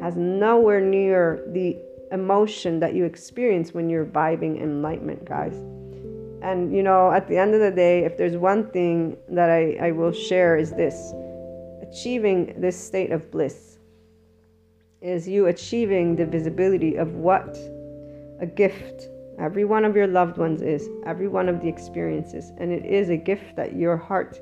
[0.00, 1.78] has nowhere near the
[2.12, 5.54] emotion that you experience when you're vibing enlightenment, guys.
[6.42, 9.76] And you know, at the end of the day, if there's one thing that I,
[9.80, 11.12] I will share is this
[11.82, 13.77] achieving this state of bliss
[15.00, 17.56] is you achieving the visibility of what
[18.40, 19.08] a gift
[19.38, 22.50] Every one of your loved ones is, every one of the experiences.
[22.58, 24.40] And it is a gift that your heart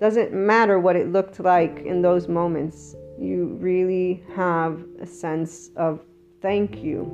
[0.00, 2.94] doesn't matter what it looked like in those moments.
[3.18, 6.00] You really have a sense of
[6.40, 7.08] thank you.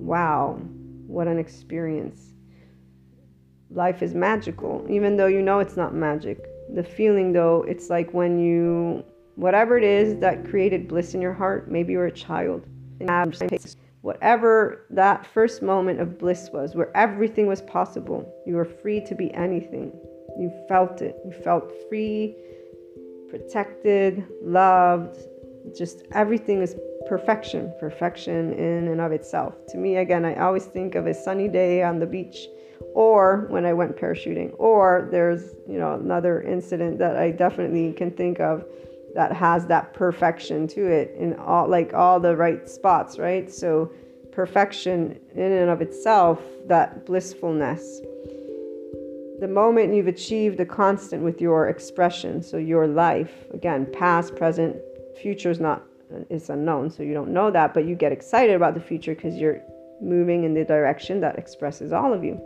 [0.00, 0.58] Wow,
[1.06, 2.32] what an experience.
[3.70, 6.44] Life is magical, even though you know it's not magic.
[6.74, 9.04] The feeling, though, it's like when you,
[9.36, 12.66] whatever it is that created bliss in your heart, maybe you were a child
[14.02, 18.30] whatever that first moment of bliss was, where everything was possible.
[18.46, 19.92] You were free to be anything.
[20.38, 21.16] You felt it.
[21.24, 22.36] You felt free,
[23.30, 25.18] protected, loved.
[25.76, 26.76] Just everything is
[27.08, 29.54] perfection, perfection in and of itself.
[29.68, 32.48] To me, again, I always think of a sunny day on the beach
[32.94, 38.10] or when I went parachuting, or there's, you know, another incident that I definitely can
[38.10, 38.64] think of
[39.14, 43.50] that has that perfection to it in all like all the right spots, right?
[43.52, 43.92] So
[44.32, 48.00] perfection in and of itself, that blissfulness.
[49.40, 54.76] The moment you've achieved the constant with your expression, so your life, again, past, present,
[55.20, 55.82] future is not
[56.28, 59.36] is unknown, so you don't know that, but you get excited about the future because
[59.36, 59.62] you're
[60.00, 62.40] moving in the direction that expresses all of you.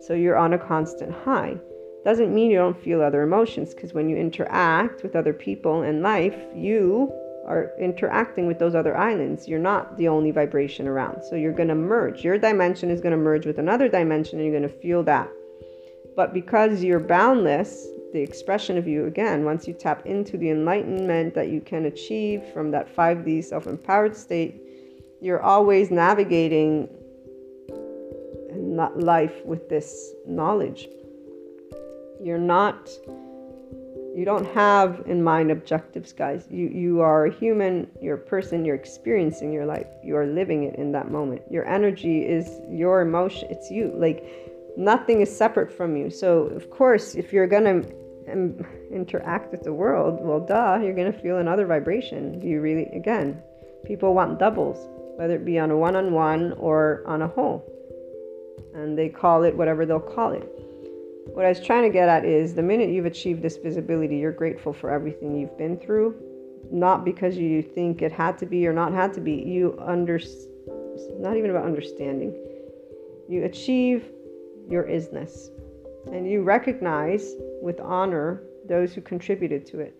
[0.00, 1.56] So you're on a constant high.
[2.04, 6.02] Doesn't mean you don't feel other emotions because when you interact with other people in
[6.02, 7.12] life, you
[7.46, 9.46] are interacting with those other islands.
[9.46, 11.22] You're not the only vibration around.
[11.22, 12.24] So you're going to merge.
[12.24, 15.28] Your dimension is going to merge with another dimension and you're going to feel that.
[16.16, 21.34] But because you're boundless, the expression of you, again, once you tap into the enlightenment
[21.34, 24.60] that you can achieve from that 5D self empowered state,
[25.20, 26.88] you're always navigating
[28.96, 30.88] life with this knowledge.
[32.22, 32.88] You're not
[34.14, 36.46] you don't have in mind objectives, guys.
[36.50, 39.86] You you are a human, you're a person, you're experiencing your life.
[40.04, 41.42] You are living it in that moment.
[41.50, 43.92] Your energy is your emotion, it's you.
[43.96, 44.24] Like
[44.76, 46.10] nothing is separate from you.
[46.10, 47.84] So, of course, if you're to
[48.30, 52.40] um, interact with the world, well, duh, you're to feel another vibration.
[52.40, 53.42] You really again,
[53.84, 54.78] people want doubles.
[55.16, 57.64] whether it be on a one on one or on a whole.
[58.74, 60.61] And they call it whatever they'll call it.
[61.26, 64.32] What I was trying to get at is the minute you've achieved this visibility, you're
[64.32, 66.14] grateful for everything you've been through,
[66.70, 69.34] not because you think it had to be or not had to be.
[69.34, 70.20] You under,
[71.18, 72.34] not even about understanding.
[73.28, 74.04] You achieve
[74.68, 75.48] your isness,
[76.12, 79.94] and you recognize with honor those who contributed to it.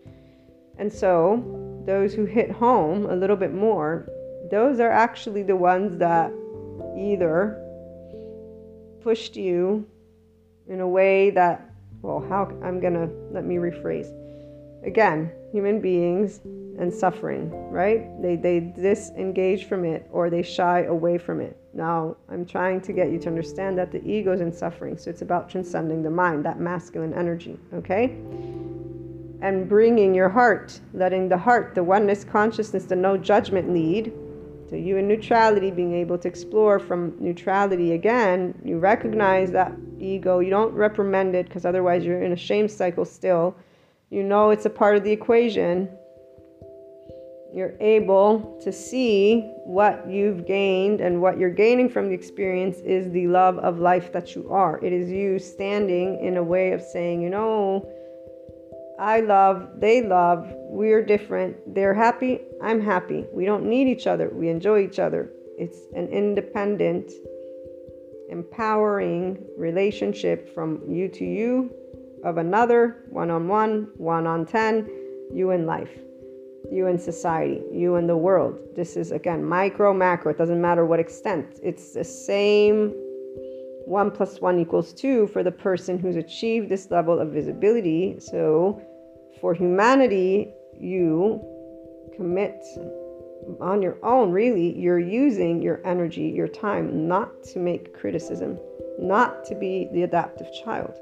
[0.78, 4.08] And so, those who hit home a little bit more,
[4.50, 6.32] those are actually the ones that
[6.98, 7.58] either
[9.02, 9.86] pushed you
[10.72, 11.70] in a way that,
[12.00, 14.08] well, how I'm gonna let me rephrase.
[14.84, 16.40] Again, human beings
[16.78, 18.10] and suffering, right?
[18.22, 21.58] They they disengage from it or they shy away from it.
[21.74, 25.10] Now, I'm trying to get you to understand that the ego is in suffering, so
[25.10, 28.16] it's about transcending the mind, that masculine energy, okay?
[29.42, 34.12] And bringing your heart, letting the heart, the oneness consciousness, the no judgment lead
[34.72, 40.38] so, you in neutrality, being able to explore from neutrality again, you recognize that ego.
[40.38, 43.54] You don't reprimand it because otherwise you're in a shame cycle still.
[44.08, 45.90] You know it's a part of the equation.
[47.54, 53.12] You're able to see what you've gained, and what you're gaining from the experience is
[53.12, 54.82] the love of life that you are.
[54.82, 57.86] It is you standing in a way of saying, you know,
[58.98, 61.74] I love, they love, we're different.
[61.74, 63.26] They're happy, I'm happy.
[63.32, 65.30] We don't need each other, we enjoy each other.
[65.58, 67.12] It's an independent,
[68.28, 71.70] empowering relationship from you to you,
[72.24, 74.88] of another, one on one, one on 10,
[75.32, 75.98] you in life,
[76.70, 78.58] you in society, you in the world.
[78.76, 81.58] This is again micro, macro, it doesn't matter what extent.
[81.62, 82.94] It's the same
[83.86, 88.16] 1 plus 1 equals 2 for the person who's achieved this level of visibility.
[88.18, 88.80] So
[89.40, 91.40] for humanity, you
[92.16, 92.62] commit
[93.60, 98.58] on your own, really, you're using your energy, your time, not to make criticism,
[98.98, 100.94] not to be the adaptive child.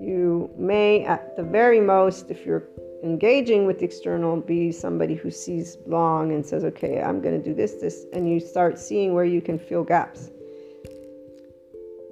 [0.00, 2.64] You may, at the very most, if you're
[3.02, 7.44] engaging with the external, be somebody who sees long and says, okay, I'm going to
[7.44, 10.30] do this, this, and you start seeing where you can fill gaps.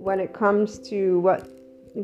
[0.05, 1.49] When it comes to what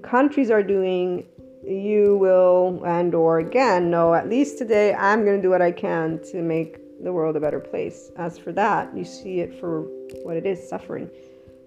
[0.02, 1.26] countries are doing
[1.62, 5.70] you will and or again know at least today i'm going to do what i
[5.70, 8.10] can to make the world a better place.
[8.16, 9.82] As for that you see it for
[10.22, 11.10] what it is suffering.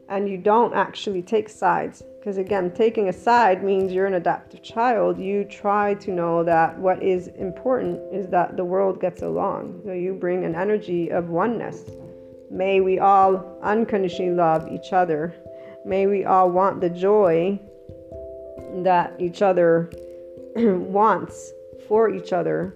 [0.09, 4.63] And you don't actually take sides because again taking a side means you're an adaptive
[4.63, 5.19] child.
[5.19, 9.81] You try to know that what is important is that the world gets along.
[9.85, 11.83] So you bring an energy of oneness.
[12.49, 15.35] May we all unconditionally love each other
[15.85, 17.59] may we all want the joy
[18.83, 19.91] that each other
[20.55, 21.51] wants
[21.87, 22.75] for each other,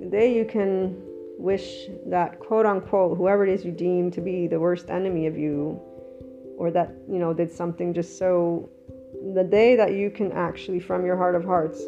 [0.00, 1.00] then you can
[1.38, 5.36] wish that quote unquote whoever it is you deem to be the worst enemy of
[5.36, 5.80] you
[6.56, 8.68] or that you know did something just so
[9.34, 11.82] the day that you can actually from your heart of hearts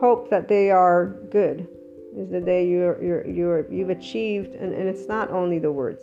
[0.00, 1.68] hope that they are good
[2.16, 4.54] is the day you're you're, you're you've achieved.
[4.54, 6.02] And, and it's not only the words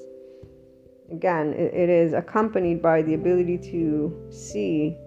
[1.12, 4.98] again it, it is accompanied by the ability to see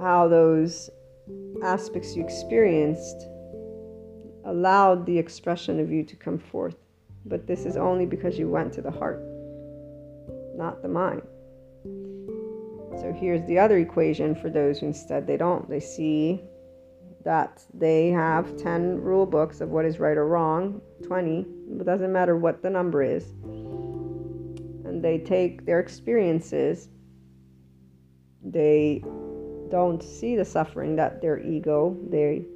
[0.00, 0.90] how those
[1.62, 3.28] aspects you experienced
[4.44, 6.76] allowed the expression of you to come forth.
[7.26, 9.20] But this is only because you went to the heart,
[10.56, 11.22] not the mind.
[13.00, 15.68] So here's the other equation for those who instead they don't.
[15.68, 16.42] They see
[17.24, 21.46] that they have 10 rule books of what is right or wrong, 20,
[21.80, 23.34] it doesn't matter what the number is.
[25.00, 26.88] They take their experiences,
[28.44, 29.02] they
[29.70, 32.46] don't see the suffering that their ego they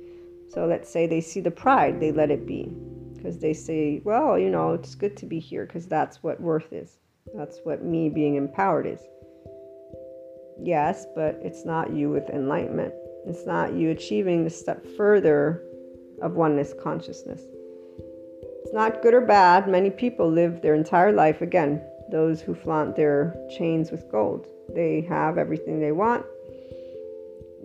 [0.49, 2.71] so let's say they see the pride they let it be.
[3.15, 6.73] Because they say well you know it's good to be here because that's what worth
[6.73, 6.99] is.
[7.35, 9.01] That's what me being empowered is.
[10.61, 12.95] Yes but it's not you with enlightenment.
[13.27, 15.63] It's not you achieving the step further
[16.23, 17.43] of oneness consciousness.
[18.65, 19.69] It's not good or bad.
[19.69, 21.83] Many people live their entire life again
[22.13, 24.47] those who flaunt their chains with gold.
[24.73, 26.25] They have everything they want.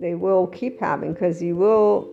[0.00, 2.10] They will keep having because you will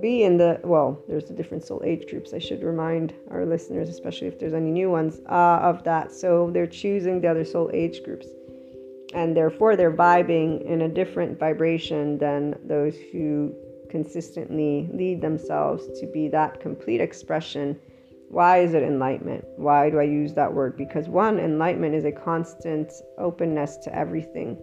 [0.00, 2.32] be in the well there's the different soul age groups.
[2.32, 6.12] I should remind our listeners especially if there's any new ones uh, of that.
[6.12, 8.28] So they're choosing the other soul age groups
[9.14, 13.52] and therefore they're vibing in a different vibration than those who
[13.90, 17.78] consistently lead themselves to be that complete expression
[18.30, 22.12] why is it enlightenment why do i use that word because one enlightenment is a
[22.12, 24.56] constant openness to everything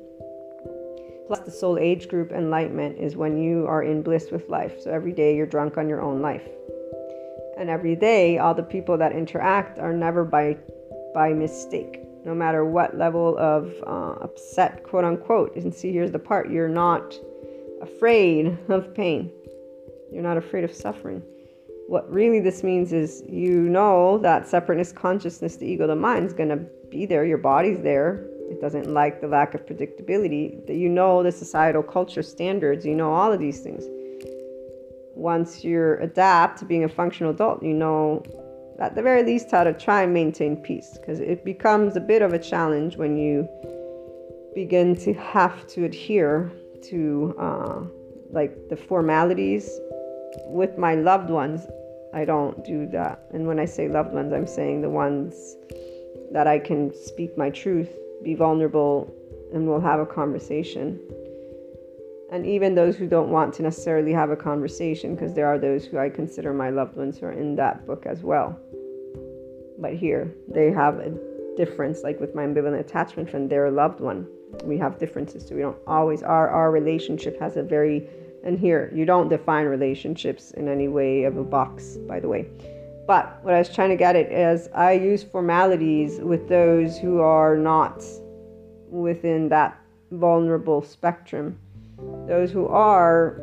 [1.28, 4.80] Plus, the soul age group enlightenment is when you are in bliss with life.
[4.82, 6.48] So every day you're drunk on your own life.
[7.58, 10.58] And every day, all the people that interact are never by
[11.14, 12.00] by mistake.
[12.24, 15.56] No matter what level of uh, upset, quote unquote.
[15.58, 17.14] And see, here's the part you're not
[17.82, 19.30] afraid of pain,
[20.12, 21.22] you're not afraid of suffering.
[21.88, 26.34] What really this means is you know that separateness, consciousness, the ego, the mind is
[26.34, 26.58] going to
[26.90, 28.28] be there, your body's there.
[28.50, 30.66] It doesn't like the lack of predictability.
[30.68, 33.86] That you know the societal culture standards, you know all of these things.
[35.16, 38.24] Once you're adapt to being a functional adult, you know
[38.80, 42.22] at the very least how to try and maintain peace because it becomes a bit
[42.22, 43.48] of a challenge when you
[44.54, 46.52] begin to have to adhere
[46.82, 47.82] to uh,
[48.30, 49.80] like the formalities
[50.46, 51.68] with my loved ones
[52.14, 55.56] i don't do that and when i say loved ones i'm saying the ones
[56.32, 57.90] that i can speak my truth
[58.24, 59.14] be vulnerable
[59.54, 61.00] and we'll have a conversation
[62.30, 65.86] and even those who don't want to necessarily have a conversation, because there are those
[65.86, 68.60] who I consider my loved ones who are in that book as well.
[69.80, 71.14] But here, they have a
[71.56, 74.28] difference, like with my ambivalent attachment from their loved one.
[74.64, 78.10] We have differences, so we don't always, our, our relationship has a very,
[78.48, 82.48] and here, you don't define relationships in any way of a box, by the way.
[83.06, 87.20] But what I was trying to get at is I use formalities with those who
[87.20, 88.04] are not
[88.90, 89.80] within that
[90.12, 91.60] vulnerable spectrum
[92.28, 93.42] those who are,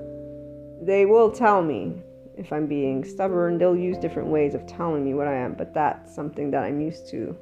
[0.83, 2.03] they will tell me
[2.37, 3.59] if I'm being stubborn.
[3.59, 6.81] They'll use different ways of telling me what I am, but that's something that I'm
[6.81, 7.37] used to.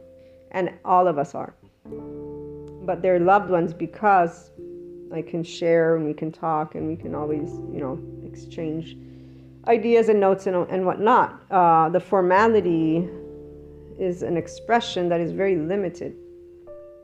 [0.53, 1.55] And all of us are.
[2.85, 4.51] But they're loved ones because
[5.13, 8.97] I can share and we can talk and we can always, you know, exchange
[9.67, 11.43] ideas and notes and, and whatnot.
[11.51, 13.09] Uh, the formality
[13.99, 16.17] is an expression that is very limited.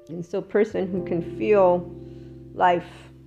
[0.08, 1.94] And so, person who can feel
[2.54, 2.86] life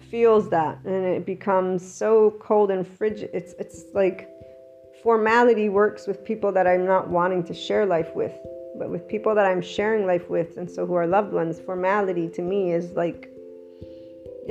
[0.09, 3.29] feels that and it becomes so cold and frigid.
[3.33, 4.29] It's it's like
[5.01, 8.33] formality works with people that I'm not wanting to share life with,
[8.77, 12.27] but with people that I'm sharing life with and so who are loved ones, formality
[12.29, 13.29] to me is like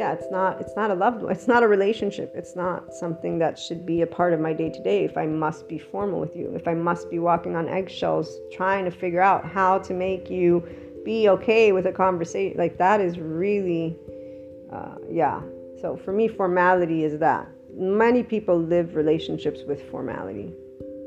[0.00, 1.30] yeah, it's not it's not a loved one.
[1.30, 2.32] It's not a relationship.
[2.34, 5.26] It's not something that should be a part of my day to day if I
[5.26, 6.50] must be formal with you.
[6.54, 10.66] If I must be walking on eggshells trying to figure out how to make you
[11.04, 13.94] be okay with a conversation like that is really
[14.72, 15.42] uh, yeah.
[15.82, 17.46] So for me, formality is that.
[17.74, 20.50] Many people live relationships with formality.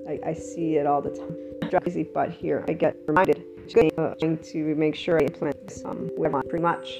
[0.07, 1.35] I, I see it all the time.
[1.71, 3.41] Crazy, but here I get reminded,
[3.97, 6.11] uh, trying to make sure I implement this um,
[6.47, 6.99] pretty much.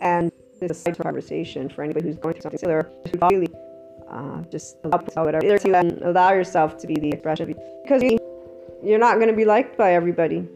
[0.00, 0.30] And
[0.68, 2.90] this is a conversation for anybody who's going through something similar.
[3.30, 3.48] Really,
[4.08, 8.02] uh, just allow whatever to allow yourself to be the expression because
[8.82, 10.46] you're not going to be liked by everybody,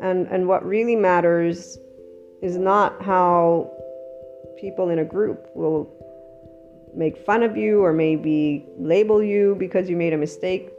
[0.00, 1.78] and and what really matters
[2.42, 3.70] is not how
[4.58, 5.90] people in a group will
[6.94, 10.70] make fun of you or maybe label you because you made a mistake.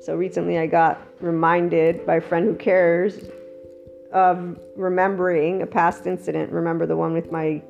[0.00, 3.30] So recently I got reminded by a friend who cares
[4.12, 6.52] of remembering a past incident.
[6.52, 7.62] Remember the one with my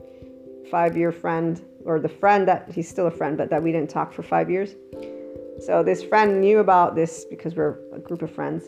[0.71, 3.91] five year friend, or the friend that he's still a friend, but that we didn't
[3.91, 4.75] talk for five years.
[5.61, 8.65] So this friend knew about this because we're a group of friends,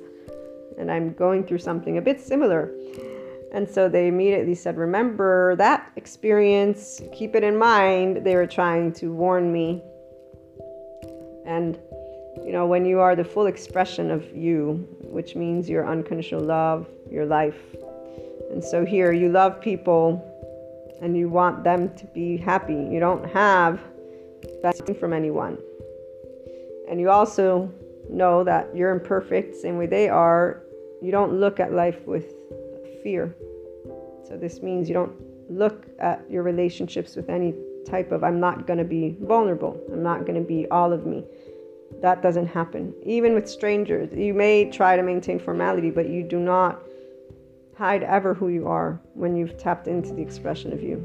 [0.78, 2.73] and I'm going through something a bit similar.
[3.52, 8.24] And so they immediately said, Remember that experience, keep it in mind.
[8.24, 9.82] They were trying to warn me.
[11.47, 11.78] And,
[12.44, 16.89] you know, when you are the full expression of you, which means your unconditional love,
[17.10, 17.59] your life.
[18.51, 20.36] And so here you love people
[21.01, 22.74] and you want them to be happy.
[22.74, 23.81] You don't have
[24.62, 25.59] best from anyone.
[26.89, 27.70] And you also
[28.09, 30.62] know that you're imperfect, same way they are.
[31.02, 32.32] You don't look at life with
[33.02, 33.35] fear.
[34.27, 35.12] So this means you don't
[35.51, 37.55] look at your relationships with any
[37.86, 39.81] type of I'm not going to be vulnerable.
[39.93, 41.24] I'm not going to be all of me.
[42.02, 42.93] That doesn't happen.
[43.05, 46.82] Even with strangers, you may try to maintain formality, but you do not
[47.77, 50.97] hide ever who you are when you've tapped into the expression of you.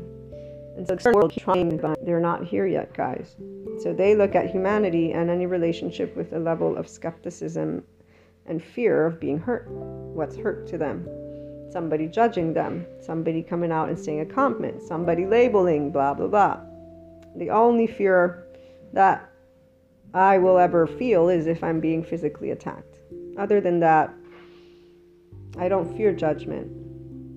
[0.78, 3.36] And so world trying, but they're not here yet, guys.
[3.80, 7.84] So they look at humanity and any relationship with a level of skepticism
[8.46, 9.68] and fear of being hurt.
[9.70, 11.08] What's hurt to them?
[11.72, 16.60] somebody judging them, somebody coming out and saying a comment, somebody labeling, blah, blah, blah.
[17.36, 18.46] The only fear
[18.94, 19.30] that
[20.14, 23.00] I will ever feel is if I'm being physically attacked.
[23.38, 24.14] Other than that,
[25.58, 26.68] I don't fear judgment.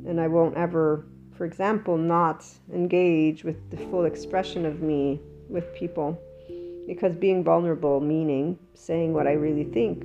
[0.07, 5.75] And I won't ever, for example, not engage with the full expression of me with
[5.75, 6.21] people.
[6.87, 10.05] Because being vulnerable, meaning saying what I really think,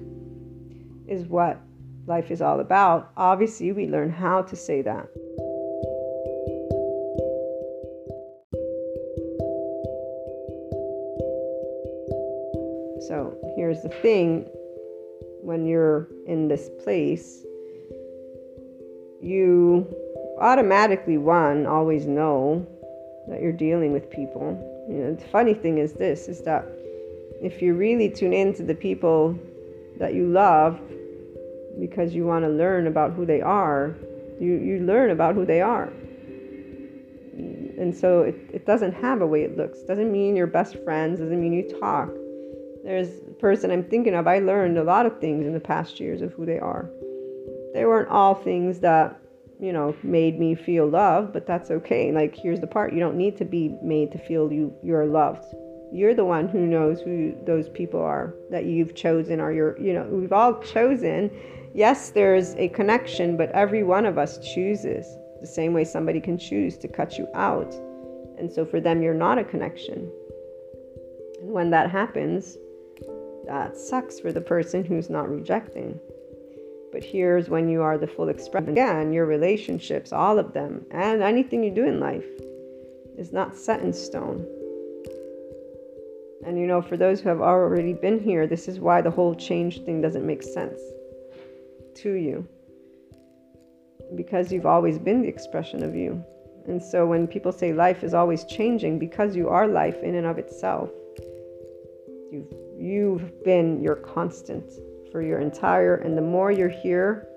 [1.07, 1.59] is what
[2.07, 5.07] life is all about, obviously we learn how to say that.
[13.07, 14.47] So here's the thing
[15.41, 17.43] when you're in this place,
[19.21, 19.87] you
[20.39, 22.65] automatically, one, always know
[23.27, 24.57] that you're dealing with people.
[24.89, 26.65] You know, the funny thing is this is that
[27.41, 29.37] if you really tune in to the people
[29.97, 30.79] that you love
[31.79, 33.95] because you want to learn about who they are,
[34.39, 35.91] you, you learn about who they are.
[37.77, 39.79] And so it, it doesn't have a way it looks.
[39.83, 42.09] Doesn't mean you're best friends, doesn't mean you talk.
[42.83, 45.99] There's a person I'm thinking of, I learned a lot of things in the past
[45.99, 46.89] years of who they are.
[47.73, 49.19] They weren't all things that,
[49.59, 52.11] you know, made me feel loved, but that's okay.
[52.11, 55.45] Like here's the part, you don't need to be made to feel you you're loved.
[55.91, 59.93] You're the one who knows who those people are that you've chosen or you're, you
[59.93, 61.31] know, we've all chosen
[61.73, 66.37] yes, there's a connection, but every one of us chooses the same way somebody can
[66.37, 67.73] choose to cut you out.
[68.37, 70.11] And so for them, you're not a connection.
[71.41, 72.57] And when that happens,
[73.45, 75.99] that sucks for the person who's not rejecting.
[76.91, 78.69] But here's when you are the full expression.
[78.69, 82.25] Again, your relationships, all of them, and anything you do in life
[83.17, 84.45] is not set in stone.
[86.45, 89.35] And you know, for those who have already been here, this is why the whole
[89.35, 90.79] change thing doesn't make sense
[91.95, 92.47] to you
[94.15, 96.23] because you've always been the expression of you.
[96.67, 100.25] And so when people say life is always changing because you are life in and
[100.25, 100.89] of itself,
[102.31, 104.71] you've you've been your constant
[105.11, 107.27] for your entire and the more you're here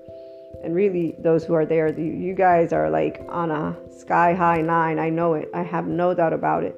[0.63, 4.99] and really those who are there you guys are like on a sky high nine.
[4.99, 5.51] I know it.
[5.55, 6.77] I have no doubt about it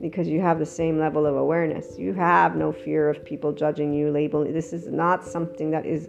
[0.00, 1.98] because you have the same level of awareness.
[1.98, 4.52] You have no fear of people judging you labeling.
[4.52, 6.08] This is not something that is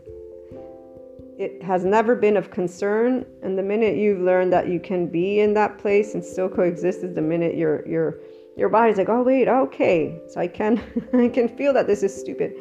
[1.39, 3.25] it has never been of concern.
[3.43, 7.03] And the minute you've learned that you can be in that place and still coexist
[7.03, 8.15] is the minute your your
[8.55, 10.19] your body's like oh wait okay.
[10.29, 10.81] So i can
[11.13, 12.53] i can feel that this is stupid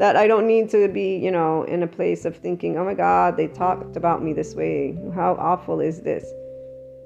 [0.00, 2.94] that i don't need to be you know in a place of thinking oh my
[2.94, 4.98] god they talked about me this way.
[5.14, 6.24] How awful is this?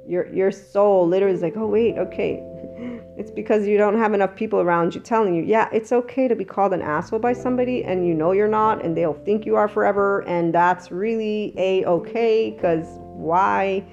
[0.06, 2.42] Your your soul literally is like oh wait okay.
[3.16, 6.34] It's because you don't have enough people around you telling you, yeah, it's okay to
[6.34, 9.54] be called an asshole by somebody and you know you're not and they'll think you
[9.54, 13.84] are forever and that's really a okay because why?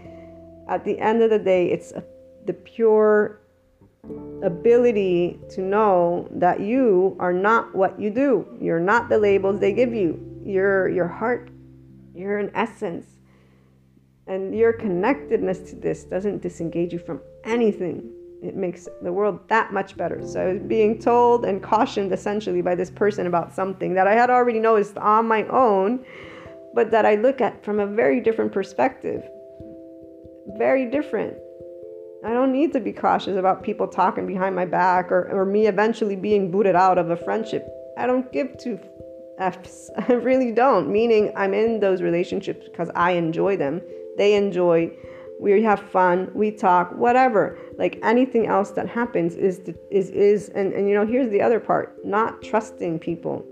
[0.68, 1.94] At the end of the day, it's
[2.48, 3.41] the pure
[4.44, 8.48] ability to know that you are not what you do.
[8.60, 10.20] You're not the labels they give you.
[10.44, 11.50] You're your heart,
[12.14, 13.06] you're an essence.
[14.28, 18.12] And your connectedness to this doesn't disengage you from anything
[18.42, 20.26] it makes the world that much better.
[20.26, 24.16] So I was being told and cautioned essentially by this person about something that I
[24.16, 26.04] had already noticed on my own,
[26.74, 29.24] but that I look at from a very different perspective.
[30.58, 31.38] Very different.
[32.24, 35.68] I don't need to be cautious about people talking behind my back or, or me
[35.68, 37.68] eventually being booted out of a friendship.
[37.98, 38.80] I don't give two
[39.40, 39.90] F's.
[40.08, 40.92] I really don't.
[40.92, 43.82] Meaning, I'm in those relationships because I enjoy them.
[44.18, 44.92] They enjoy
[45.42, 47.58] we have fun, we talk, whatever.
[47.80, 51.42] Like anything else that happens is the, is is and and you know here's the
[51.42, 53.44] other part: not trusting people.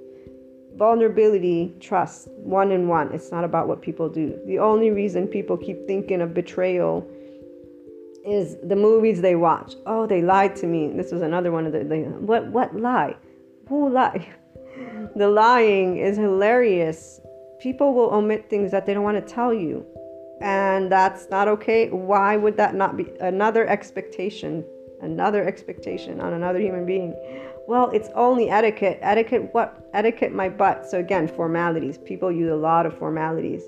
[0.75, 3.11] Vulnerability, trust, one in one.
[3.11, 4.39] It's not about what people do.
[4.45, 7.05] The only reason people keep thinking of betrayal
[8.31, 9.75] is the movies they watch.
[9.85, 10.89] Oh, they lied to me.
[10.89, 13.15] This was another one of the, the what what lie?
[13.67, 14.27] Who lie?
[15.15, 17.21] the lying is hilarious.
[17.59, 19.85] People will omit things that they don't want to tell you
[20.41, 21.89] and that's not okay.
[21.89, 24.65] Why would that not be another expectation?
[25.01, 27.15] Another expectation on another human being.
[27.67, 28.99] Well, it's only etiquette.
[29.01, 29.89] Etiquette, what?
[29.93, 30.89] Etiquette, my butt.
[30.89, 31.97] So, again, formalities.
[31.97, 33.63] People use a lot of formalities.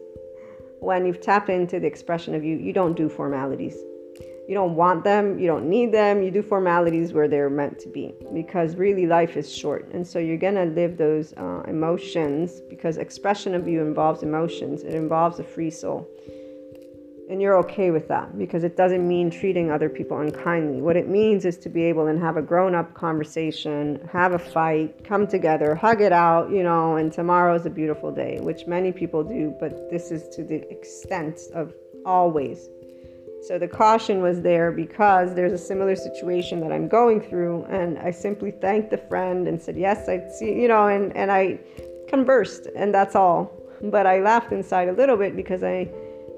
[0.80, 3.78] When you've tapped into the expression of you, you don't do formalities.
[4.47, 6.22] You don't want them, you don't need them.
[6.23, 9.89] You do formalities where they're meant to be because really life is short.
[9.93, 14.84] And so you're going to live those uh, emotions because expression of you involves emotions,
[14.84, 16.09] it involves a free soul
[17.31, 20.81] and you're okay with that because it doesn't mean treating other people unkindly.
[20.81, 24.39] What it means is to be able and have a grown up conversation, have a
[24.39, 28.68] fight, come together, hug it out, you know, and tomorrow is a beautiful day, which
[28.68, 31.73] many people do, but this is to the extent of
[32.05, 32.68] always.
[33.47, 37.97] So the caution was there because there's a similar situation that I'm going through, and
[37.97, 41.59] I simply thanked the friend and said, Yes, I see, you know, and, and I
[42.07, 43.51] conversed, and that's all.
[43.81, 45.89] But I laughed inside a little bit because I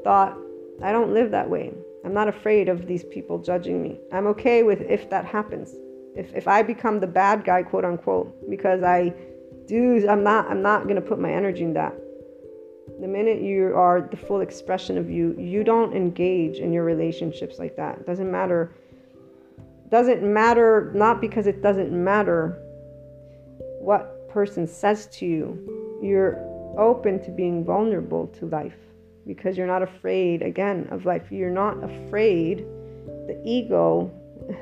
[0.06, 0.38] thought,
[0.82, 1.74] I don't live that way.
[2.06, 4.00] I'm not afraid of these people judging me.
[4.12, 5.76] I'm okay with if that happens.
[6.16, 9.14] If if I become the bad guy, quote unquote, because I
[9.68, 11.94] do I'm not I'm not gonna put my energy in that.
[13.00, 17.58] The minute you are the full expression of you, you don't engage in your relationships
[17.58, 18.00] like that.
[18.00, 18.76] It doesn't matter.
[19.90, 22.60] Doesn't matter not because it doesn't matter
[23.80, 26.00] what person says to you.
[26.02, 26.38] You're
[26.78, 28.78] open to being vulnerable to life
[29.26, 31.32] because you're not afraid, again, of life.
[31.32, 32.66] You're not afraid.
[33.28, 34.12] The ego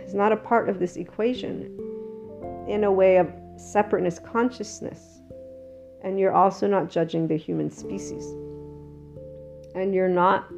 [0.05, 1.77] is not a part of this equation
[2.67, 5.10] in a way of separateness consciousness.
[6.03, 8.25] And you're also not judging the human species.
[9.75, 10.51] And you're not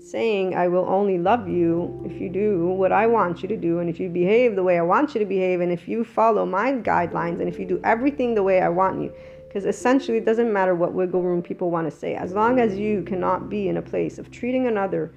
[0.00, 3.80] saying, I will only love you if you do what I want you to do,
[3.80, 6.46] and if you behave the way I want you to behave, and if you follow
[6.46, 9.12] my guidelines, and if you do everything the way I want you.
[9.48, 12.76] Because essentially, it doesn't matter what wiggle room people want to say, as long as
[12.78, 15.12] you cannot be in a place of treating another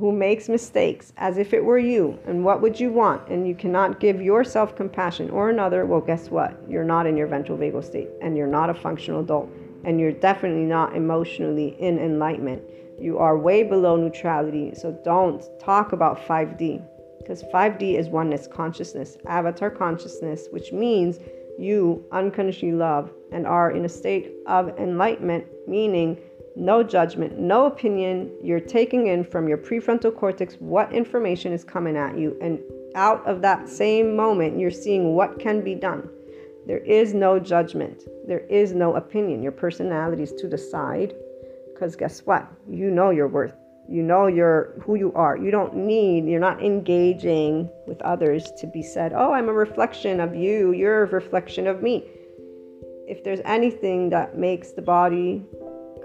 [0.00, 3.54] who makes mistakes as if it were you, and what would you want, and you
[3.54, 6.58] cannot give yourself compassion or another, well, guess what?
[6.68, 9.48] You're not in your ventral vagal state, and you're not a functional adult,
[9.84, 12.62] and you're definitely not emotionally in enlightenment
[13.00, 14.72] you are way below neutrality.
[14.74, 16.82] So don't talk about 5D
[17.18, 21.18] because 5D is oneness consciousness, avatar consciousness, which means
[21.58, 26.18] you unconditionally love and are in a state of enlightenment, meaning
[26.56, 28.30] no judgment, no opinion.
[28.42, 32.60] You're taking in from your prefrontal cortex what information is coming at you, and
[32.94, 36.08] out of that same moment, you're seeing what can be done.
[36.66, 39.42] There is no judgment, there is no opinion.
[39.42, 41.14] Your personality is to the side
[41.72, 42.46] because guess what?
[42.68, 43.54] You know your worth.
[43.88, 45.36] You know your who you are.
[45.36, 50.20] You don't need, you're not engaging with others to be said, "Oh, I'm a reflection
[50.20, 50.72] of you.
[50.72, 52.04] You're a reflection of me."
[53.08, 55.44] If there's anything that makes the body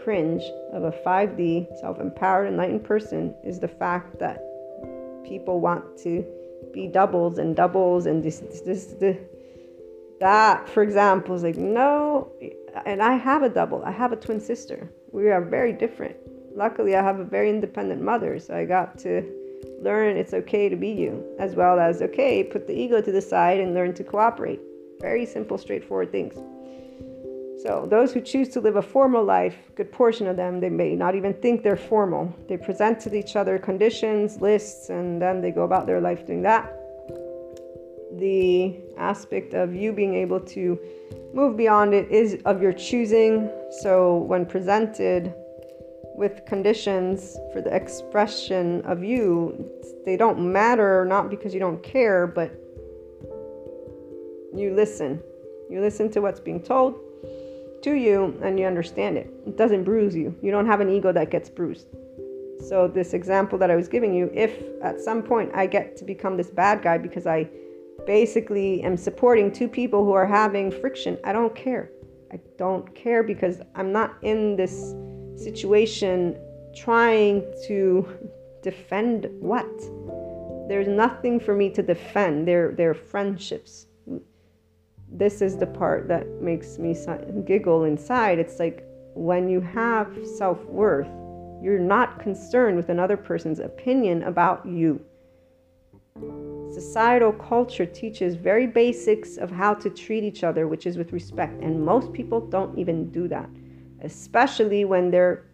[0.05, 4.37] cringe of a 5D self-empowered enlightened person is the fact that
[5.25, 6.23] people want to
[6.71, 9.17] be doubles and doubles and this this, this, this
[10.19, 12.31] that for example is like no
[12.85, 13.83] and I have a double.
[13.83, 14.91] I have a twin sister.
[15.11, 16.15] We are very different.
[16.55, 19.23] Luckily, I have a very independent mother, so I got to
[19.81, 23.21] learn it's okay to be you, as well as okay, put the ego to the
[23.21, 24.59] side and learn to cooperate.
[25.01, 26.35] Very simple, straightforward things.
[27.65, 30.95] So, those who choose to live a formal life, good portion of them, they may
[30.95, 32.31] not even think they're formal.
[32.47, 36.43] They present to each other conditions, lists, and then they go about their life doing
[36.43, 36.71] that.
[38.19, 40.79] The aspect of you being able to
[41.33, 43.49] move beyond it is of your choosing.
[43.81, 45.33] So, when presented
[46.15, 49.71] with conditions for the expression of you,
[50.05, 52.51] they don't matter not because you don't care, but
[54.53, 55.19] you listen.
[55.67, 56.99] You listen to what's being told
[57.85, 59.31] to you and you understand it.
[59.45, 60.35] It doesn't bruise you.
[60.41, 61.87] You don't have an ego that gets bruised.
[62.67, 66.03] So, this example that I was giving you, if at some point I get to
[66.03, 67.47] become this bad guy because I
[68.07, 71.91] basically am supporting two people who are having friction, I don't care.
[72.31, 74.95] I don't care because I'm not in this
[75.35, 76.39] situation
[76.75, 78.07] trying to
[78.63, 79.69] defend what?
[80.69, 82.47] There's nothing for me to defend.
[82.47, 83.84] They're, they're friendships.
[85.17, 86.93] This is the part that makes me
[87.45, 88.37] giggle inside.
[88.37, 88.83] It's like
[89.13, 91.07] when you have self worth,
[91.63, 94.99] you're not concerned with another person's opinion about you.
[96.73, 101.63] Societal culture teaches very basics of how to treat each other, which is with respect.
[101.63, 103.49] And most people don't even do that,
[104.01, 105.45] especially when they're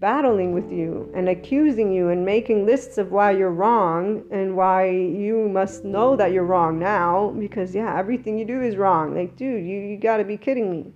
[0.00, 4.88] battling with you and accusing you and making lists of why you're wrong and why
[4.88, 9.14] you must know that you're wrong now because, yeah, everything you do is wrong.
[9.14, 10.92] Like, dude, you, you gotta be kidding me.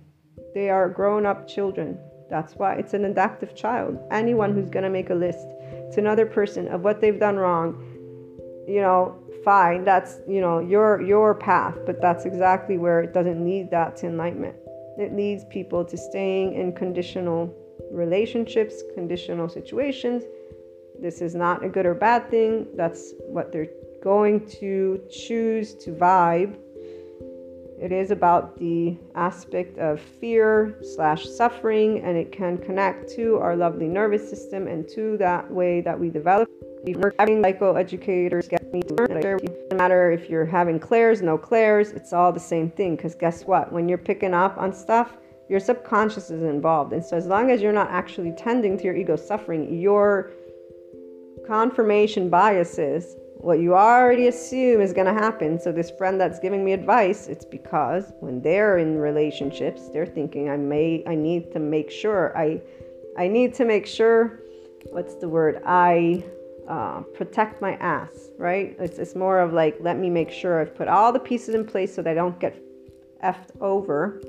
[0.53, 1.97] They are grown up children.
[2.29, 3.99] That's why it's an adaptive child.
[4.11, 5.47] Anyone who's gonna make a list
[5.93, 7.83] to another person of what they've done wrong,
[8.67, 13.43] you know, fine that's you know your your path but that's exactly where it doesn't
[13.43, 14.55] lead that to enlightenment
[14.97, 17.51] it leads people to staying in conditional
[17.91, 20.23] relationships conditional situations
[20.99, 23.67] this is not a good or bad thing that's what they're
[24.03, 26.57] going to choose to vibe
[27.81, 33.55] it is about the aspect of fear slash suffering and it can connect to our
[33.55, 36.47] lovely nervous system and to that way that we develop
[37.19, 39.39] having psychoeducators get me to learn.
[39.71, 42.95] No matter if you're having clairs, no clairs, it's all the same thing.
[42.95, 43.71] Because guess what?
[43.71, 45.17] When you're picking up on stuff,
[45.51, 46.93] your subconscious is involved.
[46.93, 50.31] And so, as long as you're not actually tending to your ego suffering, your
[51.45, 55.59] confirmation biases, what you already assume is going to happen.
[55.59, 60.49] So, this friend that's giving me advice, it's because when they're in relationships, they're thinking,
[60.49, 62.61] I may, I need to make sure, I,
[63.17, 64.39] I need to make sure,
[64.91, 65.61] what's the word?
[65.65, 66.23] I
[66.69, 68.73] uh, protect my ass, right?
[68.79, 71.65] It's, it's more of like, let me make sure I've put all the pieces in
[71.65, 72.55] place so they don't get
[73.21, 74.21] effed over.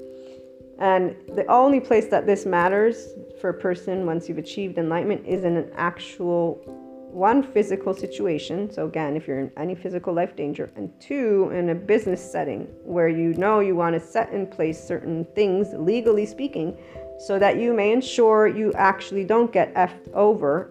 [0.83, 5.45] And the only place that this matters for a person once you've achieved enlightenment is
[5.45, 6.61] in an actual
[7.13, 8.69] one physical situation.
[8.69, 12.63] So, again, if you're in any physical life danger, and two, in a business setting
[12.83, 16.77] where you know you want to set in place certain things, legally speaking,
[17.21, 20.69] so that you may ensure you actually don't get effed over.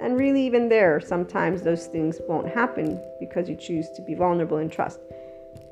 [0.00, 4.58] And really, even there, sometimes those things won't happen because you choose to be vulnerable
[4.58, 5.00] and trust.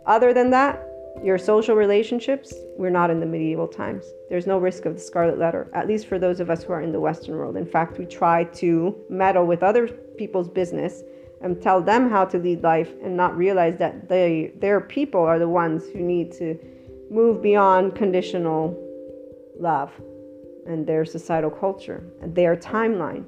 [0.06, 0.82] Other than that,
[1.22, 4.04] your social relationships, we're not in the medieval times.
[4.28, 6.82] There's no risk of the scarlet letter, at least for those of us who are
[6.82, 7.56] in the Western world.
[7.56, 11.02] In fact, we try to meddle with other people's business
[11.40, 15.38] and tell them how to lead life and not realize that they their people are
[15.38, 16.58] the ones who need to
[17.10, 18.74] move beyond conditional
[19.58, 19.92] love
[20.66, 23.24] and their societal culture and their timeline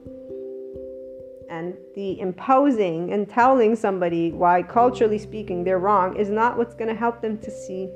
[1.50, 6.86] and the imposing and telling somebody why culturally speaking they're wrong is not what's going
[6.86, 7.88] to help them to see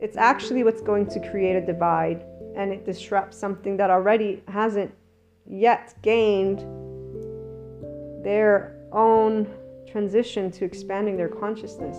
[0.00, 2.24] it's actually what's going to create a divide
[2.56, 4.92] and it disrupts something that already hasn't
[5.46, 6.58] yet gained
[8.24, 9.46] their own
[9.88, 11.96] transition to expanding their consciousness.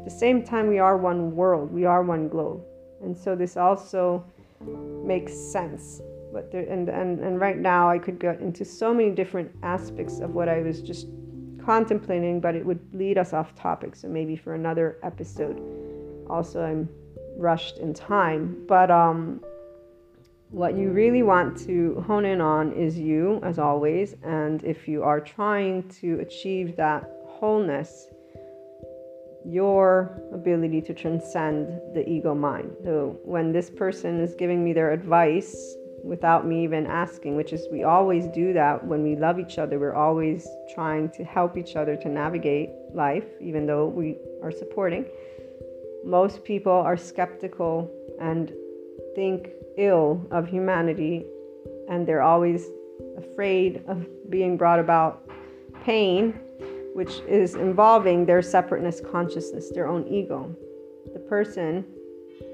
[0.00, 2.62] At the same time, we are one world, we are one globe.
[3.02, 4.22] And so this also
[5.02, 6.02] makes sense.
[6.36, 10.20] But there, and, and, and right now, I could get into so many different aspects
[10.20, 11.06] of what I was just
[11.64, 13.96] contemplating, but it would lead us off topic.
[13.96, 15.58] So maybe for another episode.
[16.28, 16.90] Also, I'm
[17.38, 18.66] rushed in time.
[18.68, 19.40] But um,
[20.50, 24.14] what you really want to hone in on is you, as always.
[24.22, 28.08] And if you are trying to achieve that wholeness,
[29.46, 32.76] your ability to transcend the ego mind.
[32.84, 35.76] So when this person is giving me their advice
[36.06, 39.78] without me even asking, which is we always do that when we love each other,
[39.78, 45.04] we're always trying to help each other to navigate life, even though we are supporting.
[46.04, 48.52] Most people are skeptical and
[49.14, 51.26] think ill of humanity
[51.88, 52.66] and they're always
[53.18, 55.28] afraid of being brought about
[55.84, 56.38] pain,
[56.94, 60.54] which is involving their separateness consciousness, their own ego.
[61.12, 61.84] The person,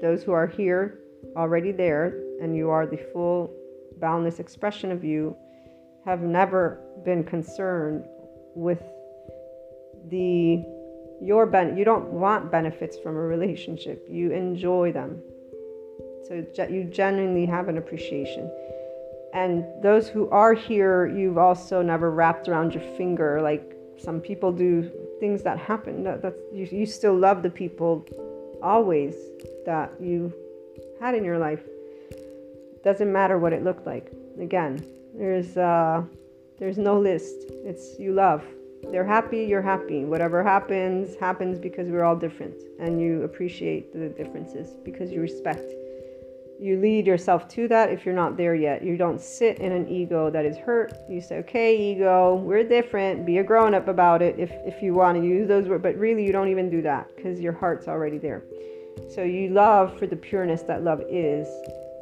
[0.01, 0.99] those who are here,
[1.35, 3.51] already there, and you are the full,
[3.99, 5.35] boundless expression of you,
[6.05, 8.05] have never been concerned
[8.55, 8.81] with
[10.09, 10.63] the
[11.21, 15.21] your ben you don't want benefits from a relationship you enjoy them
[16.27, 18.49] so you genuinely have an appreciation.
[19.33, 24.51] And those who are here, you've also never wrapped around your finger like some people
[24.51, 24.89] do
[25.19, 26.03] things that happen.
[26.03, 28.05] That, that's you, you still love the people
[28.61, 29.15] always
[29.65, 30.33] that you
[31.01, 31.63] had in your life.
[32.83, 34.11] Doesn't matter what it looked like.
[34.39, 34.85] Again,
[35.15, 36.03] there's uh,
[36.59, 37.45] there's no list.
[37.65, 38.43] It's you love.
[38.91, 40.03] They're happy, you're happy.
[40.03, 45.63] Whatever happens, happens because we're all different, and you appreciate the differences because you respect
[46.63, 48.83] you lead yourself to that if you're not there yet.
[48.83, 50.93] You don't sit in an ego that is hurt.
[51.09, 53.25] You say, okay, ego, we're different.
[53.25, 55.83] Be a grown up about it if, if you want to use those words.
[55.83, 58.43] But really, you don't even do that because your heart's already there.
[59.13, 61.47] So you love for the pureness that love is.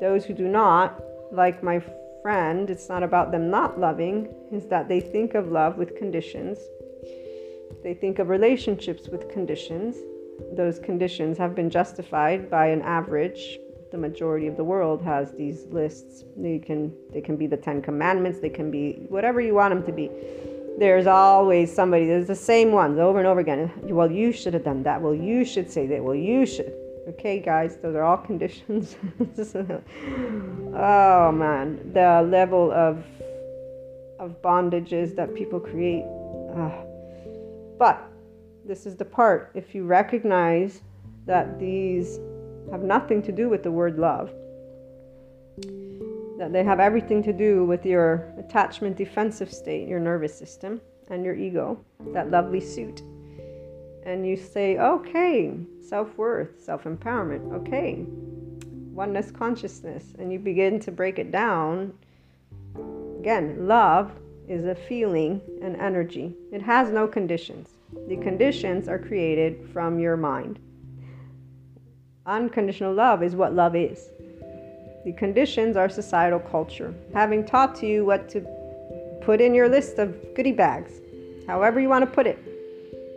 [0.01, 1.01] Those who do not,
[1.31, 1.81] like my
[2.21, 6.57] friend, it's not about them not loving, is that they think of love with conditions.
[7.83, 9.95] They think of relationships with conditions.
[10.57, 13.59] Those conditions have been justified by an average
[13.91, 16.23] the majority of the world has these lists.
[16.37, 18.39] They can they can be the Ten Commandments.
[18.39, 20.09] They can be whatever you want them to be.
[20.79, 22.05] There's always somebody.
[22.07, 23.71] There's the same ones over and over again.
[23.83, 25.01] Well, you should have done that.
[25.01, 26.01] Well, you should say that.
[26.01, 26.73] Well, you should.
[27.09, 28.95] Okay, guys, those are all conditions.
[30.75, 33.03] oh man, the level of
[34.19, 36.05] of bondages that people create.
[36.55, 36.71] Uh,
[37.79, 38.07] but
[38.65, 39.51] this is the part.
[39.55, 40.81] If you recognize
[41.25, 42.19] that these
[42.71, 44.31] have nothing to do with the word love.
[46.37, 51.23] That they have everything to do with your attachment defensive state, your nervous system, and
[51.23, 51.83] your ego,
[52.13, 53.01] that lovely suit.
[54.03, 58.03] And you say, okay, self worth, self empowerment, okay,
[58.93, 61.93] oneness consciousness, and you begin to break it down.
[63.19, 64.11] Again, love
[64.47, 67.69] is a feeling and energy, it has no conditions.
[68.07, 70.59] The conditions are created from your mind.
[72.25, 74.09] Unconditional love is what love is.
[75.05, 78.41] The conditions are societal culture, having taught you what to
[79.21, 80.91] put in your list of goodie bags,
[81.47, 82.50] however you want to put it.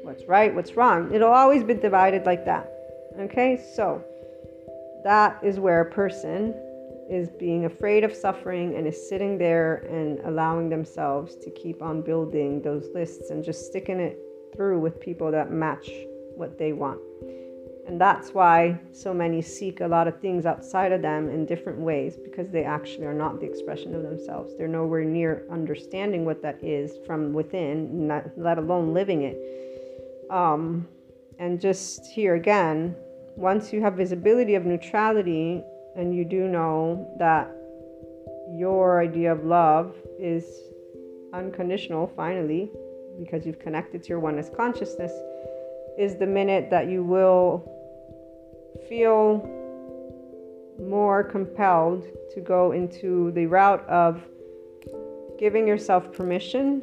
[0.05, 1.15] What's right, what's wrong.
[1.15, 2.71] It'll always be divided like that.
[3.19, 4.05] Okay, so
[5.03, 6.55] that is where a person
[7.09, 12.03] is being afraid of suffering and is sitting there and allowing themselves to keep on
[12.03, 14.19] building those lists and just sticking it
[14.55, 15.91] through with people that match
[16.37, 17.01] what they want.
[17.87, 21.79] And that's why so many seek a lot of things outside of them in different
[21.79, 24.55] ways because they actually are not the expression of themselves.
[24.59, 29.65] They're nowhere near understanding what that is from within, not, let alone living it.
[30.31, 30.89] Um,
[31.39, 32.97] and just here again,
[33.37, 35.63] once you have visibility of neutrality,
[35.97, 37.51] and you do know that
[38.53, 40.45] your idea of love is
[41.33, 42.71] unconditional finally
[43.19, 45.13] because you've connected to your oneness consciousness
[45.99, 47.71] is the minute that you will
[48.89, 49.49] feel
[50.81, 54.23] more compelled to go into the route of
[55.39, 56.83] giving yourself permission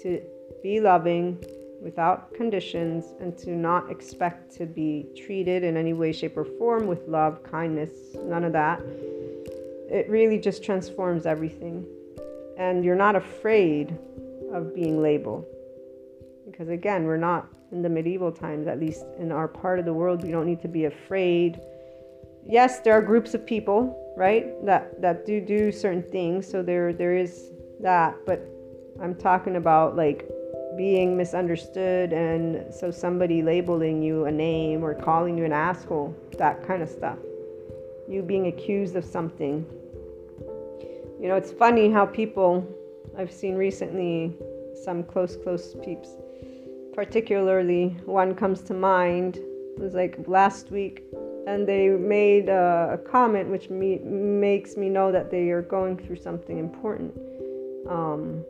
[0.00, 0.20] to
[0.62, 1.42] be loving
[1.80, 6.86] without conditions and to not expect to be treated in any way, shape, or form
[6.86, 7.90] with love, kindness,
[8.24, 8.80] none of that.
[9.90, 11.86] It really just transforms everything.
[12.58, 13.96] And you're not afraid
[14.52, 15.46] of being labeled.
[16.46, 19.92] Because again, we're not in the medieval times, at least in our part of the
[19.92, 21.60] world, we don't need to be afraid.
[22.46, 26.50] Yes, there are groups of people, right, that, that do do certain things.
[26.50, 28.40] So there there is that, but
[29.00, 30.28] I'm talking about like
[30.80, 36.66] being misunderstood and so somebody labeling you a name or calling you an asshole, that
[36.66, 37.18] kind of stuff.
[38.08, 39.66] You being accused of something.
[41.20, 42.66] You know, it's funny how people
[43.18, 44.34] I've seen recently
[44.82, 46.16] some close close peeps
[46.94, 51.04] particularly one comes to mind it was like last week
[51.46, 55.98] and they made a, a comment which me, makes me know that they are going
[55.98, 57.12] through something important
[57.86, 58.42] um,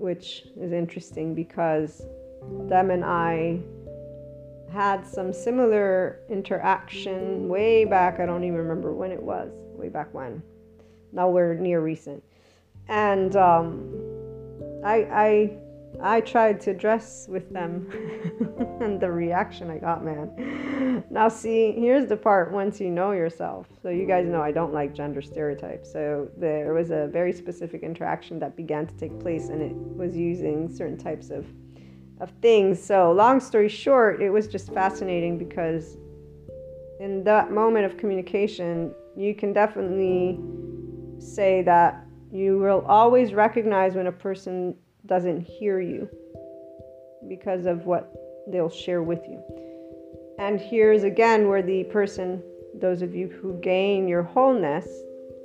[0.00, 2.02] which is interesting because
[2.68, 3.60] them and I
[4.72, 8.20] had some similar interaction way back.
[8.20, 10.42] I don't even remember when it was, way back when.
[11.12, 12.22] Now we're near recent.
[12.88, 13.92] And um,
[14.84, 15.50] I, I
[16.02, 17.90] I tried to dress with them
[18.80, 21.04] and the reaction I got, man.
[21.10, 23.66] Now, see, here's the part once you know yourself.
[23.82, 25.92] So, you guys know I don't like gender stereotypes.
[25.92, 30.16] So, there was a very specific interaction that began to take place, and it was
[30.16, 31.46] using certain types of,
[32.20, 32.82] of things.
[32.82, 35.96] So, long story short, it was just fascinating because
[36.98, 40.38] in that moment of communication, you can definitely
[41.18, 44.74] say that you will always recognize when a person
[45.10, 46.08] doesn't hear you
[47.28, 48.10] because of what
[48.48, 49.42] they'll share with you.
[50.38, 52.42] And here's again where the person,
[52.80, 54.88] those of you who gain your wholeness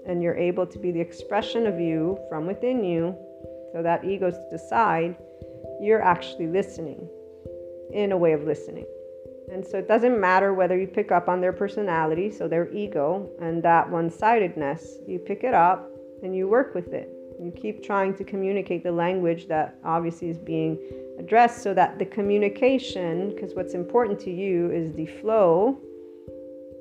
[0.08, 3.14] and you're able to be the expression of you from within you,
[3.74, 5.18] so that ego's to decide,
[5.82, 7.10] you're actually listening
[7.92, 8.86] in a way of listening.
[9.52, 13.30] And so it doesn't matter whether you pick up on their personality, so their ego,
[13.42, 15.90] and that one sidedness, you pick it up
[16.24, 17.15] and you work with it.
[17.40, 20.80] You keep trying to communicate the language that obviously is being
[21.20, 25.78] addressed so that the communication, because what's important to you is the flow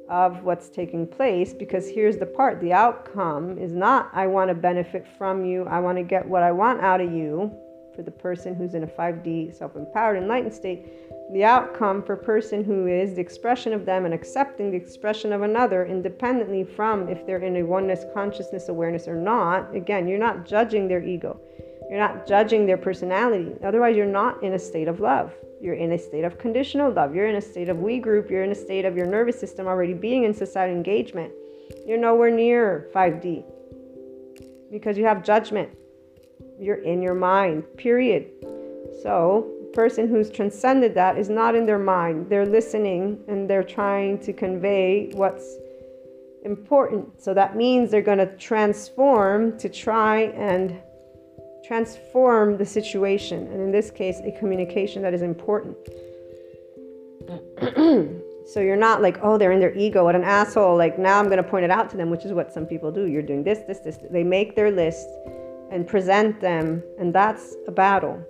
[0.08, 1.52] of what's taking place.
[1.52, 5.80] Because here's the part the outcome is not, I want to benefit from you, I
[5.80, 7.52] want to get what I want out of you
[7.94, 12.62] for the person who's in a 5D self empowered enlightened state the outcome for person
[12.62, 17.26] who is the expression of them and accepting the expression of another independently from if
[17.26, 21.40] they're in a oneness consciousness awareness or not again you're not judging their ego.
[21.88, 23.52] You're not judging their personality.
[23.64, 25.32] Otherwise you're not in a state of love.
[25.60, 27.14] You're in a state of conditional love.
[27.14, 28.30] You're in a state of we group.
[28.30, 31.32] You're in a state of your nervous system already being in societal engagement.
[31.86, 33.44] You're nowhere near 5d
[34.70, 35.70] because you have judgment.
[36.58, 38.30] You're in your mind period.
[39.02, 42.30] So person who's transcended that is not in their mind.
[42.30, 45.56] They're listening and they're trying to convey what's
[46.44, 47.20] important.
[47.20, 50.80] So that means they're going to transform to try and
[51.66, 53.46] transform the situation.
[53.48, 55.76] And in this case, a communication that is important.
[58.46, 60.76] so you're not like, oh, they're in their ego, what an asshole.
[60.76, 62.92] Like now I'm going to point it out to them, which is what some people
[62.92, 63.06] do.
[63.06, 63.98] You're doing this, this, this.
[64.10, 65.08] They make their list
[65.70, 68.22] and present them, and that's a battle.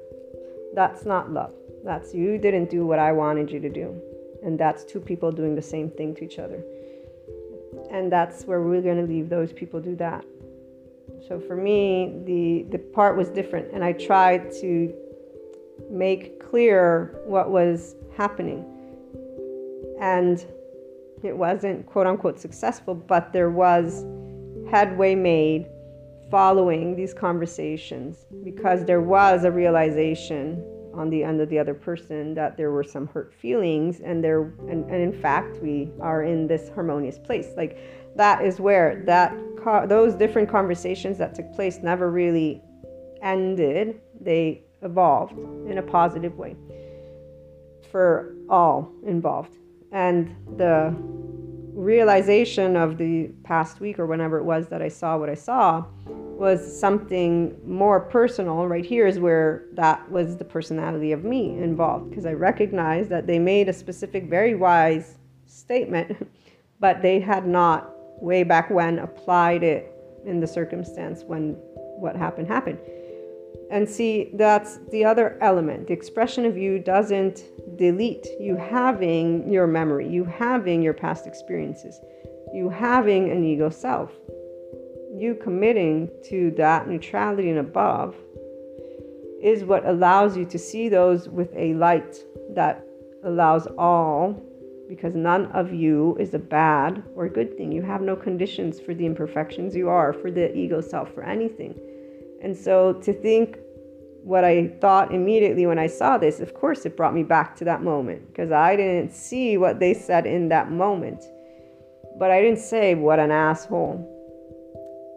[0.74, 1.55] That's not love.
[1.84, 4.01] That's you didn't do what I wanted you to do.
[4.42, 6.62] And that's two people doing the same thing to each other.
[7.90, 10.24] And that's where we're going to leave those people do that.
[11.28, 14.92] So for me, the the part was different and I tried to
[15.90, 18.64] make clear what was happening.
[20.01, 20.44] And
[21.22, 24.05] it wasn't quote unquote successful, but there was
[24.70, 25.66] headway made
[26.35, 30.61] following these conversations because there was a realization
[30.93, 34.52] on the end of the other person that there were some hurt feelings and there
[34.69, 37.47] and, and in fact we are in this harmonious place.
[37.56, 37.78] Like
[38.16, 39.32] that is where that
[39.89, 42.61] those different conversations that took place never really
[43.23, 44.01] ended.
[44.20, 45.39] They evolved
[45.70, 46.56] in a positive way
[47.93, 49.56] for all involved.
[49.93, 50.93] And the
[51.74, 55.85] realization of the past week or whenever it was that I saw what I saw
[56.35, 58.66] was something more personal.
[58.66, 63.27] Right here is where that was the personality of me involved because I recognized that
[63.27, 66.28] they made a specific, very wise statement,
[66.81, 67.90] but they had not
[68.20, 69.90] way back when applied it
[70.24, 71.52] in the circumstance when
[71.98, 72.78] what happened happened.
[73.70, 75.86] And see, that's the other element.
[75.86, 77.44] The expression of you doesn't
[77.77, 81.98] delete you having your memory, you having your past experiences,
[82.52, 84.12] you having an ego self.
[85.16, 88.16] You committing to that neutrality and above
[89.41, 92.16] is what allows you to see those with a light
[92.55, 92.85] that
[93.23, 94.43] allows all,
[94.89, 97.70] because none of you is a bad or good thing.
[97.70, 101.78] You have no conditions for the imperfections you are, for the ego self, for anything.
[102.43, 103.59] And so to think
[104.24, 107.65] what I thought immediately when I saw this, of course, it brought me back to
[107.66, 111.23] that moment because I didn't see what they said in that moment.
[112.19, 114.11] But I didn't say, what an asshole.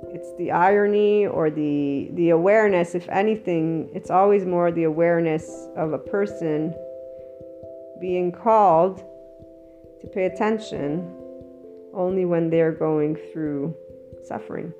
[0.03, 5.93] It's the irony or the, the awareness, if anything, it's always more the awareness of
[5.93, 6.73] a person
[7.99, 8.97] being called
[10.01, 11.11] to pay attention
[11.93, 13.75] only when they're going through
[14.23, 14.71] suffering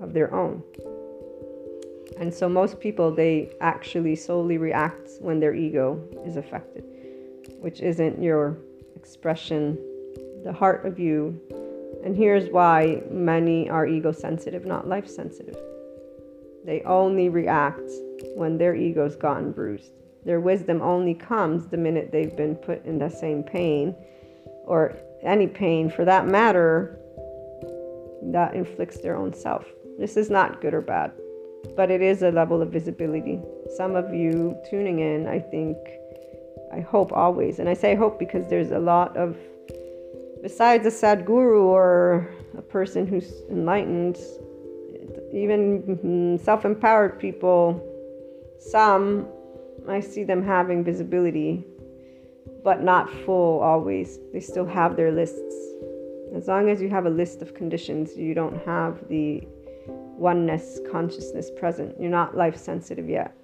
[0.00, 0.62] of their own.
[2.18, 6.84] And so most people they actually solely react when their ego is affected,
[7.60, 8.58] which isn't your
[8.96, 9.78] expression,
[10.42, 11.40] the heart of you.
[12.08, 15.58] And here's why many are ego sensitive, not life sensitive.
[16.64, 17.90] They only react
[18.34, 19.92] when their ego's gotten bruised.
[20.24, 23.94] Their wisdom only comes the minute they've been put in the same pain
[24.64, 26.98] or any pain for that matter
[28.32, 29.66] that inflicts their own self.
[29.98, 31.12] This is not good or bad
[31.76, 33.40] but it is a level of visibility.
[33.76, 35.76] Some of you tuning in, I think,
[36.72, 39.36] I hope always, and I say hope because there's a lot of,
[40.42, 44.18] besides a Sadhguru or a person who's enlightened,
[45.32, 47.84] even mm, self empowered people,
[48.58, 49.28] some
[49.88, 51.64] I see them having visibility,
[52.62, 54.18] but not full always.
[54.32, 55.54] They still have their lists.
[56.34, 59.48] As long as you have a list of conditions, you don't have the
[59.86, 61.96] oneness consciousness present.
[61.98, 63.34] You're not life sensitive yet.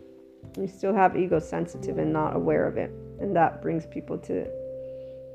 [0.59, 2.91] You still have ego sensitive and not aware of it.
[3.21, 4.47] And that brings people to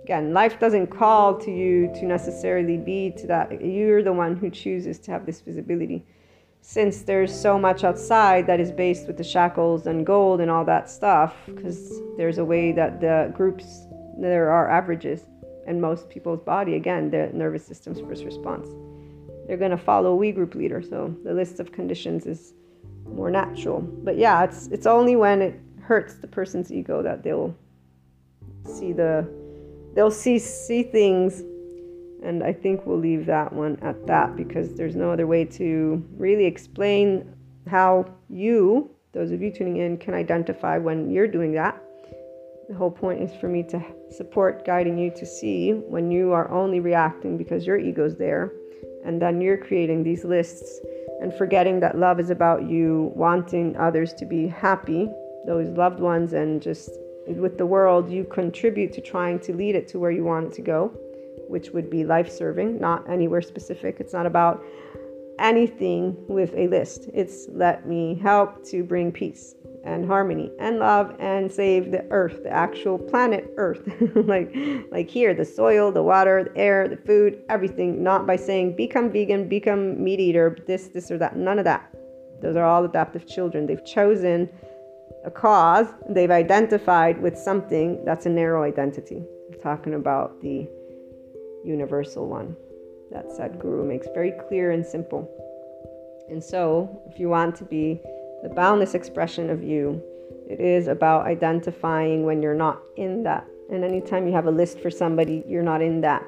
[0.10, 3.64] again, life doesn't call to you to necessarily be to that.
[3.64, 6.04] You're the one who chooses to have this visibility.
[6.62, 10.66] Since there's so much outside that is based with the shackles and gold and all
[10.66, 13.86] that stuff, because there's a way that the groups,
[14.18, 15.26] there are averages,
[15.68, 18.68] and most people's body, again, the nervous system's first response
[19.46, 20.80] they're going to follow we group leader.
[20.80, 22.54] So the list of conditions is
[23.06, 23.82] more natural.
[23.82, 27.56] But yeah, it's it's only when it hurts the person's ego that they'll
[28.64, 29.28] see the
[29.94, 31.44] they'll see see things
[32.22, 36.04] and I think we'll leave that one at that because there's no other way to
[36.18, 37.34] really explain
[37.68, 41.82] how you, those of you tuning in, can identify when you're doing that.
[42.68, 46.50] The whole point is for me to support guiding you to see when you are
[46.52, 48.52] only reacting because your ego's there
[49.06, 50.80] and then you're creating these lists
[51.22, 55.10] and forgetting that love is about you wanting others to be happy,
[55.46, 56.92] those loved ones, and just
[57.38, 60.54] with the world, you contribute to trying to lead it to where you want it
[60.54, 60.88] to go,
[61.48, 63.98] which would be life serving, not anywhere specific.
[64.00, 64.64] It's not about
[65.40, 67.10] anything with a list.
[67.14, 72.44] It's let me help to bring peace and harmony and love and save the earth,
[72.44, 73.88] the actual planet Earth.
[74.16, 74.54] like
[74.92, 79.12] like here, the soil, the water, the air, the food, everything, not by saying become
[79.12, 81.38] vegan, become meat eater, this, this or that.
[81.38, 81.90] None of that.
[82.42, 83.66] Those are all adaptive children.
[83.66, 84.50] They've chosen
[85.26, 89.24] a cause, they've identified with something that's a narrow identity.
[89.52, 90.68] I'm talking about the
[91.64, 92.56] universal one
[93.12, 95.30] that Sadhguru makes very clear and simple.
[96.30, 98.00] And so, if you want to be
[98.42, 100.02] the boundless expression of you.
[100.50, 103.46] It is about identifying when you're not in that.
[103.72, 106.26] And anytime you have a list for somebody, you're not in that.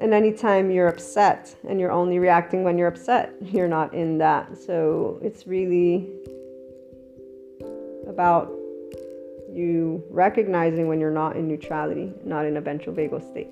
[0.00, 4.56] And anytime you're upset and you're only reacting when you're upset, you're not in that.
[4.56, 6.10] So it's really
[8.08, 8.52] about
[9.52, 13.50] you recognizing when you're not in neutrality, not in a ventral state.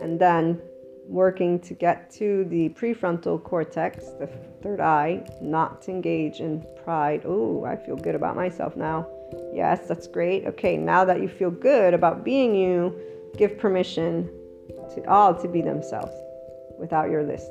[0.00, 0.60] And then
[1.06, 4.26] working to get to the prefrontal cortex, the
[4.62, 7.22] third eye, not to engage in pride.
[7.24, 9.06] Oh, I feel good about myself now.
[9.52, 10.46] Yes, that's great.
[10.46, 12.98] Okay, now that you feel good about being you,
[13.36, 14.30] give permission
[14.94, 16.12] to all to be themselves
[16.78, 17.50] without your list.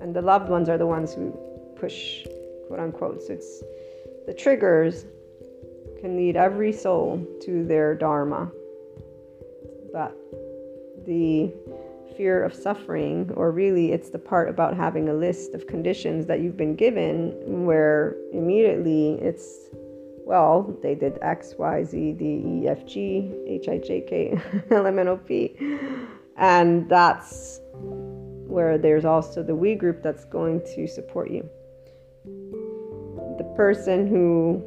[0.00, 1.38] And the loved ones are the ones who
[1.76, 2.24] push,
[2.66, 3.22] quote unquote.
[3.22, 3.62] So it's
[4.30, 5.06] the triggers
[6.00, 8.48] can lead every soul to their dharma.
[9.92, 10.16] But
[11.04, 11.52] the
[12.16, 16.38] fear of suffering, or really it's the part about having a list of conditions that
[16.38, 19.68] you've been given where immediately it's,
[20.24, 24.40] well, they did X, Y, Z, D, E, F, G, H, I, J, K,
[24.70, 25.56] L, M, N, O, P.
[26.36, 31.50] And that's where there's also the we group that's going to support you.
[33.60, 34.62] Person who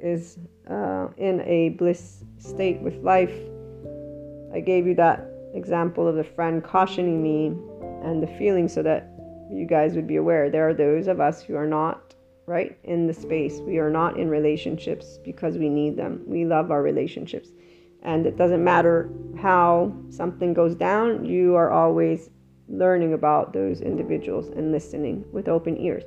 [0.00, 0.38] is
[0.70, 3.34] uh, in a bliss state with life,
[4.54, 7.48] I gave you that example of the friend cautioning me
[8.08, 9.12] and the feeling so that
[9.50, 10.48] you guys would be aware.
[10.48, 12.14] There are those of us who are not
[12.46, 13.60] right in the space.
[13.60, 16.22] We are not in relationships because we need them.
[16.26, 17.50] We love our relationships.
[18.02, 22.30] And it doesn't matter how something goes down, you are always
[22.66, 26.04] learning about those individuals and listening with open ears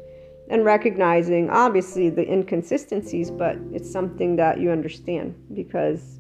[0.50, 6.20] and recognizing obviously the inconsistencies, but it's something that you understand because,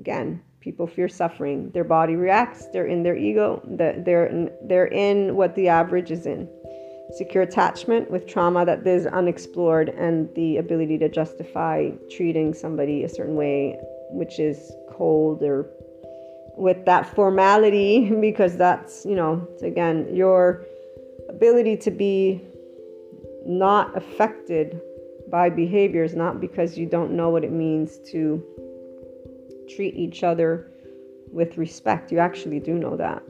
[0.00, 1.70] again, people fear suffering.
[1.70, 2.66] Their body reacts.
[2.72, 3.60] They're in their ego.
[3.66, 6.48] They're in, they're in what the average is in.
[7.12, 13.08] Secure attachment with trauma that is unexplored and the ability to justify treating somebody a
[13.08, 13.78] certain way,
[14.10, 15.66] which is cold or
[16.56, 20.64] with that formality, because that's, you know, again, your
[21.28, 22.40] ability to be
[23.46, 24.80] not affected
[25.30, 28.42] by behaviors, not because you don't know what it means to
[29.74, 30.70] treat each other
[31.32, 32.12] with respect.
[32.12, 33.22] You actually do know that.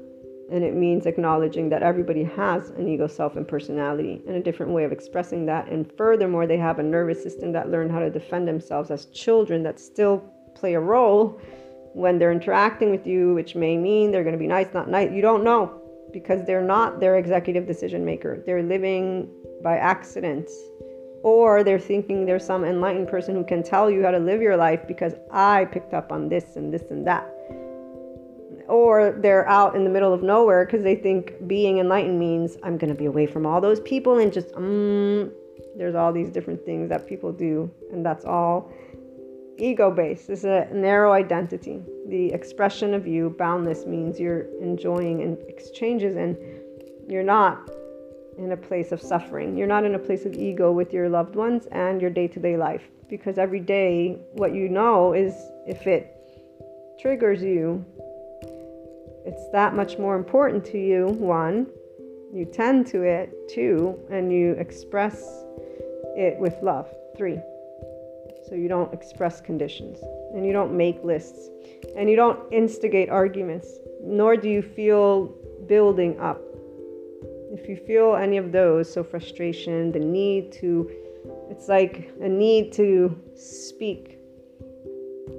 [0.51, 4.73] And it means acknowledging that everybody has an ego, self, and personality and a different
[4.73, 5.69] way of expressing that.
[5.69, 9.63] And furthermore, they have a nervous system that learned how to defend themselves as children
[9.63, 10.23] that still
[10.55, 11.41] play a role
[11.95, 15.11] when they're interacting with you, which may mean they're going to be nice, not nice.
[15.13, 15.81] You don't know
[16.13, 18.43] because they're not their executive decision maker.
[18.45, 19.29] They're living
[19.65, 20.49] by accident
[21.25, 24.59] or they're thinking there's some enlightened person who can tell you how to live your
[24.59, 27.25] life because I picked up on this and this and that.
[28.69, 32.77] Or they're out in the middle of nowhere because they think being enlightened means I'm
[32.77, 35.33] going to be away from all those people and just, um,
[35.77, 38.71] there's all these different things that people do, and that's all
[39.57, 40.29] ego based.
[40.29, 41.81] This is a narrow identity.
[42.09, 46.37] The expression of you, boundless, means you're enjoying and exchanges and
[47.09, 47.71] you're not
[48.39, 49.57] in a place of suffering.
[49.57, 52.41] You're not in a place of ego with your loved ones and your day to
[52.41, 52.83] day life.
[53.09, 55.35] Because every day, what you know is
[55.67, 56.11] if it
[57.01, 57.85] triggers you,
[59.25, 61.07] it's that much more important to you.
[61.07, 61.67] One,
[62.33, 63.33] you tend to it.
[63.49, 65.23] Two, and you express
[66.17, 66.89] it with love.
[67.17, 67.39] Three,
[68.49, 69.99] so you don't express conditions
[70.35, 71.49] and you don't make lists
[71.97, 75.27] and you don't instigate arguments, nor do you feel
[75.67, 76.41] building up
[77.55, 80.91] if you feel any of those, so frustration, the need to,
[81.49, 84.19] it's like a need to speak.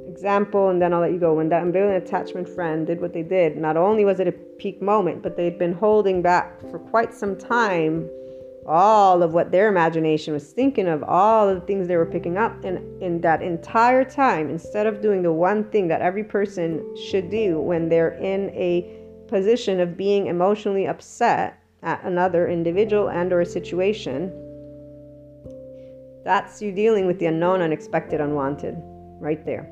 [0.08, 1.34] Example, and then I'll let you go.
[1.34, 4.82] When that ambivalent attachment friend did what they did, not only was it a peak
[4.82, 8.10] moment, but they'd been holding back for quite some time
[8.66, 12.38] all of what their imagination was thinking of, all of the things they were picking
[12.38, 12.64] up.
[12.64, 17.30] And in that entire time, instead of doing the one thing that every person should
[17.30, 23.42] do when they're in a position of being emotionally upset, at another individual and or
[23.42, 24.34] a situation
[26.26, 28.76] that's you dealing with the unknown unexpected unwanted
[29.22, 29.72] right there.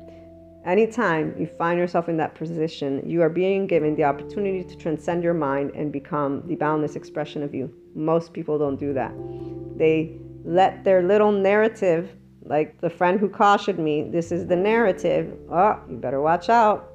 [0.64, 5.24] Anytime you find yourself in that position you are being given the opportunity to transcend
[5.24, 7.74] your mind and become the boundless expression of you.
[7.94, 9.12] Most people don't do that.
[9.76, 12.10] They let their little narrative
[12.44, 15.36] like the friend who cautioned me this is the narrative.
[15.50, 16.92] Oh you better watch out.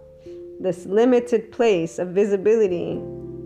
[0.62, 3.00] This limited place of visibility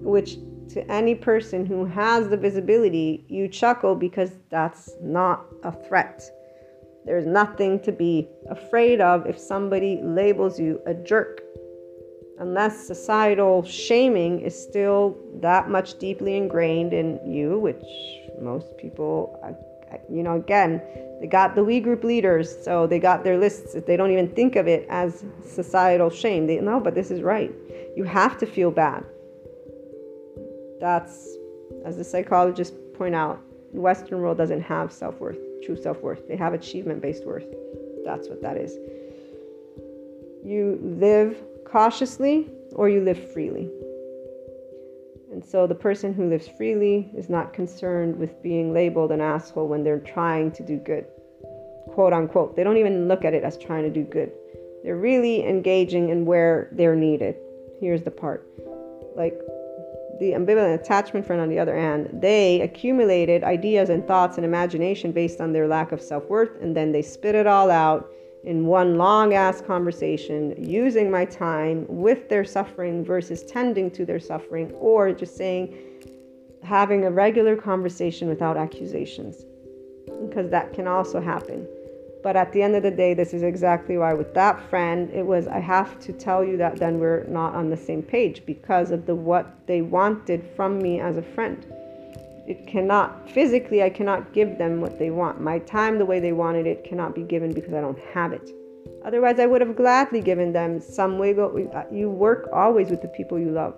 [0.03, 0.37] which
[0.73, 6.23] to any person who has the visibility, you chuckle because that's not a threat.
[7.05, 11.41] There's nothing to be afraid of if somebody labels you a jerk.
[12.39, 17.83] Unless societal shaming is still that much deeply ingrained in you, which
[18.41, 19.39] most people,
[20.09, 20.81] you know, again,
[21.21, 23.75] they got the we group leaders, so they got their lists.
[23.85, 26.47] They don't even think of it as societal shame.
[26.47, 27.51] They know, but this is right.
[27.95, 29.05] You have to feel bad.
[30.83, 31.37] That's,
[31.85, 33.41] as the psychologists point out,
[33.73, 36.27] the Western world doesn't have self worth, true self worth.
[36.27, 37.45] They have achievement based worth.
[38.03, 38.77] That's what that is.
[40.43, 43.71] You live cautiously or you live freely.
[45.31, 49.69] And so the person who lives freely is not concerned with being labeled an asshole
[49.69, 51.05] when they're trying to do good.
[51.93, 52.57] Quote unquote.
[52.57, 54.33] They don't even look at it as trying to do good.
[54.83, 57.37] They're really engaging in where they're needed.
[57.79, 58.45] Here's the part.
[59.15, 59.39] Like
[60.19, 65.11] the ambivalent attachment friend, on the other hand, they accumulated ideas and thoughts and imagination
[65.11, 68.09] based on their lack of self worth, and then they spit it all out
[68.43, 74.19] in one long ass conversation using my time with their suffering versus tending to their
[74.19, 75.75] suffering, or just saying,
[76.61, 79.45] having a regular conversation without accusations,
[80.27, 81.67] because that can also happen.
[82.23, 85.25] But at the end of the day, this is exactly why with that friend, it
[85.25, 88.91] was I have to tell you that then we're not on the same page because
[88.91, 91.65] of the what they wanted from me as a friend.
[92.47, 95.41] It cannot physically I cannot give them what they want.
[95.41, 98.49] My time the way they wanted it cannot be given because I don't have it.
[99.05, 101.35] Otherwise, I would have gladly given them some way.
[101.37, 103.75] Uh, you work always with the people you love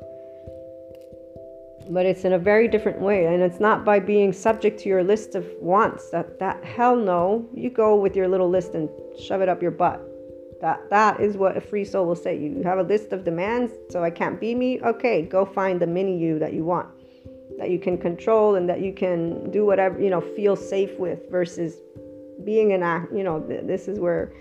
[1.89, 5.03] but it's in a very different way and it's not by being subject to your
[5.03, 8.89] list of wants that that hell no you go with your little list and
[9.19, 10.01] shove it up your butt.
[10.61, 12.37] That that is what a free soul will say.
[12.37, 14.81] You have a list of demands so i can't be me?
[14.81, 16.89] Okay go find the mini you that you want
[17.57, 21.29] that you can control and that you can do whatever you know feel safe with
[21.29, 21.75] versus
[22.43, 24.31] being an act you know this is where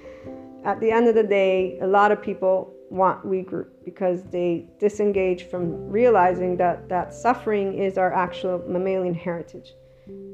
[0.65, 4.67] at the end of the day a lot of people want we group because they
[4.79, 9.75] disengage from realizing that that suffering is our actual mammalian heritage.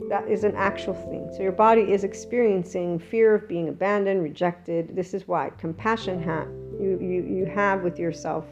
[0.09, 1.31] That is an actual thing.
[1.35, 4.95] So your body is experiencing fear of being abandoned rejected.
[4.95, 6.49] This is why compassion ha-
[6.81, 8.45] you, you, you have with yourself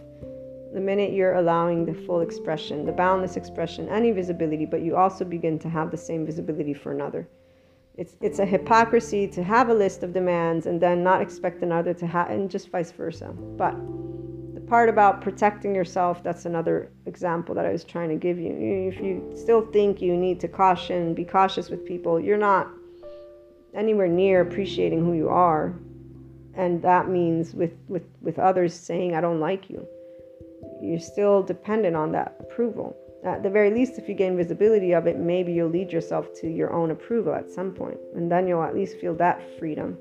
[0.72, 5.24] the minute you're allowing the full expression the boundless expression any visibility but you also
[5.24, 7.26] begin to have the same visibility for another
[7.98, 11.92] it's it's a hypocrisy to have a list of demands and then not expect another
[11.92, 13.34] to have and just vice versa.
[13.56, 13.74] But
[14.54, 18.52] the part about protecting yourself that's another example that i was trying to give you
[18.92, 22.68] if you still think you need to caution be cautious with people you're not
[23.74, 25.74] anywhere near appreciating who you are.
[26.54, 29.86] And that means with with with others saying i don't like you
[30.82, 35.06] you're still dependent on that approval at the very least, if you gain visibility of
[35.06, 38.62] it, maybe you'll lead yourself to your own approval at some point, and then you'll
[38.62, 39.98] at least feel that freedom.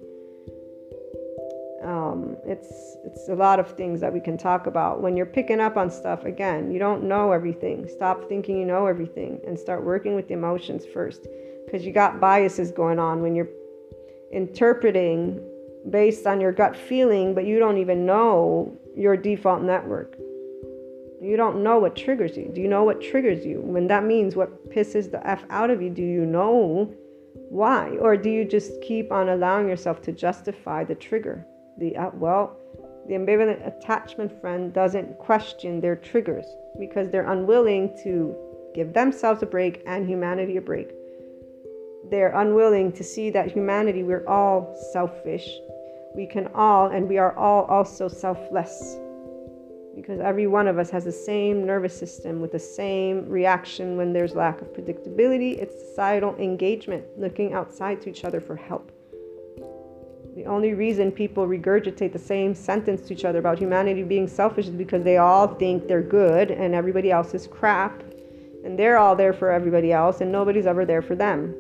[1.84, 5.02] Um, it's it's a lot of things that we can talk about.
[5.02, 7.88] When you're picking up on stuff, again, you don't know everything.
[7.88, 11.28] Stop thinking you know everything and start working with the emotions first,
[11.66, 13.50] because you got biases going on when you're
[14.32, 15.40] interpreting
[15.90, 20.18] based on your gut feeling, but you don't even know your default network.
[21.22, 22.52] You don't know what triggers you.
[22.54, 23.60] Do you know what triggers you?
[23.62, 26.94] When that means what pisses the F out of you, do you know
[27.50, 27.98] why?
[28.00, 31.46] Or do you just keep on allowing yourself to justify the trigger?
[31.80, 32.58] The uh, well,
[33.08, 36.46] the ambivalent attachment friend doesn't question their triggers
[36.80, 38.36] because they're unwilling to
[38.76, 40.90] give themselves a break and humanity a break.
[42.12, 45.50] They're unwilling to see that humanity, we're all selfish.
[46.16, 48.98] We can all, and we are all also selfless
[49.98, 54.14] because every one of us has the same nervous system with the same reaction when
[54.14, 55.58] there's lack of predictability.
[55.58, 58.92] It's societal engagement, looking outside to each other for help.
[60.35, 64.67] The only reason people regurgitate the same sentence to each other about humanity being selfish
[64.67, 68.03] is because they all think they're good and everybody else is crap.
[68.64, 71.56] And they're all there for everybody else and nobody's ever there for them.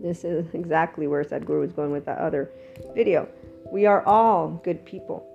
[0.00, 2.50] This is exactly where Sadhguru was going with that other
[2.94, 3.28] video.
[3.70, 5.33] We are all good people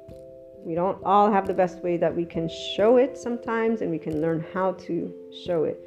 [0.63, 3.99] we don't all have the best way that we can show it sometimes, and we
[3.99, 5.13] can learn how to
[5.45, 5.79] show it.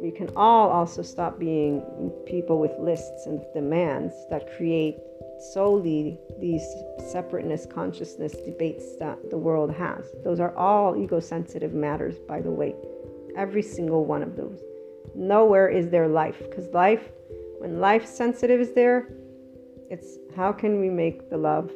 [0.00, 1.82] We can all also stop being
[2.26, 4.96] people with lists and demands that create
[5.52, 6.64] solely these
[7.10, 10.04] separateness consciousness debates that the world has.
[10.24, 12.74] Those are all ego sensitive matters, by the way.
[13.36, 14.62] Every single one of those.
[15.14, 17.10] Nowhere is there life, because life,
[17.58, 19.08] when life sensitive is there,
[19.88, 21.70] it's how can we make the love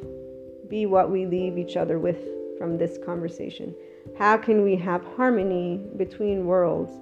[0.71, 2.17] be what we leave each other with
[2.57, 3.75] from this conversation?
[4.17, 6.93] How can we have harmony between worlds?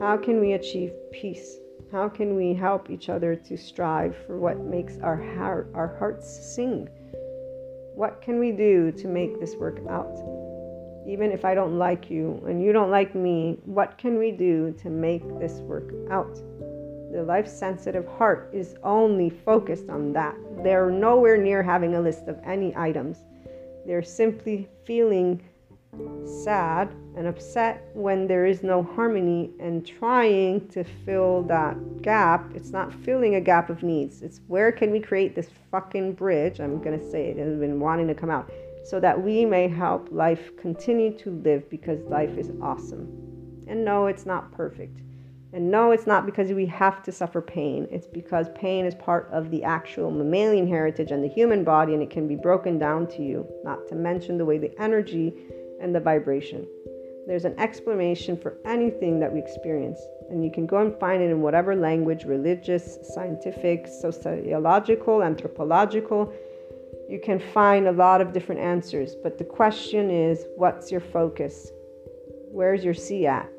[0.00, 1.56] How can we achieve peace?
[1.92, 6.54] How can we help each other to strive for what makes our heart, our hearts
[6.54, 6.88] sing?
[7.94, 10.18] What can we do to make this work out?
[11.06, 14.74] Even if I don't like you and you don't like me, what can we do
[14.82, 16.36] to make this work out?
[17.16, 20.36] The life sensitive heart is only focused on that.
[20.62, 23.24] They're nowhere near having a list of any items.
[23.86, 25.42] They're simply feeling
[26.26, 32.52] sad and upset when there is no harmony and trying to fill that gap.
[32.54, 34.20] It's not filling a gap of needs.
[34.20, 36.60] It's where can we create this fucking bridge?
[36.60, 38.52] I'm going to say it, it has been wanting to come out
[38.84, 43.08] so that we may help life continue to live because life is awesome.
[43.66, 45.00] And no, it's not perfect.
[45.52, 47.86] And no, it's not because we have to suffer pain.
[47.90, 52.02] It's because pain is part of the actual mammalian heritage and the human body, and
[52.02, 55.32] it can be broken down to you, not to mention the way the energy
[55.80, 56.66] and the vibration.
[57.26, 60.00] There's an explanation for anything that we experience,
[60.30, 66.32] and you can go and find it in whatever language religious, scientific, sociological, anthropological.
[67.08, 71.70] You can find a lot of different answers, but the question is what's your focus?
[72.50, 73.50] Where's your C at?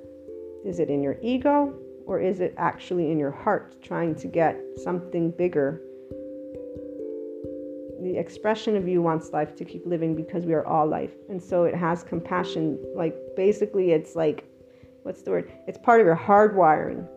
[0.66, 1.74] Is it in your ego
[2.06, 5.82] or is it actually in your heart trying to get something bigger
[8.02, 11.12] the expression of you wants life to keep living because we are all life.
[11.30, 12.78] And so it has compassion.
[12.96, 14.46] Like basically, it's like,
[15.04, 15.52] what's the word?
[15.68, 17.08] It's part of your hardwiring.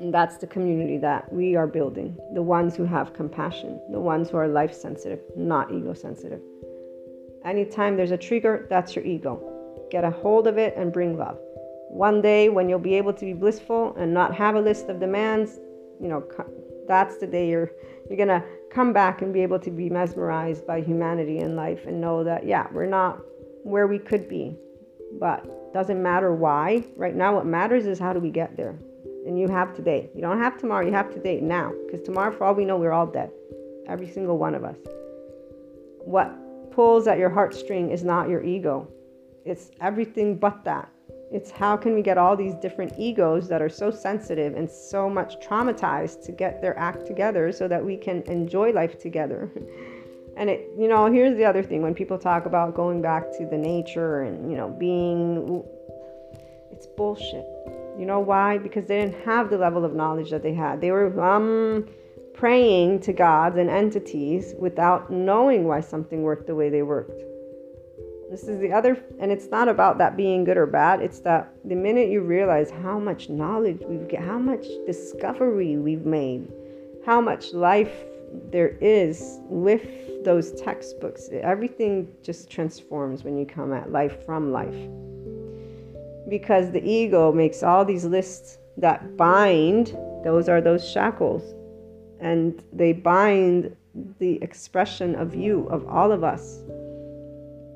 [0.00, 2.16] And that's the community that we are building.
[2.34, 6.40] The ones who have compassion, the ones who are life sensitive, not ego sensitive.
[7.44, 9.86] Anytime there's a trigger, that's your ego.
[9.90, 11.38] Get a hold of it and bring love.
[11.90, 15.00] One day when you'll be able to be blissful and not have a list of
[15.00, 15.58] demands,
[16.00, 16.22] you know,
[16.86, 17.72] that's the day you're
[18.08, 21.86] you're going to come back and be able to be mesmerized by humanity and life
[21.86, 23.20] and know that yeah, we're not
[23.64, 24.56] where we could be.
[25.18, 26.84] But doesn't matter why.
[26.94, 28.78] Right now what matters is how do we get there?
[29.26, 30.10] And you have today.
[30.14, 32.92] You don't have tomorrow, you have today now because tomorrow for all we know we're
[32.92, 33.32] all dead.
[33.88, 34.78] Every single one of us.
[36.04, 38.86] What pulls at your heartstring is not your ego.
[39.44, 40.88] It's everything but that.
[41.32, 45.08] It's how can we get all these different egos that are so sensitive and so
[45.08, 49.48] much traumatized to get their act together so that we can enjoy life together.
[50.36, 53.46] and it, you know, here's the other thing when people talk about going back to
[53.46, 55.62] the nature and, you know, being,
[56.72, 57.46] it's bullshit.
[57.96, 58.58] You know why?
[58.58, 60.80] Because they didn't have the level of knowledge that they had.
[60.80, 61.86] They were um,
[62.34, 67.22] praying to gods and entities without knowing why something worked the way they worked.
[68.30, 71.02] This is the other, and it's not about that being good or bad.
[71.02, 76.06] It's that the minute you realize how much knowledge we've got, how much discovery we've
[76.06, 76.46] made,
[77.04, 77.92] how much life
[78.52, 84.88] there is with those textbooks, everything just transforms when you come at life from life.
[86.28, 89.88] Because the ego makes all these lists that bind,
[90.22, 91.42] those are those shackles,
[92.20, 93.74] and they bind
[94.20, 96.60] the expression of you, of all of us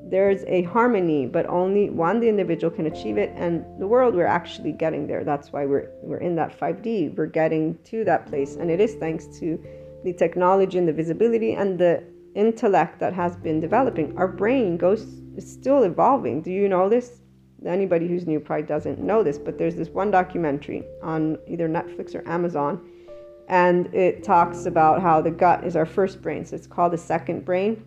[0.07, 4.25] there's a harmony, but only one the individual can achieve it, and the world we're
[4.25, 5.23] actually getting there.
[5.23, 7.15] That's why we're we're in that 5D.
[7.15, 9.59] We're getting to that place, and it is thanks to
[10.03, 12.03] the technology and the visibility and the
[12.35, 14.15] intellect that has been developing.
[14.15, 15.01] Our brain goes
[15.35, 16.41] is still evolving.
[16.43, 17.21] Do you know this?
[17.65, 22.13] Anybody who's new probably doesn't know this, but there's this one documentary on either Netflix
[22.13, 22.87] or Amazon,
[23.47, 26.45] and it talks about how the gut is our first brain.
[26.45, 27.83] So it's called the second brain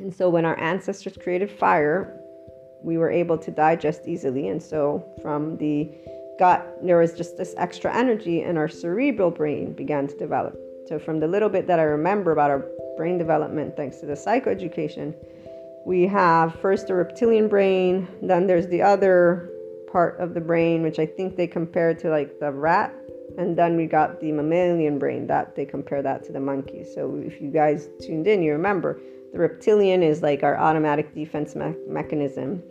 [0.00, 2.20] and so when our ancestors created fire,
[2.82, 4.48] we were able to digest easily.
[4.48, 5.90] And so from the
[6.38, 10.58] gut, there was just this extra energy, and our cerebral brain began to develop.
[10.86, 12.64] So from the little bit that I remember about our
[12.96, 15.14] brain development, thanks to the psychoeducation,
[15.84, 19.50] we have first the reptilian brain, then there's the other
[19.92, 22.94] part of the brain, which I think they compare to like the rat,
[23.38, 26.84] and then we got the mammalian brain that they compare that to the monkey.
[26.84, 29.00] So if you guys tuned in, you remember
[29.32, 32.62] the reptilian is like our automatic defense me- mechanism.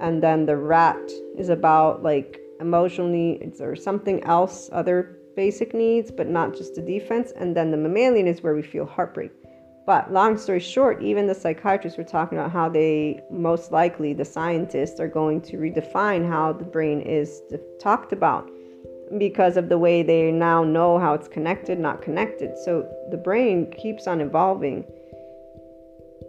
[0.00, 6.10] And then the rat is about like emotional needs or something else, other basic needs,
[6.10, 7.32] but not just the defense.
[7.36, 9.32] And then the mammalian is where we feel heartbreak.
[9.86, 14.24] But long story short, even the psychiatrists were talking about how they most likely, the
[14.24, 17.40] scientists, are going to redefine how the brain is
[17.80, 18.50] talked about
[19.16, 22.58] because of the way they now know how it's connected, not connected.
[22.58, 24.84] So the brain keeps on evolving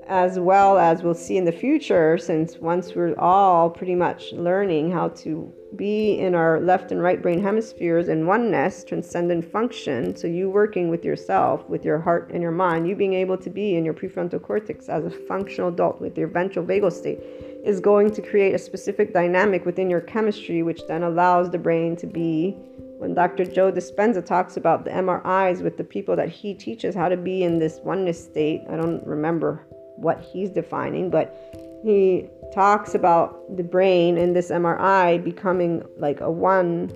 [0.10, 4.90] as well as we'll see in the future, since once we're all pretty much learning
[4.92, 10.16] how to be in our left and right brain hemispheres in oneness, transcendent function.
[10.16, 13.52] So, you working with yourself, with your heart and your mind, you being able to
[13.52, 17.20] be in your prefrontal cortex as a functional adult with your ventral vagal state
[17.64, 21.96] is going to create a specific dynamic within your chemistry, which then allows the brain
[21.98, 22.58] to be.
[22.98, 23.46] When Dr.
[23.46, 27.44] Joe Dispenza talks about the MRIs with the people that he teaches how to be
[27.44, 29.66] in this oneness state, I don't remember
[30.00, 31.36] what he's defining, but
[31.84, 36.92] he talks about the brain and this MRI becoming like a one,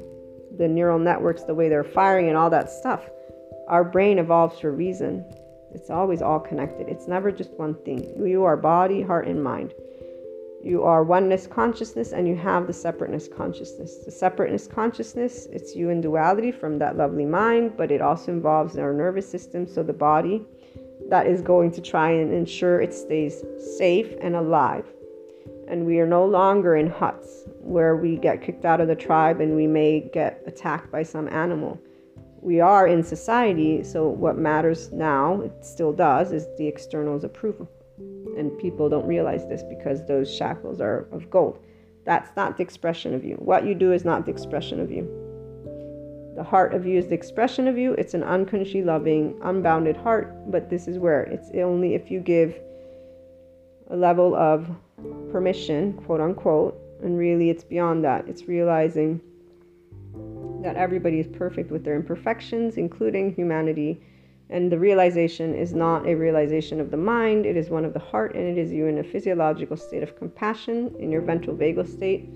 [0.57, 3.09] the neural networks, the way they're firing, and all that stuff.
[3.67, 5.25] Our brain evolves for reason.
[5.73, 6.87] It's always all connected.
[6.87, 8.13] It's never just one thing.
[8.25, 9.73] You are body, heart, and mind.
[10.63, 13.97] You are oneness consciousness and you have the separateness consciousness.
[14.05, 18.77] The separateness consciousness, it's you in duality from that lovely mind, but it also involves
[18.77, 20.45] our nervous system, so the body
[21.09, 23.43] that is going to try and ensure it stays
[23.77, 24.85] safe and alive.
[25.67, 29.39] And we are no longer in huts where we get kicked out of the tribe
[29.39, 31.79] and we may get attacked by some animal.
[32.41, 37.69] We are in society, so what matters now, it still does, is the external's approval.
[38.37, 41.59] And people don't realize this because those shackles are of gold.
[42.05, 43.35] That's not the expression of you.
[43.35, 45.22] What you do is not the expression of you.
[46.35, 47.93] The heart of you is the expression of you.
[47.93, 52.55] It's an unconditionally loving, unbounded heart, but this is where it's only if you give
[53.89, 54.67] a level of
[55.31, 58.27] permission, quote unquote, and really it's beyond that.
[58.27, 59.21] It's realizing
[60.63, 64.01] that everybody is perfect with their imperfections, including humanity,
[64.49, 67.99] And the realization is not a realization of the mind, it is one of the
[67.99, 71.87] heart, and it is you in a physiological state of compassion in your ventral vagal
[71.87, 72.29] state,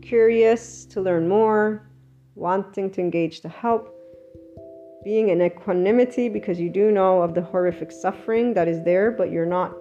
[0.00, 1.86] curious to learn more,
[2.34, 3.94] wanting to engage to help,
[5.04, 9.30] being in equanimity because you do know of the horrific suffering that is there, but
[9.30, 9.72] you're not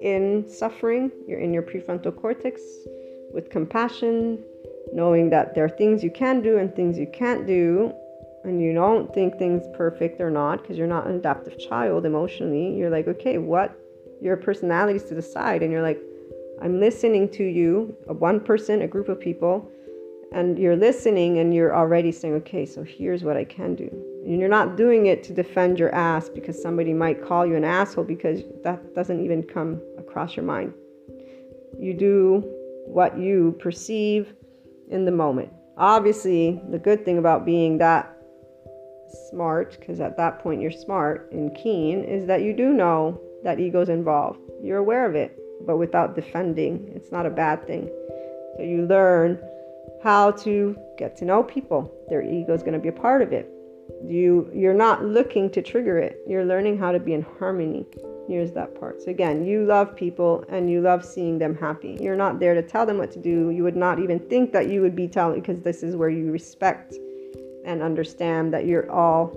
[0.00, 2.62] in suffering, you're in your prefrontal cortex
[3.32, 4.42] with compassion,
[4.92, 7.92] knowing that there are things you can do and things you can't do,
[8.44, 12.74] and you don't think things perfect or not because you're not an adaptive child emotionally.
[12.74, 13.76] You're like, okay, what?
[14.22, 16.00] Your personalities to the side, and you're like,
[16.62, 19.70] I'm listening to you, a one person, a group of people,
[20.32, 23.88] and you're listening and you're already saying, okay, so here's what I can do.
[24.26, 27.64] And you're not doing it to defend your ass because somebody might call you an
[27.64, 30.74] asshole because that doesn't even come across your mind.
[31.78, 32.44] You do
[32.86, 34.34] what you perceive
[34.90, 35.50] in the moment.
[35.78, 38.14] Obviously, the good thing about being that
[39.30, 43.60] smart, because at that point you're smart and keen, is that you do know that
[43.60, 44.40] ego's involved.
[44.62, 46.92] You're aware of it, but without defending.
[46.94, 47.88] It's not a bad thing.
[48.56, 49.38] So you learn
[50.02, 51.92] how to get to know people.
[52.08, 53.50] Their ego is going to be a part of it.
[54.04, 56.20] You you're not looking to trigger it.
[56.26, 57.86] You're learning how to be in harmony.
[58.28, 59.02] Here's that part.
[59.02, 61.96] So again, you love people and you love seeing them happy.
[62.00, 63.50] You're not there to tell them what to do.
[63.50, 66.30] You would not even think that you would be telling because this is where you
[66.30, 66.94] respect
[67.64, 69.34] and understand that you're all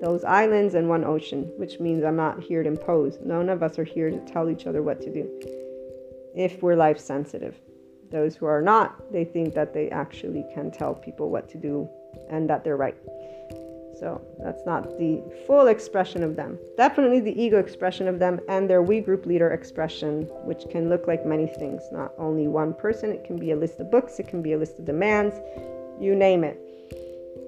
[0.00, 3.18] those islands and one ocean, which means I'm not here to impose.
[3.22, 5.30] None of us are here to tell each other what to do
[6.34, 7.54] if we're life sensitive.
[8.12, 11.88] Those who are not, they think that they actually can tell people what to do
[12.28, 12.96] and that they're right.
[13.98, 16.58] So that's not the full expression of them.
[16.76, 21.06] Definitely the ego expression of them and their we group leader expression, which can look
[21.06, 23.12] like many things, not only one person.
[23.12, 25.36] It can be a list of books, it can be a list of demands,
[26.00, 26.58] you name it.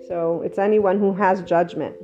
[0.08, 1.96] So it's anyone who has judgment.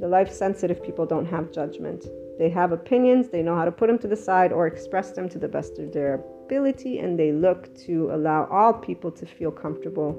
[0.00, 2.06] The life sensitive people don't have judgment.
[2.38, 5.28] They have opinions, they know how to put them to the side or express them
[5.30, 10.18] to the best of their and they look to allow all people to feel comfortable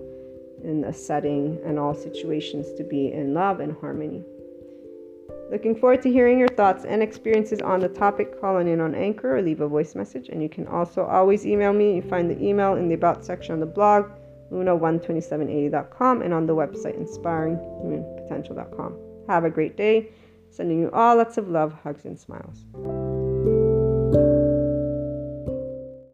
[0.63, 4.23] in a setting and all situations to be in love and harmony.
[5.51, 8.41] Looking forward to hearing your thoughts and experiences on the topic.
[8.41, 10.27] Call in on Anchor or leave a voice message.
[10.27, 11.95] And you can also always email me.
[11.95, 14.09] You find the email in the About section on the blog,
[14.51, 18.97] luna12780.com, and on the website, inspiringhumanpotential.com.
[19.29, 20.09] Have a great day.
[20.49, 22.65] Sending you all lots of love, hugs, and smiles.